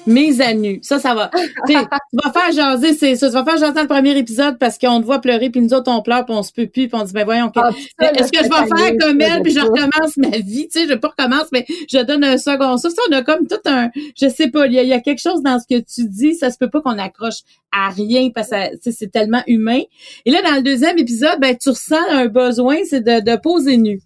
Mes 0.09 0.41
à 0.41 0.55
nu. 0.55 0.79
Ça, 0.81 0.97
ça 0.97 1.13
va. 1.13 1.29
tu 1.67 1.73
vas 1.73 2.31
faire 2.33 2.51
jaser, 2.51 2.93
c'est 2.95 3.15
ça. 3.15 3.27
Tu 3.27 3.33
vas 3.33 3.45
faire 3.45 3.57
jaser 3.57 3.73
dans 3.73 3.83
le 3.83 3.87
premier 3.87 4.17
épisode 4.17 4.57
parce 4.57 4.79
qu'on 4.79 4.99
te 4.99 5.05
voit 5.05 5.19
pleurer, 5.19 5.51
puis 5.51 5.61
nous 5.61 5.71
autres, 5.71 5.91
on 5.91 6.01
pleure, 6.01 6.25
puis 6.25 6.33
on 6.33 6.41
se 6.41 6.51
peut 6.51 6.65
plus, 6.65 6.87
puis 6.87 6.99
on 6.99 7.03
dit, 7.03 7.13
ben 7.13 7.25
voyons, 7.25 7.51
ah, 7.55 7.69
est-ce 8.15 8.31
que 8.31 8.39
je 8.39 8.49
vais 8.49 8.49
faire 8.49 8.97
comme 8.99 9.21
elle, 9.21 9.43
puis 9.43 9.51
je 9.51 9.59
recommence 9.59 10.17
ma 10.17 10.29
vie? 10.39 10.67
Tu 10.67 10.79
sais, 10.79 10.87
je 10.87 10.95
pas 10.95 11.09
recommence, 11.09 11.49
mais 11.51 11.63
je 11.87 12.03
donne 12.03 12.23
un 12.23 12.39
second 12.39 12.77
Ça, 12.77 12.89
on 13.07 13.13
a 13.13 13.21
comme 13.21 13.45
tout 13.45 13.61
un, 13.65 13.91
je 14.19 14.27
sais 14.27 14.49
pas, 14.49 14.65
il 14.65 14.73
y, 14.73 14.93
a, 14.93 14.99
quelque 14.99 15.21
chose 15.21 15.43
dans 15.43 15.59
ce 15.59 15.67
que 15.67 15.79
tu 15.79 16.09
dis, 16.09 16.33
ça 16.33 16.49
se 16.49 16.57
peut 16.57 16.71
pas 16.71 16.81
qu'on 16.81 16.97
accroche 16.97 17.41
à 17.71 17.89
rien 17.89 18.31
parce 18.33 18.49
que 18.49 18.91
c'est 18.91 19.11
tellement 19.11 19.43
humain. 19.45 19.81
Et 20.25 20.31
là, 20.31 20.41
dans 20.41 20.55
le 20.55 20.63
deuxième 20.63 20.97
épisode, 20.97 21.39
ben, 21.39 21.55
tu 21.55 21.69
ressens 21.69 22.09
un 22.09 22.25
besoin, 22.25 22.77
c'est 22.83 23.01
de, 23.01 23.19
de 23.19 23.37
poser 23.37 23.77
nu. 23.77 24.01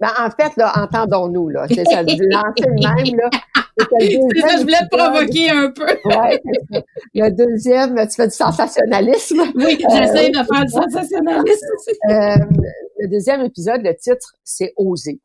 Ben, 0.00 0.08
en 0.18 0.30
fait, 0.30 0.56
là, 0.56 0.72
entendons-nous, 0.76 1.50
là. 1.50 1.66
C'est 1.68 1.84
ça, 1.84 2.02
lancer 2.02 2.64
le 2.66 2.72
même, 2.72 3.18
là. 3.18 3.30
C'est 3.78 4.40
ça, 4.40 4.56
je 4.58 4.62
voulais 4.62 4.88
te 4.90 4.96
provoquer 4.96 5.50
un 5.50 5.70
peu. 5.70 5.86
ouais. 6.04 6.40
Le 7.14 7.30
deuxième, 7.30 7.96
tu 8.08 8.14
fais 8.14 8.28
du 8.28 8.34
sensationnalisme. 8.34 9.40
Oui, 9.54 9.78
j'essaie 9.90 10.30
de 10.30 10.36
faire 10.36 10.64
du 10.64 10.72
sensationnalisme. 10.72 11.66
Euh, 12.10 12.36
le 12.98 13.08
deuxième 13.08 13.42
épisode, 13.42 13.80
le 13.82 13.94
titre, 13.96 14.34
c'est 14.44 14.72
Oser. 14.76 15.18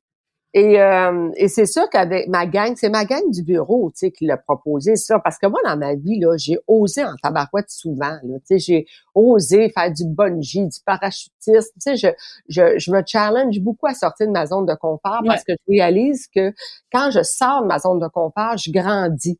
Et, 0.58 0.80
euh, 0.82 1.32
et 1.36 1.50
c'est 1.50 1.66
sûr 1.66 1.90
qu'avec 1.90 2.30
ma 2.30 2.46
gang, 2.46 2.76
c'est 2.78 2.88
ma 2.88 3.04
gang 3.04 3.30
du 3.30 3.44
bureau, 3.44 3.92
tu 3.92 4.00
sais, 4.00 4.12
qui 4.12 4.26
l'a 4.26 4.38
proposé 4.38 4.96
ça. 4.96 5.20
Parce 5.20 5.38
que 5.38 5.48
moi, 5.48 5.60
dans 5.66 5.76
ma 5.76 5.96
vie, 5.96 6.18
là, 6.18 6.38
j'ai 6.38 6.58
osé 6.66 7.04
en 7.04 7.14
tabarouette 7.22 7.70
souvent, 7.70 8.18
là. 8.24 8.40
Tu 8.48 8.58
sais, 8.58 8.60
j'ai 8.60 8.86
osé 9.14 9.70
faire 9.70 9.92
du 9.92 10.06
bungee, 10.06 10.66
du 10.66 10.80
parachutisme. 10.86 11.74
Tu 11.74 11.80
sais, 11.80 11.98
je, 11.98 12.08
je, 12.48 12.80
je 12.80 12.90
me 12.90 13.02
challenge 13.06 13.60
beaucoup 13.60 13.88
à 13.88 13.94
sortir 13.94 14.28
de 14.28 14.32
ma 14.32 14.46
zone 14.46 14.66
de 14.66 14.76
confort 14.76 15.20
parce 15.28 15.44
que 15.44 15.52
je 15.52 15.74
réalise 15.74 16.28
que 16.34 16.54
quand 16.90 17.12
je 17.12 17.22
sors 17.22 17.64
de 17.64 17.68
ma 17.68 17.78
zone 17.78 18.00
de 18.00 18.08
confort, 18.08 18.56
je 18.56 18.72
grandis 18.72 19.38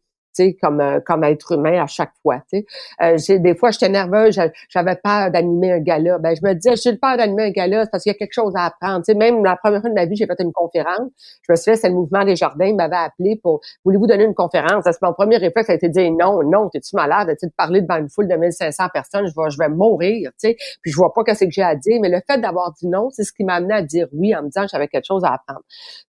comme 0.62 0.82
euh, 0.82 1.00
comme 1.06 1.24
être 1.24 1.54
humain 1.54 1.82
à 1.82 1.88
chaque 1.88 2.12
fois. 2.22 2.42
Euh, 3.02 3.18
des 3.30 3.56
fois 3.56 3.72
j'étais 3.72 3.90
nerveuse, 3.90 4.40
j'avais 4.70 4.96
peur 4.96 5.32
d'animer 5.32 5.74
un 5.74 5.80
gala. 5.80 6.18
Ben 6.20 6.36
je 6.36 6.46
me 6.46 6.54
disais 6.54 6.76
j'ai 6.76 6.98
peur 6.98 7.18
d'animer 7.18 7.46
un 7.46 7.52
gala 7.52 7.88
parce 7.88 8.04
qu'il 8.04 8.12
y 8.12 8.16
a 8.16 8.18
quelque 8.18 8.34
chose 8.34 8.54
à 8.56 8.66
apprendre. 8.66 9.04
Même 9.16 9.44
la 9.44 9.56
première 9.56 9.82
fois 9.82 9.90
de 9.90 9.96
ma 9.96 10.06
vie, 10.06 10.16
j'ai 10.16 10.26
fait 10.26 10.40
une 10.40 10.52
conférence. 10.52 11.10
Je 11.42 11.52
me 11.52 11.56
suis 11.56 11.72
fait 11.72 11.78
c'est 11.78 11.90
le 11.90 11.96
mouvement 11.96 12.24
des 12.26 12.36
jardins, 12.36 12.66
il 12.66 12.76
m'avait 12.76 12.96
appelé 12.96 13.40
pour 13.42 13.62
voulez-vous 13.84 14.08
donner 14.08 14.26
une 14.26 14.36
conférence? 14.36 14.84
C'est 14.86 15.02
mon 15.02 15.14
premier 15.14 15.38
réflexe, 15.38 15.68
ça 15.68 15.74
a 15.74 15.76
été 15.76 15.88
de 15.88 15.94
dire 15.94 16.12
non, 16.12 16.42
non, 16.44 16.70
t'es-tu 16.70 16.96
malade, 16.96 17.36
tu 17.40 17.48
de 17.48 17.52
parler 17.56 17.82
devant 17.82 17.98
une 17.98 18.10
foule 18.10 18.28
de 18.28 18.36
1500 18.36 18.84
personnes, 18.94 19.28
je 19.28 19.34
vais 19.36 19.50
je 19.50 19.58
vais 19.58 19.70
mourir. 19.70 20.32
Puis 20.42 20.56
je 20.86 20.96
vois 20.96 21.14
pas 21.14 21.24
qu'est-ce 21.24 21.46
que 21.46 21.52
j'ai 21.52 21.64
à 21.64 21.76
dire, 21.76 22.00
mais 22.02 22.10
le 22.10 22.20
fait 22.30 22.40
d'avoir 22.40 22.74
dit 22.74 22.88
non, 22.88 23.10
c'est 23.12 23.24
ce 23.24 23.34
qui 23.34 23.44
m'a 23.44 23.56
amené 23.56 23.74
à 23.74 23.82
dire 23.82 24.08
oui 24.14 24.36
en 24.36 24.44
me 24.44 24.48
disant 24.48 24.64
que 24.64 24.70
j'avais 24.72 24.88
quelque 24.88 25.06
chose 25.06 25.24
à 25.24 25.34
apprendre. 25.34 25.62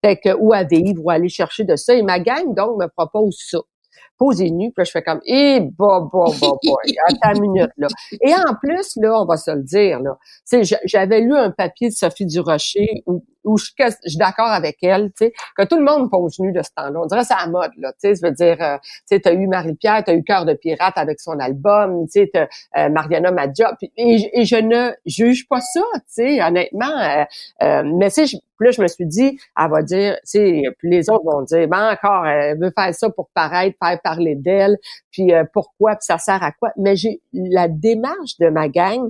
Fait 0.04 0.18
que 0.18 0.34
ou 0.40 0.54
à 0.54 0.64
vivre 0.64 1.04
ou 1.04 1.10
aller 1.10 1.30
chercher 1.30 1.64
de 1.64 1.76
ça 1.76 1.94
et 1.94 2.04
ma 2.04 2.20
gang 2.20 2.54
donc 2.54 2.80
me 2.80 2.88
propose 2.88 3.38
ça 3.38 3.60
posé 4.18 4.50
nu, 4.52 4.72
puis 4.72 4.82
là, 4.82 4.84
je 4.84 4.92
fais 4.92 5.04
comme, 5.04 5.22
eh, 5.26 5.60
bah, 5.78 6.08
bah, 6.12 6.26
bah, 6.42 6.48
bah, 6.64 6.74
attends 7.08 7.36
une 7.36 7.42
minute, 7.42 7.72
là. 7.78 7.88
Et 8.22 8.34
en 8.34 8.56
plus, 8.56 8.98
là, 8.98 9.22
on 9.22 9.26
va 9.26 9.38
se 9.38 9.52
le 9.52 9.64
dire, 9.64 10.00
là, 10.00 10.18
j'avais 10.86 11.22
lu 11.22 11.36
un 11.36 11.52
papier 11.52 11.90
de 11.90 11.94
Sophie 11.94 12.26
Durocher 12.26 13.04
où 13.06 13.24
où 13.44 13.58
je, 13.58 13.66
suis 13.66 14.18
d'accord 14.18 14.52
avec 14.52 14.78
elle, 14.82 15.12
tu 15.18 15.26
sais, 15.26 15.34
que 15.58 15.64
tout 15.64 15.78
le 15.78 15.84
monde 15.84 16.10
pose 16.10 16.40
nu 16.40 16.52
de 16.52 16.62
ce 16.62 16.70
temps-là. 16.76 17.00
On 17.02 17.06
dirait 17.06 17.24
c'est 17.24 17.34
à 17.34 17.48
mode, 17.48 17.72
là, 17.78 17.92
tu 17.94 18.10
sais, 18.10 18.16
je 18.16 18.22
veux 18.26 18.34
dire, 18.34 18.58
euh, 18.62 18.78
tu 18.78 18.90
sais, 19.06 19.20
t'as 19.20 19.34
eu 19.34 19.48
Marie-Pierre, 19.48 20.04
t'as 20.06 20.14
eu 20.14 20.24
Cœur 20.24 20.46
de 20.46 20.54
pirate 20.54 20.98
avec 20.98 21.20
son 21.20 21.40
album, 21.40 22.06
tu 22.06 22.22
sais, 22.24 22.32
euh, 22.36 22.90
Mariana 22.90 23.32
Madja, 23.32 23.76
et, 23.98 24.46
je 24.46 24.56
ne 24.56 24.92
juge 25.06 25.48
pas 25.48 25.62
ça, 25.62 25.82
tu 25.94 26.02
sais, 26.08 26.44
honnêtement, 26.44 26.86
euh, 26.86 27.24
euh 27.64 27.84
mais 27.86 28.10
tu 28.10 28.26
sais, 28.28 28.38
là, 28.60 28.72
je 28.72 28.82
me 28.82 28.88
suis 28.88 29.06
dit, 29.06 29.38
elle 29.60 29.70
va 29.70 29.82
dire, 29.82 30.16
tu 30.16 30.22
sais, 30.24 30.62
les 30.84 31.10
autres 31.10 31.26
vont 31.26 31.42
dire, 31.42 31.68
ben 31.68 31.92
encore, 31.92 32.26
elle 32.26 32.58
veut 32.58 32.72
faire 32.78 32.94
ça 32.94 33.10
pour 33.10 33.30
paraître, 33.34 33.76
faire 33.84 34.00
parler 34.02 34.36
d'elle, 34.36 34.78
puis 35.12 35.34
pourquoi, 35.54 35.96
puis 35.96 36.06
ça 36.06 36.18
sert 36.18 36.42
à 36.42 36.52
quoi? 36.54 36.72
Mais 36.78 36.96
j'ai 36.96 37.22
la 37.34 37.68
démarche 37.68 38.38
de 38.40 38.48
ma 38.48 38.70
gang, 38.70 39.10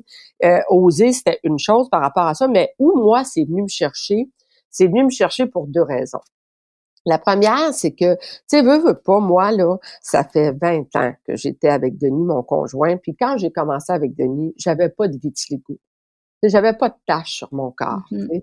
oser, 0.69 1.11
c'était 1.11 1.39
une 1.43 1.59
chose 1.59 1.87
par 1.89 2.01
rapport 2.01 2.25
à 2.25 2.33
ça, 2.33 2.47
mais 2.47 2.73
où 2.79 2.97
moi, 2.99 3.23
c'est 3.23 3.43
venu 3.43 3.63
me 3.63 3.67
chercher, 3.67 4.22
c'est 4.73 4.87
venu 4.87 5.05
me 5.05 5.09
chercher 5.09 5.45
pour 5.45 5.67
deux 5.67 5.83
raisons. 5.83 6.19
La 7.05 7.17
première, 7.17 7.73
c'est 7.73 7.91
que, 7.91 8.15
tu 8.15 8.19
sais, 8.47 8.61
veux, 8.61 8.79
veux 8.79 8.97
pas, 8.97 9.19
moi, 9.19 9.51
là, 9.51 9.77
ça 10.01 10.23
fait 10.23 10.51
20 10.51 10.95
ans 10.95 11.13
que 11.25 11.35
j'étais 11.35 11.67
avec 11.69 11.97
Denis, 11.97 12.25
mon 12.25 12.43
conjoint, 12.43 12.97
puis 12.97 13.15
quand 13.15 13.37
j'ai 13.37 13.51
commencé 13.51 13.91
avec 13.91 14.15
Denis, 14.15 14.53
j'avais 14.57 14.89
pas 14.89 15.07
de 15.07 15.17
vitiligo. 15.17 15.77
J'avais 16.43 16.73
pas 16.73 16.89
de 16.89 16.95
taches 17.05 17.35
sur 17.35 17.53
mon 17.53 17.71
corps. 17.71 18.03
Mm-hmm. 18.11 18.41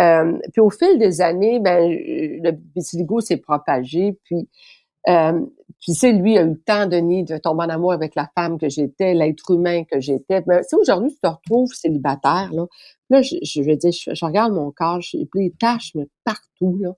euh, 0.00 0.38
puis 0.52 0.60
au 0.60 0.70
fil 0.70 0.98
des 0.98 1.20
années, 1.20 1.60
ben 1.60 1.88
le 1.88 2.50
vitiligo 2.74 3.20
s'est 3.20 3.36
propagé. 3.36 4.18
Puis, 4.24 4.48
euh, 5.08 5.40
puis 5.80 5.92
c'est 5.92 6.12
lui 6.12 6.38
a 6.38 6.42
eu 6.42 6.50
le 6.50 6.60
temps, 6.60 6.86
Denis, 6.86 7.24
de 7.24 7.36
tomber 7.36 7.64
en 7.64 7.68
amour 7.68 7.92
avec 7.92 8.14
la 8.14 8.28
femme 8.34 8.58
que 8.58 8.68
j'étais, 8.68 9.14
l'être 9.14 9.50
humain 9.50 9.84
que 9.84 10.00
j'étais. 10.00 10.42
Mais 10.46 10.62
si 10.62 10.74
aujourd'hui 10.74 11.12
tu 11.12 11.20
te 11.20 11.26
retrouves 11.26 11.72
célibataire, 11.72 12.50
là, 12.52 12.66
Là, 13.10 13.22
je, 13.22 13.36
je 13.42 13.62
veux 13.62 13.76
dire, 13.76 13.92
je, 13.92 14.24
regarde 14.24 14.52
mon 14.52 14.70
corps, 14.72 15.00
j'ai 15.00 15.28
des 15.34 15.52
taches 15.58 15.92
mais 15.94 16.08
partout. 16.24 16.78
Là. 16.80 16.92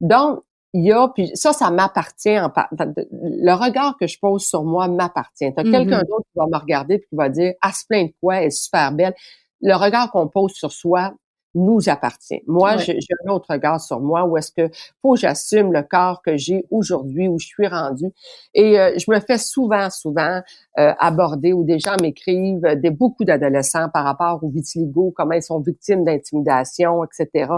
Donc, 0.00 0.40
il 0.74 0.84
y 0.84 0.92
a, 0.92 1.08
puis 1.08 1.30
ça, 1.34 1.52
ça 1.52 1.70
m'appartient. 1.70 2.38
En, 2.38 2.50
le 2.72 3.52
regard 3.52 3.96
que 3.98 4.06
je 4.06 4.18
pose 4.18 4.44
sur 4.44 4.64
moi 4.64 4.88
m'appartient. 4.88 5.52
T'as 5.54 5.62
quelqu'un 5.62 6.00
mm-hmm. 6.00 6.08
d'autre 6.08 6.26
qui 6.32 6.38
va 6.38 6.46
me 6.46 6.58
regarder 6.58 6.94
et 6.94 7.00
qui 7.00 7.14
va 7.14 7.28
dire, 7.28 7.52
ah, 7.60 7.72
se 7.72 7.84
plaint 7.86 8.08
de 8.08 8.14
quoi, 8.20 8.36
elle 8.36 8.46
est 8.46 8.50
super 8.50 8.92
belle. 8.92 9.14
Le 9.60 9.74
regard 9.74 10.10
qu'on 10.10 10.28
pose 10.28 10.52
sur 10.52 10.72
soi 10.72 11.14
nous 11.54 11.88
appartient. 11.88 12.42
Moi, 12.46 12.76
j'ai 12.78 12.98
un 13.26 13.30
autre 13.30 13.46
regard 13.50 13.80
sur 13.80 14.00
moi 14.00 14.24
où 14.24 14.36
est-ce 14.36 14.52
que 14.52 14.70
faut 15.02 15.14
que 15.14 15.20
j'assume 15.20 15.72
le 15.72 15.82
corps 15.82 16.22
que 16.22 16.36
j'ai 16.36 16.64
aujourd'hui, 16.70 17.28
où 17.28 17.38
je 17.38 17.46
suis 17.46 17.66
rendue. 17.66 18.10
Et 18.54 18.78
euh, 18.78 18.98
je 18.98 19.10
me 19.10 19.20
fais 19.20 19.38
souvent, 19.38 19.90
souvent 19.90 20.40
euh, 20.78 20.94
aborder 20.98 21.52
où 21.52 21.64
des 21.64 21.78
gens 21.78 21.96
m'écrivent, 22.00 22.66
des 22.76 22.90
beaucoup 22.90 23.24
d'adolescents 23.24 23.88
par 23.92 24.04
rapport 24.04 24.42
au 24.42 24.48
vitiligo, 24.48 25.12
comment 25.14 25.34
ils 25.34 25.42
sont 25.42 25.60
victimes 25.60 26.04
d'intimidation, 26.04 27.04
etc. 27.04 27.50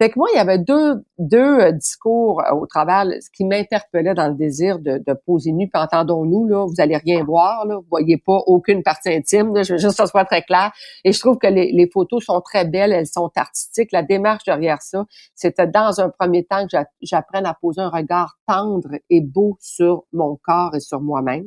Fait 0.00 0.08
que 0.08 0.18
moi, 0.18 0.28
il 0.32 0.36
y 0.36 0.40
avait 0.40 0.58
deux, 0.58 1.04
deux 1.18 1.60
euh, 1.60 1.72
discours 1.72 2.42
au 2.52 2.66
travers, 2.66 3.04
ce 3.20 3.30
qui 3.30 3.44
m'interpellait 3.44 4.14
dans 4.14 4.28
le 4.28 4.34
désir 4.34 4.78
de, 4.78 5.02
de 5.06 5.12
poser 5.26 5.52
nu. 5.52 5.68
Puis 5.68 5.82
entendons-nous, 5.82 6.46
là, 6.46 6.64
vous 6.66 6.80
allez 6.80 6.96
rien 6.96 7.22
voir, 7.22 7.66
là, 7.66 7.76
vous 7.76 7.86
voyez 7.90 8.16
pas 8.16 8.38
aucune 8.46 8.82
partie 8.82 9.10
intime. 9.10 9.54
Là, 9.54 9.62
je 9.62 9.74
veux 9.74 9.78
juste 9.78 9.90
que 9.90 9.96
ça 9.96 10.06
soit 10.06 10.24
très 10.24 10.42
clair. 10.42 10.72
Et 11.04 11.12
je 11.12 11.20
trouve 11.20 11.36
que 11.38 11.46
les, 11.46 11.70
les 11.72 11.88
photos 11.90 12.24
sont 12.24 12.40
très 12.40 12.64
belles, 12.64 12.92
elles 12.92 13.06
sont 13.06 13.28
artistique, 13.36 13.92
la 13.92 14.02
démarche 14.02 14.44
derrière 14.44 14.82
ça, 14.82 15.04
c'était 15.34 15.66
dans 15.66 16.00
un 16.00 16.10
premier 16.10 16.44
temps 16.44 16.66
que 16.66 16.76
j'apprenne 17.02 17.46
à 17.46 17.54
poser 17.54 17.80
un 17.80 17.88
regard 17.88 18.38
tendre 18.46 18.90
et 19.10 19.20
beau 19.20 19.56
sur 19.60 20.04
mon 20.12 20.36
corps 20.42 20.74
et 20.74 20.80
sur 20.80 21.00
moi-même. 21.00 21.44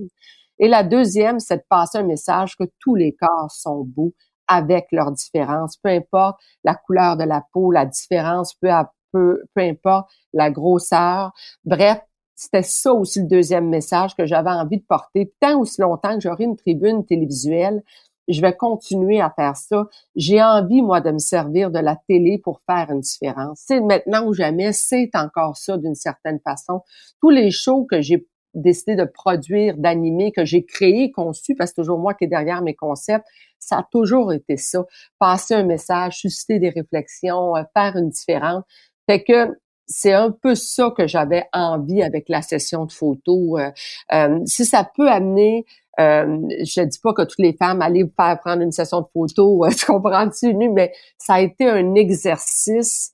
Et 0.59 0.67
la 0.67 0.83
deuxième, 0.83 1.39
c'est 1.39 1.57
de 1.57 1.63
passer 1.69 1.99
un 1.99 2.03
message 2.03 2.55
que 2.55 2.63
tous 2.79 2.95
les 2.95 3.13
corps 3.13 3.51
sont 3.51 3.83
beaux 3.83 4.13
avec 4.47 4.87
leurs 4.91 5.11
différences, 5.11 5.77
peu 5.77 5.89
importe 5.89 6.39
la 6.63 6.75
couleur 6.75 7.17
de 7.17 7.23
la 7.23 7.43
peau, 7.51 7.71
la 7.71 7.85
différence, 7.85 8.53
peu, 8.55 8.69
peu, 9.11 9.43
peu 9.53 9.61
importe 9.61 10.09
la 10.33 10.49
grosseur. 10.49 11.33
Bref, 11.65 11.99
c'était 12.35 12.63
ça 12.63 12.93
aussi 12.93 13.21
le 13.21 13.27
deuxième 13.27 13.67
message 13.67 14.15
que 14.15 14.25
j'avais 14.25 14.49
envie 14.49 14.77
de 14.77 14.85
porter 14.87 15.33
tant 15.39 15.59
aussi 15.59 15.81
longtemps 15.81 16.15
que 16.15 16.21
j'aurais 16.21 16.45
une 16.45 16.55
tribune 16.55 17.05
télévisuelle 17.05 17.83
je 18.27 18.41
vais 18.41 18.53
continuer 18.53 19.21
à 19.21 19.29
faire 19.29 19.55
ça. 19.55 19.87
J'ai 20.15 20.41
envie, 20.43 20.81
moi, 20.81 21.01
de 21.01 21.11
me 21.11 21.19
servir 21.19 21.71
de 21.71 21.79
la 21.79 21.95
télé 22.07 22.37
pour 22.37 22.59
faire 22.61 22.89
une 22.91 23.01
différence. 23.01 23.63
C'est 23.65 23.79
maintenant 23.79 24.25
ou 24.25 24.33
jamais, 24.33 24.73
c'est 24.73 25.09
encore 25.13 25.57
ça 25.57 25.77
d'une 25.77 25.95
certaine 25.95 26.39
façon. 26.39 26.81
Tous 27.21 27.29
les 27.29 27.51
shows 27.51 27.85
que 27.85 28.01
j'ai 28.01 28.27
décidé 28.53 28.95
de 28.95 29.05
produire, 29.05 29.77
d'animer, 29.77 30.31
que 30.31 30.45
j'ai 30.45 30.65
créé, 30.65 31.11
conçu, 31.11 31.55
parce 31.55 31.71
que 31.71 31.81
toujours 31.81 31.99
moi 31.99 32.13
qui 32.13 32.25
est 32.25 32.27
derrière 32.27 32.61
mes 32.61 32.75
concepts, 32.75 33.25
ça 33.59 33.79
a 33.79 33.87
toujours 33.91 34.33
été 34.33 34.57
ça. 34.57 34.85
Passer 35.19 35.53
un 35.53 35.63
message, 35.63 36.17
susciter 36.17 36.59
des 36.59 36.69
réflexions, 36.69 37.55
euh, 37.55 37.63
faire 37.75 37.95
une 37.95 38.09
différence. 38.09 38.63
Fait 39.07 39.23
que 39.23 39.57
c'est 39.87 40.13
un 40.13 40.31
peu 40.31 40.53
ça 40.53 40.91
que 40.95 41.07
j'avais 41.07 41.45
envie 41.53 42.03
avec 42.03 42.27
la 42.29 42.41
session 42.41 42.85
de 42.85 42.91
photos. 42.91 43.59
Euh, 43.59 43.71
euh, 44.13 44.39
si 44.45 44.65
ça 44.65 44.89
peut 44.95 45.09
amener, 45.09 45.65
euh, 45.99 46.39
je 46.59 46.81
dis 46.83 46.99
pas 46.99 47.13
que 47.13 47.23
toutes 47.23 47.39
les 47.39 47.53
femmes 47.53 47.81
allaient 47.81 48.09
faire 48.15 48.39
prendre 48.39 48.61
une 48.61 48.71
session 48.71 49.01
de 49.01 49.07
photos, 49.13 49.75
tu 49.77 49.85
comprends-tu, 49.85 50.53
mais 50.53 50.93
ça 51.17 51.35
a 51.35 51.41
été 51.41 51.67
un 51.67 51.95
exercice 51.95 53.13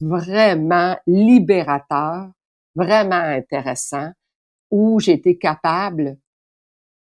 vraiment 0.00 0.96
libérateur, 1.06 2.28
vraiment 2.76 3.14
intéressant, 3.14 4.10
où 4.72 4.98
j'étais 4.98 5.36
capable 5.36 6.16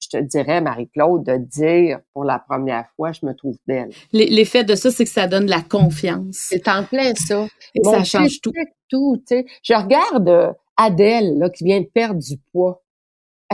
je 0.04 0.18
te 0.18 0.24
dirais, 0.24 0.62
Marie-Claude, 0.62 1.24
de 1.24 1.38
dire 1.38 2.00
pour 2.14 2.24
la 2.24 2.40
première 2.40 2.86
fois, 2.96 3.12
je 3.12 3.26
me 3.26 3.34
trouve 3.34 3.56
belle. 3.66 3.92
L'effet 4.12 4.64
de 4.64 4.76
ça, 4.76 4.92
c'est 4.92 5.06
que 5.06 5.10
ça 5.10 5.28
donne 5.28 5.48
la 5.48 5.62
confiance. 5.62 6.36
C'est 6.36 6.68
en 6.68 6.84
plein 6.84 7.14
ça. 7.16 7.48
Et 7.74 7.84
ça 7.84 8.04
change 8.04 8.42
tout. 8.42 8.52
tout 8.90 9.24
Je 9.28 9.74
regarde 9.74 10.30
euh, 10.30 10.52
Adèle, 10.78 11.38
là, 11.38 11.50
qui 11.50 11.64
vient 11.64 11.80
de 11.80 11.86
perdre 11.86 12.20
du 12.20 12.38
poids. 12.52 12.84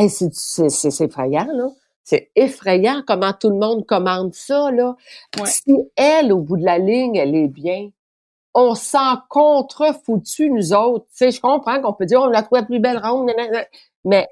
c'est 0.07 1.01
effrayant, 1.01 1.47
là. 1.53 1.69
C'est 2.03 2.31
effrayant 2.35 3.03
comment 3.05 3.33
tout 3.33 3.49
le 3.49 3.57
monde 3.57 3.85
commande 3.85 4.33
ça, 4.33 4.71
là. 4.71 4.95
Si 5.45 5.75
elle, 5.95 6.33
au 6.33 6.39
bout 6.39 6.57
de 6.57 6.65
la 6.65 6.79
ligne, 6.79 7.15
elle 7.15 7.35
est 7.35 7.47
bien, 7.47 7.89
on 8.55 8.73
s'en 8.73 9.17
contre-foutu, 9.29 10.49
nous 10.49 10.73
autres. 10.73 11.05
Tu 11.11 11.17
sais, 11.17 11.31
je 11.31 11.39
comprends 11.39 11.81
qu'on 11.81 11.93
peut 11.93 12.05
dire, 12.05 12.21
on 12.21 12.27
la 12.27 12.41
trouve 12.41 12.65
plus 12.65 12.79
belle 12.79 12.97
ronde, 12.97 13.29
mais 14.05 14.27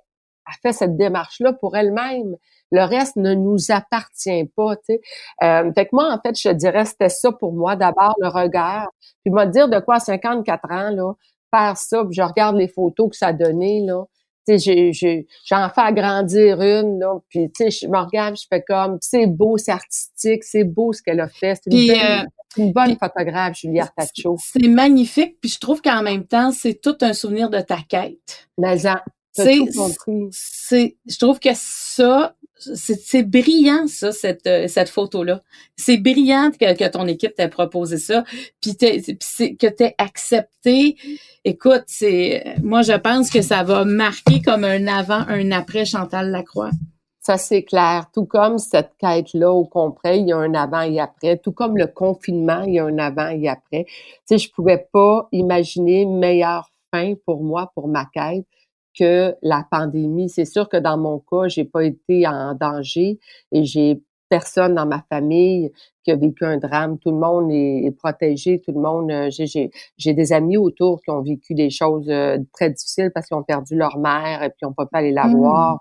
a 0.47 0.51
fait 0.61 0.73
cette 0.73 0.97
démarche-là 0.97 1.53
pour 1.53 1.75
elle-même. 1.75 2.35
Le 2.71 2.83
reste 2.83 3.15
ne 3.15 3.33
nous 3.33 3.57
appartient 3.69 4.45
pas, 4.55 4.75
tu 4.75 4.81
sais. 4.85 5.01
Euh, 5.43 5.71
fait 5.73 5.85
que 5.85 5.89
moi, 5.93 6.11
en 6.11 6.19
fait, 6.19 6.37
je 6.39 6.49
dirais, 6.49 6.85
c'était 6.85 7.09
ça 7.09 7.31
pour 7.31 7.53
moi. 7.53 7.75
D'abord, 7.75 8.15
le 8.19 8.27
regard. 8.27 8.89
Puis, 9.23 9.33
me 9.33 9.45
dire 9.45 9.69
de 9.69 9.79
quoi 9.79 9.95
à 9.95 9.99
54 9.99 10.71
ans, 10.71 10.89
là, 10.89 11.13
faire 11.53 11.77
ça, 11.77 12.03
puis 12.03 12.13
je 12.13 12.21
regarde 12.21 12.57
les 12.57 12.67
photos 12.67 13.09
que 13.09 13.15
ça 13.15 13.33
donné, 13.33 13.81
là. 13.85 14.03
Tu 14.47 14.59
sais, 14.59 15.25
j'en 15.45 15.69
fais 15.69 15.81
agrandir 15.81 16.61
une, 16.61 16.99
là, 16.99 17.15
puis 17.27 17.51
tu 17.51 17.69
sais, 17.69 17.85
je 17.85 17.87
me 17.87 17.97
regarde, 17.97 18.37
je 18.37 18.45
fais 18.49 18.61
comme, 18.61 18.97
c'est 19.01 19.27
beau, 19.27 19.57
c'est 19.57 19.73
artistique, 19.73 20.45
c'est 20.45 20.63
beau 20.63 20.93
ce 20.93 21.01
qu'elle 21.03 21.19
a 21.19 21.27
fait. 21.27 21.59
C'est 21.61 21.73
une, 21.73 21.91
euh, 21.91 22.23
une, 22.55 22.71
bonne 22.71 22.95
photographe, 22.97 23.57
Juliette 23.57 23.91
Tacho. 23.97 24.37
C'est 24.39 24.69
magnifique, 24.69 25.41
puis 25.41 25.49
je 25.49 25.59
trouve 25.59 25.81
qu'en 25.81 26.01
même 26.01 26.25
temps, 26.25 26.51
c'est 26.51 26.79
tout 26.79 26.95
un 27.01 27.11
souvenir 27.11 27.49
de 27.49 27.59
ta 27.59 27.79
quête. 27.89 28.47
Mais 28.57 28.77
c'est, 30.31 30.97
je 31.05 31.17
trouve 31.17 31.39
que 31.39 31.49
ça, 31.53 32.35
c'est 32.55 33.23
brillant 33.23 33.85
ça 33.87 34.11
cette 34.11 34.47
euh, 34.47 34.67
cette 34.67 34.89
photo 34.89 35.23
là. 35.23 35.41
C'est 35.75 35.97
brillant 35.97 36.49
que, 36.51 36.75
que, 36.75 36.89
ton 36.89 37.07
équipe 37.07 37.35
t'a 37.35 37.47
proposé 37.47 37.97
ça, 37.97 38.23
puis 38.61 38.75
que 38.75 39.67
t'aies 39.67 39.95
accepté. 39.97 40.97
Écoute, 41.45 41.83
c'est 41.85 42.55
moi 42.63 42.81
je 42.81 42.93
pense 42.93 43.29
que 43.29 43.41
ça 43.41 43.63
va 43.63 43.85
marquer 43.85 44.41
comme 44.41 44.63
un 44.63 44.87
avant 44.87 45.23
un 45.27 45.51
après 45.51 45.85
Chantal 45.85 46.31
Lacroix. 46.31 46.71
Ça 47.21 47.37
c'est 47.37 47.63
clair. 47.63 48.07
Tout 48.13 48.25
comme 48.25 48.57
cette 48.57 48.93
quête 48.97 49.33
là 49.33 49.51
au 49.51 49.65
complet, 49.65 50.19
il 50.19 50.29
y 50.29 50.33
a 50.33 50.37
un 50.37 50.53
avant 50.55 50.81
et 50.81 50.99
après. 50.99 51.37
Tout 51.37 51.51
comme 51.51 51.77
le 51.77 51.87
confinement, 51.87 52.63
il 52.63 52.75
y 52.75 52.79
a 52.79 52.85
un 52.85 52.97
avant 52.97 53.29
et 53.29 53.47
après. 53.47 53.85
Tu 53.85 53.93
sais, 54.25 54.37
je 54.37 54.51
pouvais 54.51 54.87
pas 54.91 55.27
imaginer 55.31 56.05
meilleure 56.05 56.71
fin 56.91 57.13
pour 57.25 57.43
moi 57.43 57.71
pour 57.75 57.87
ma 57.87 58.05
quête 58.05 58.45
que 58.97 59.35
la 59.41 59.65
pandémie. 59.69 60.29
C'est 60.29 60.45
sûr 60.45 60.69
que 60.69 60.77
dans 60.77 60.97
mon 60.97 61.19
cas, 61.19 61.47
j'ai 61.47 61.65
pas 61.65 61.83
été 61.83 62.27
en 62.27 62.55
danger 62.55 63.19
et 63.51 63.63
j'ai 63.63 64.01
personne 64.29 64.75
dans 64.75 64.85
ma 64.85 65.01
famille 65.09 65.71
qui 66.03 66.11
a 66.11 66.15
vécu 66.15 66.45
un 66.45 66.57
drame. 66.57 66.97
Tout 66.99 67.11
le 67.11 67.17
monde 67.17 67.49
est, 67.51 67.91
protégé. 67.97 68.61
Tout 68.61 68.71
le 68.71 68.79
monde. 68.79 69.11
Euh, 69.11 69.29
j'ai 69.29 70.13
des 70.13 70.33
amis 70.33 70.57
autour 70.57 71.01
qui 71.01 71.09
ont 71.11 71.21
vécu 71.21 71.53
des 71.53 71.69
choses 71.69 72.09
euh, 72.09 72.37
très 72.53 72.69
difficiles 72.69 73.11
parce 73.13 73.27
qu'ils 73.27 73.37
ont 73.37 73.43
perdu 73.43 73.75
leur 73.75 73.97
mère 73.97 74.43
et 74.43 74.49
puis 74.49 74.59
ils 74.61 74.65
n'ont 74.65 74.73
pas 74.73 74.85
pu 74.85 74.97
aller 74.97 75.11
la 75.11 75.27
mmh. 75.27 75.35
voir. 75.35 75.79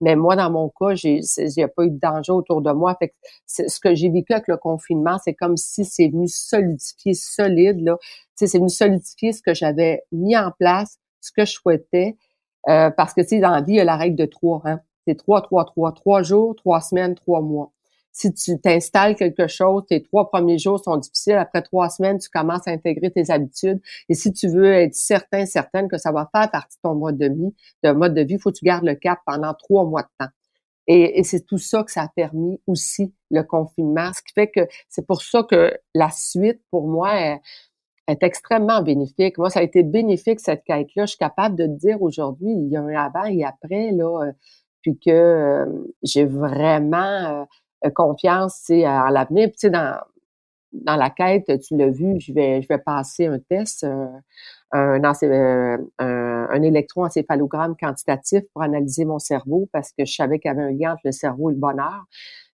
Mais 0.00 0.16
moi, 0.16 0.36
dans 0.36 0.50
mon 0.50 0.68
cas, 0.68 0.94
j'ai 0.94 1.20
j'ai 1.36 1.66
pas 1.68 1.84
eu 1.84 1.90
de 1.90 1.98
danger 1.98 2.32
autour 2.32 2.60
de 2.60 2.72
moi. 2.72 2.96
Fait 2.98 3.08
que 3.08 3.14
ce 3.46 3.80
que 3.80 3.94
j'ai 3.94 4.08
vécu 4.08 4.32
avec 4.32 4.48
le 4.48 4.56
confinement, 4.56 5.18
c'est 5.22 5.34
comme 5.34 5.56
si 5.56 5.84
c'est 5.84 6.08
venu 6.08 6.28
solidifier 6.28 7.14
solide 7.14 7.80
là. 7.80 7.96
C'est 8.34 8.58
venu 8.58 8.68
solidifier 8.68 9.32
ce 9.32 9.42
que 9.42 9.54
j'avais 9.54 10.02
mis 10.12 10.36
en 10.36 10.50
place, 10.58 10.98
ce 11.20 11.32
que 11.32 11.44
je 11.44 11.52
souhaitais 11.52 12.16
euh, 12.68 12.90
parce 12.90 13.14
que, 13.14 13.20
tu 13.20 13.28
sais, 13.28 13.40
dans 13.40 13.50
la 13.50 13.62
vie, 13.62 13.74
il 13.74 13.76
y 13.76 13.80
a 13.80 13.84
la 13.84 13.96
règle 13.96 14.16
de 14.16 14.26
trois. 14.26 14.62
Hein? 14.64 14.80
C'est 15.06 15.16
trois, 15.16 15.42
trois, 15.42 15.64
trois. 15.64 15.92
Trois 15.92 16.22
jours, 16.22 16.56
trois 16.56 16.80
semaines, 16.80 17.14
trois 17.14 17.40
mois. 17.40 17.72
Si 18.12 18.32
tu 18.32 18.58
t'installes 18.58 19.14
quelque 19.14 19.46
chose, 19.46 19.84
tes 19.86 20.02
trois 20.02 20.30
premiers 20.30 20.56
jours 20.58 20.80
sont 20.82 20.96
difficiles. 20.96 21.34
Après 21.34 21.60
trois 21.60 21.90
semaines, 21.90 22.18
tu 22.18 22.30
commences 22.30 22.66
à 22.66 22.70
intégrer 22.70 23.10
tes 23.10 23.30
habitudes. 23.30 23.78
Et 24.08 24.14
si 24.14 24.32
tu 24.32 24.48
veux 24.48 24.72
être 24.72 24.94
certain, 24.94 25.44
certaine 25.44 25.86
que 25.86 25.98
ça 25.98 26.12
va 26.12 26.28
faire 26.34 26.50
partie 26.50 26.78
de 26.78 26.88
ton 26.88 26.94
mode 26.94 27.18
de 27.18 27.26
vie, 27.26 27.54
de 27.82 27.90
mode 27.90 28.14
de 28.14 28.22
vie, 28.22 28.34
il 28.34 28.40
faut 28.40 28.50
que 28.50 28.56
tu 28.56 28.64
gardes 28.64 28.84
le 28.84 28.94
cap 28.94 29.18
pendant 29.26 29.52
trois 29.52 29.84
mois 29.84 30.02
de 30.02 30.08
temps. 30.18 30.30
Et, 30.86 31.18
et 31.18 31.24
c'est 31.24 31.44
tout 31.44 31.58
ça 31.58 31.82
que 31.82 31.92
ça 31.92 32.02
a 32.04 32.08
permis 32.08 32.58
aussi, 32.66 33.12
le 33.30 33.42
confinement. 33.42 34.10
Ce 34.14 34.22
qui 34.22 34.32
fait 34.32 34.50
que 34.50 34.66
c'est 34.88 35.06
pour 35.06 35.20
ça 35.20 35.42
que 35.42 35.76
la 35.94 36.10
suite, 36.10 36.62
pour 36.70 36.88
moi, 36.88 37.38
est 38.06 38.22
extrêmement 38.22 38.82
bénéfique. 38.82 39.38
Moi, 39.38 39.50
ça 39.50 39.60
a 39.60 39.62
été 39.62 39.82
bénéfique, 39.82 40.40
cette 40.40 40.64
quête-là. 40.64 41.06
Je 41.06 41.10
suis 41.10 41.18
capable 41.18 41.56
de 41.56 41.66
te 41.66 41.72
dire 41.72 42.00
aujourd'hui, 42.02 42.50
il 42.50 42.68
y 42.68 42.76
a 42.76 42.80
un 42.80 42.94
avant 42.94 43.24
et 43.24 43.44
après, 43.44 43.90
là, 43.92 44.26
euh, 44.26 44.32
puis 44.82 44.98
que 44.98 45.10
euh, 45.10 45.66
j'ai 46.02 46.24
vraiment 46.24 47.46
euh, 47.84 47.90
confiance 47.90 48.70
en 48.70 49.08
l'avenir. 49.08 49.50
Puis, 49.58 49.70
dans, 49.70 50.00
dans 50.72 50.96
la 50.96 51.10
quête, 51.10 51.50
tu 51.60 51.76
l'as 51.76 51.90
vu, 51.90 52.20
je 52.20 52.32
vais, 52.32 52.62
je 52.62 52.68
vais 52.68 52.78
passer 52.78 53.26
un 53.26 53.38
test, 53.38 53.84
un, 53.84 54.22
un, 54.72 55.78
un, 55.98 56.62
électroencéphalogramme 56.62 57.76
quantitatif 57.76 58.42
pour 58.52 58.62
analyser 58.62 59.04
mon 59.04 59.18
cerveau 59.18 59.68
parce 59.72 59.90
que 59.92 60.04
je 60.04 60.12
savais 60.12 60.38
qu'il 60.38 60.50
y 60.50 60.52
avait 60.52 60.62
un 60.62 60.72
lien 60.72 60.92
entre 60.92 61.02
le 61.04 61.12
cerveau 61.12 61.50
et 61.50 61.54
le 61.54 61.58
bonheur. 61.58 62.04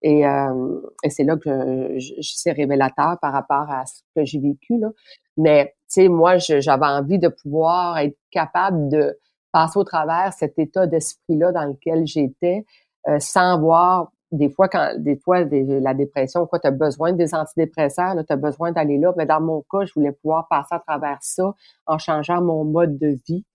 Et, 0.03 0.27
euh, 0.27 0.81
et 1.03 1.11
c'est 1.11 1.25
là 1.25 1.37
que 1.37 1.99
c'est 2.21 2.53
révélateur 2.53 3.19
par 3.21 3.33
rapport 3.33 3.71
à 3.71 3.85
ce 3.87 4.03
que 4.15 4.25
j'ai 4.25 4.39
vécu. 4.39 4.79
Là. 4.79 4.91
Mais 5.37 5.75
tu 5.91 6.03
sais, 6.03 6.09
moi, 6.09 6.39
j'avais 6.39 6.87
envie 6.87 7.19
de 7.19 7.29
pouvoir 7.29 7.99
être 7.99 8.17
capable 8.31 8.89
de 8.89 9.19
passer 9.53 9.79
au 9.79 9.85
travers 9.85 10.33
cet 10.33 10.59
état 10.59 10.87
d'esprit-là 10.87 11.53
dans 11.53 11.65
lequel 11.65 12.07
j'étais, 12.07 12.65
euh, 13.09 13.19
sans 13.19 13.59
voir 13.61 14.13
des 14.31 14.51
fois 14.51 14.69
quand 14.69 14.93
des 14.99 15.17
fois 15.17 15.41
la 15.45 15.95
dépression 15.95 16.47
quoi 16.47 16.59
tu 16.59 16.67
as 16.67 16.71
besoin 16.71 17.15
des 17.15 17.35
antidépresseurs 17.35 18.15
tu 18.27 18.33
as 18.33 18.37
besoin 18.37 18.73
d'aller 18.73 18.99
là 18.99 19.15
mais 19.17 19.25
dans 19.25 19.41
mon 19.41 19.65
cas 19.71 19.87
je 19.87 19.93
voulais 19.95 20.13
pouvoir 20.13 20.49
passer 20.49 20.75
à 20.75 20.81
travers 20.81 21.17
ça 21.23 21.55
en 21.87 21.97
changeant 21.97 22.43
mon 22.43 22.65
mode 22.65 22.99
de 22.99 23.17
vie 23.27 23.47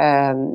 euh, 0.00 0.46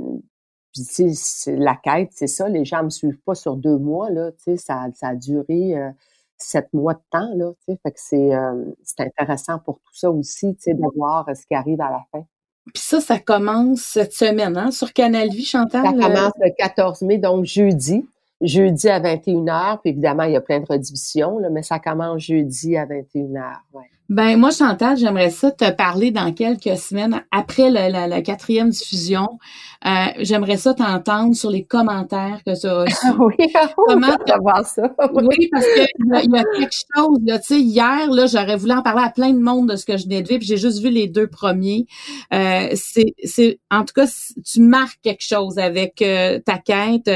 puis, 0.86 1.51
la 1.57 1.75
quête, 1.75 2.09
c'est 2.11 2.27
ça, 2.27 2.47
les 2.49 2.65
gens 2.65 2.84
me 2.84 2.89
suivent 2.89 3.21
pas 3.25 3.36
sur 3.36 3.55
deux 3.55 3.77
mois, 3.77 4.09
là, 4.09 4.32
tu 4.32 4.43
sais, 4.43 4.57
ça, 4.57 4.86
ça 4.93 5.09
a 5.09 5.15
duré 5.15 5.77
euh, 5.77 5.89
sept 6.38 6.67
mois 6.73 6.93
de 6.93 7.01
temps, 7.11 7.30
là, 7.36 7.51
tu 7.59 7.73
sais, 7.73 7.80
fait 7.84 7.91
que 7.91 7.99
c'est, 7.99 8.36
euh, 8.36 8.65
c'est 8.84 9.01
intéressant 9.01 9.59
pour 9.59 9.80
tout 9.80 9.93
ça 9.93 10.09
aussi, 10.09 10.55
tu 10.55 10.61
sais, 10.61 10.73
de 10.73 10.84
voir 10.95 11.27
euh, 11.30 11.34
ce 11.34 11.45
qui 11.45 11.55
arrive 11.55 11.82
à 11.82 11.91
la 11.91 12.01
fin. 12.11 12.25
Puis 12.73 12.84
ça, 12.84 13.01
ça 13.01 13.19
commence 13.19 13.82
cette 13.82 14.13
semaine, 14.13 14.57
hein, 14.57 14.71
sur 14.71 14.93
Canal 14.93 15.30
Vie, 15.30 15.45
Chantal? 15.45 15.84
Ça 15.84 15.91
commence 15.91 16.34
le 16.39 16.55
14 16.57 17.01
mai, 17.01 17.17
donc 17.17 17.45
jeudi. 17.45 18.05
Jeudi 18.41 18.88
à 18.88 19.01
21h, 19.01 19.82
puis 19.82 19.91
évidemment, 19.91 20.23
il 20.23 20.32
y 20.32 20.38
a 20.38 20.41
plein 20.41 20.61
de 20.61 20.65
rediffusions, 20.65 21.39
là, 21.39 21.49
mais 21.49 21.61
ça 21.61 21.80
commence 21.80 22.21
jeudi 22.21 22.77
à 22.77 22.86
21h, 22.86 23.55
ouais. 23.73 23.89
Ben 24.10 24.38
moi, 24.38 24.49
Chantal, 24.49 24.97
j'aimerais 24.97 25.30
ça 25.30 25.51
te 25.51 25.70
parler 25.70 26.10
dans 26.10 26.34
quelques 26.34 26.80
semaines 26.80 27.24
après 27.30 27.70
la, 27.70 28.07
la, 28.07 28.22
quatrième 28.24 28.72
diffusion. 28.72 29.38
Euh, 29.86 29.89
j'aimerais 30.18 30.57
ça 30.57 30.74
t'entendre 30.74 31.36
sur 31.36 31.51
les 31.51 31.64
commentaires 31.64 32.41
que 32.43 32.60
tu 32.60 32.66
as 32.66 32.82
reçus. 32.82 33.07
oui, 33.20 33.53
comment 33.88 34.18
voir 34.41 34.66
ça. 34.66 34.82
oui, 35.14 35.47
parce 35.51 35.64
que 35.64 35.82
il 36.24 36.32
y, 36.34 36.38
a 36.38 36.43
quelque 36.43 36.74
chose. 36.95 37.20
tu 37.24 37.34
sais, 37.43 37.60
hier, 37.60 38.10
là, 38.10 38.26
j'aurais 38.26 38.55
voulu 38.55 38.72
en 38.72 38.82
parler 38.82 39.03
à 39.03 39.12
plein 39.12 39.32
de 39.32 39.39
monde 39.39 39.70
de 39.70 39.76
ce 39.76 39.86
que 39.86 39.95
je 39.95 40.05
venais 40.05 40.24
de 40.24 40.28
vivre. 40.28 40.41
J'ai 40.43 40.57
juste 40.57 40.82
vu 40.82 40.89
les 40.89 41.07
deux 41.07 41.28
premiers. 41.28 41.86
Euh, 42.34 42.70
c'est, 42.74 43.14
c'est, 43.24 43.60
en 43.70 43.86
tout 43.86 43.93
cas, 43.93 44.07
tu 44.43 44.62
marques 44.62 44.99
quelque 45.03 45.24
chose 45.24 45.60
avec 45.60 46.01
euh, 46.01 46.39
ta 46.39 46.57
quête. 46.57 47.12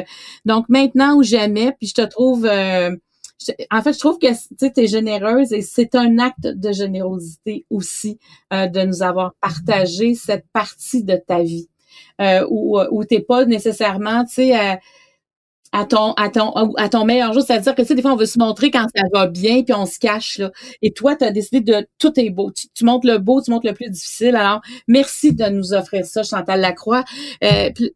Donc 0.46 0.70
maintenant 0.70 1.16
ou 1.16 1.24
jamais, 1.24 1.72
puis 1.80 1.88
je 1.88 1.96
te 1.96 2.06
trouve 2.08 2.48
euh, 3.50 3.54
en 3.72 3.82
fait, 3.82 3.94
je 3.94 4.00
trouve 4.00 4.20
que 4.20 4.28
tu 4.28 4.82
es 4.82 4.88
généreuse 4.88 5.54
et 5.54 5.62
c'est 5.62 5.96
un 5.96 6.20
acte 6.20 6.48
de 6.48 6.72
générosité 6.72 7.66
aussi 7.70 8.20
euh, 8.52 8.68
de 8.68 8.82
nous 8.82 9.04
avoir 9.04 9.34
partagé 9.42 10.16
cette 10.16 10.46
partie 10.54 11.04
de 11.04 11.16
ta 11.16 11.42
vie 11.42 11.70
euh, 12.22 12.46
où, 12.50 12.80
où 12.92 13.04
t'es 13.06 13.22
pas 13.22 13.46
nécessairement, 13.46 14.26
tu 14.26 14.34
sais, 14.36 14.80
à 15.74 15.86
ton 15.86 16.14
à 16.14 16.30
ton 16.30 16.52
à 16.76 16.88
ton 16.88 17.04
meilleur 17.04 17.34
jour, 17.34 17.42
c'est-à-dire 17.42 17.74
que 17.74 17.82
tu 17.82 17.88
sais 17.88 17.96
des 17.96 18.04
fois 18.04 18.14
on 18.14 18.16
veut 18.16 18.28
se 18.28 18.38
montrer 18.38 18.70
quand 18.70 18.86
ça 18.96 19.04
va 19.12 19.26
bien 19.28 19.64
puis 19.64 19.74
on 19.74 19.88
se 19.88 19.98
cache 19.98 20.38
là. 20.38 20.52
Et 20.84 20.94
toi 20.94 21.16
tu 21.16 21.26
as 21.26 21.32
décidé 21.32 21.62
de 21.62 21.88
tout 21.98 22.18
est 22.20 22.30
beau. 22.30 22.52
Tu, 22.52 22.68
tu, 22.76 22.86
montres 22.86 23.08
le 23.08 23.18
beau, 23.18 23.42
tu 23.42 23.50
montres 23.50 23.66
le 23.66 23.74
plus 23.74 23.90
difficile. 23.90 24.36
Alors 24.36 24.62
merci 24.88 25.34
de 25.34 25.46
nous 25.46 25.74
offrir 25.74 26.06
ça 26.06 26.22
Chantal 26.22 26.62
Lacroix. 26.62 27.04
Euh, 27.44 27.72
puis 27.74 27.92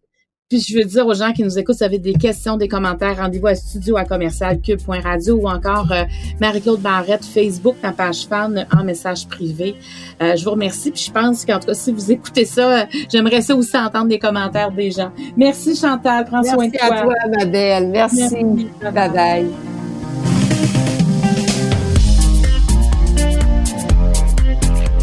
je 0.49 0.77
veux 0.77 0.85
dire 0.85 1.05
aux 1.05 1.13
gens 1.13 1.33
qui 1.33 1.43
nous 1.43 1.59
écoutent, 1.59 1.75
si 1.75 1.79
vous 1.79 1.85
avez 1.85 1.99
des 1.99 2.13
questions, 2.13 2.55
des 2.55 2.69
commentaires, 2.69 3.17
rendez-vous 3.17 3.47
à 3.47 3.55
studio 3.55 3.97
à 3.97 4.05
commercial 4.05 4.61
cube.radio 4.61 5.35
ou 5.35 5.49
encore 5.49 5.91
euh, 5.91 6.03
Marie-Claude 6.39 6.79
Barrette, 6.79 7.25
Facebook, 7.25 7.75
ma 7.83 7.91
page 7.91 8.27
fan 8.27 8.65
en 8.71 8.83
message 8.85 9.27
privé. 9.27 9.75
Euh, 10.21 10.37
je 10.37 10.45
vous 10.45 10.51
remercie. 10.51 10.91
Puis 10.91 11.03
je 11.07 11.11
pense 11.11 11.45
qu'en 11.45 11.59
tout 11.59 11.67
cas, 11.67 11.73
si 11.73 11.91
vous 11.91 12.11
écoutez 12.11 12.45
ça, 12.45 12.81
euh, 12.81 12.85
j'aimerais 13.11 13.41
ça 13.41 13.55
aussi 13.55 13.77
entendre 13.77 14.07
des 14.07 14.19
commentaires 14.19 14.71
des 14.71 14.91
gens. 14.91 15.11
Merci 15.35 15.75
Chantal, 15.75 16.23
prends 16.25 16.43
soin 16.43 16.67
de 16.67 16.71
toi. 16.71 16.87
Merci 16.89 16.93
à 16.93 17.01
toi, 17.01 17.13
ma 17.37 17.45
belle. 17.45 17.87
Merci. 17.89 18.17
Merci. 18.33 18.67
Bye 18.81 19.11
bye. 19.11 19.76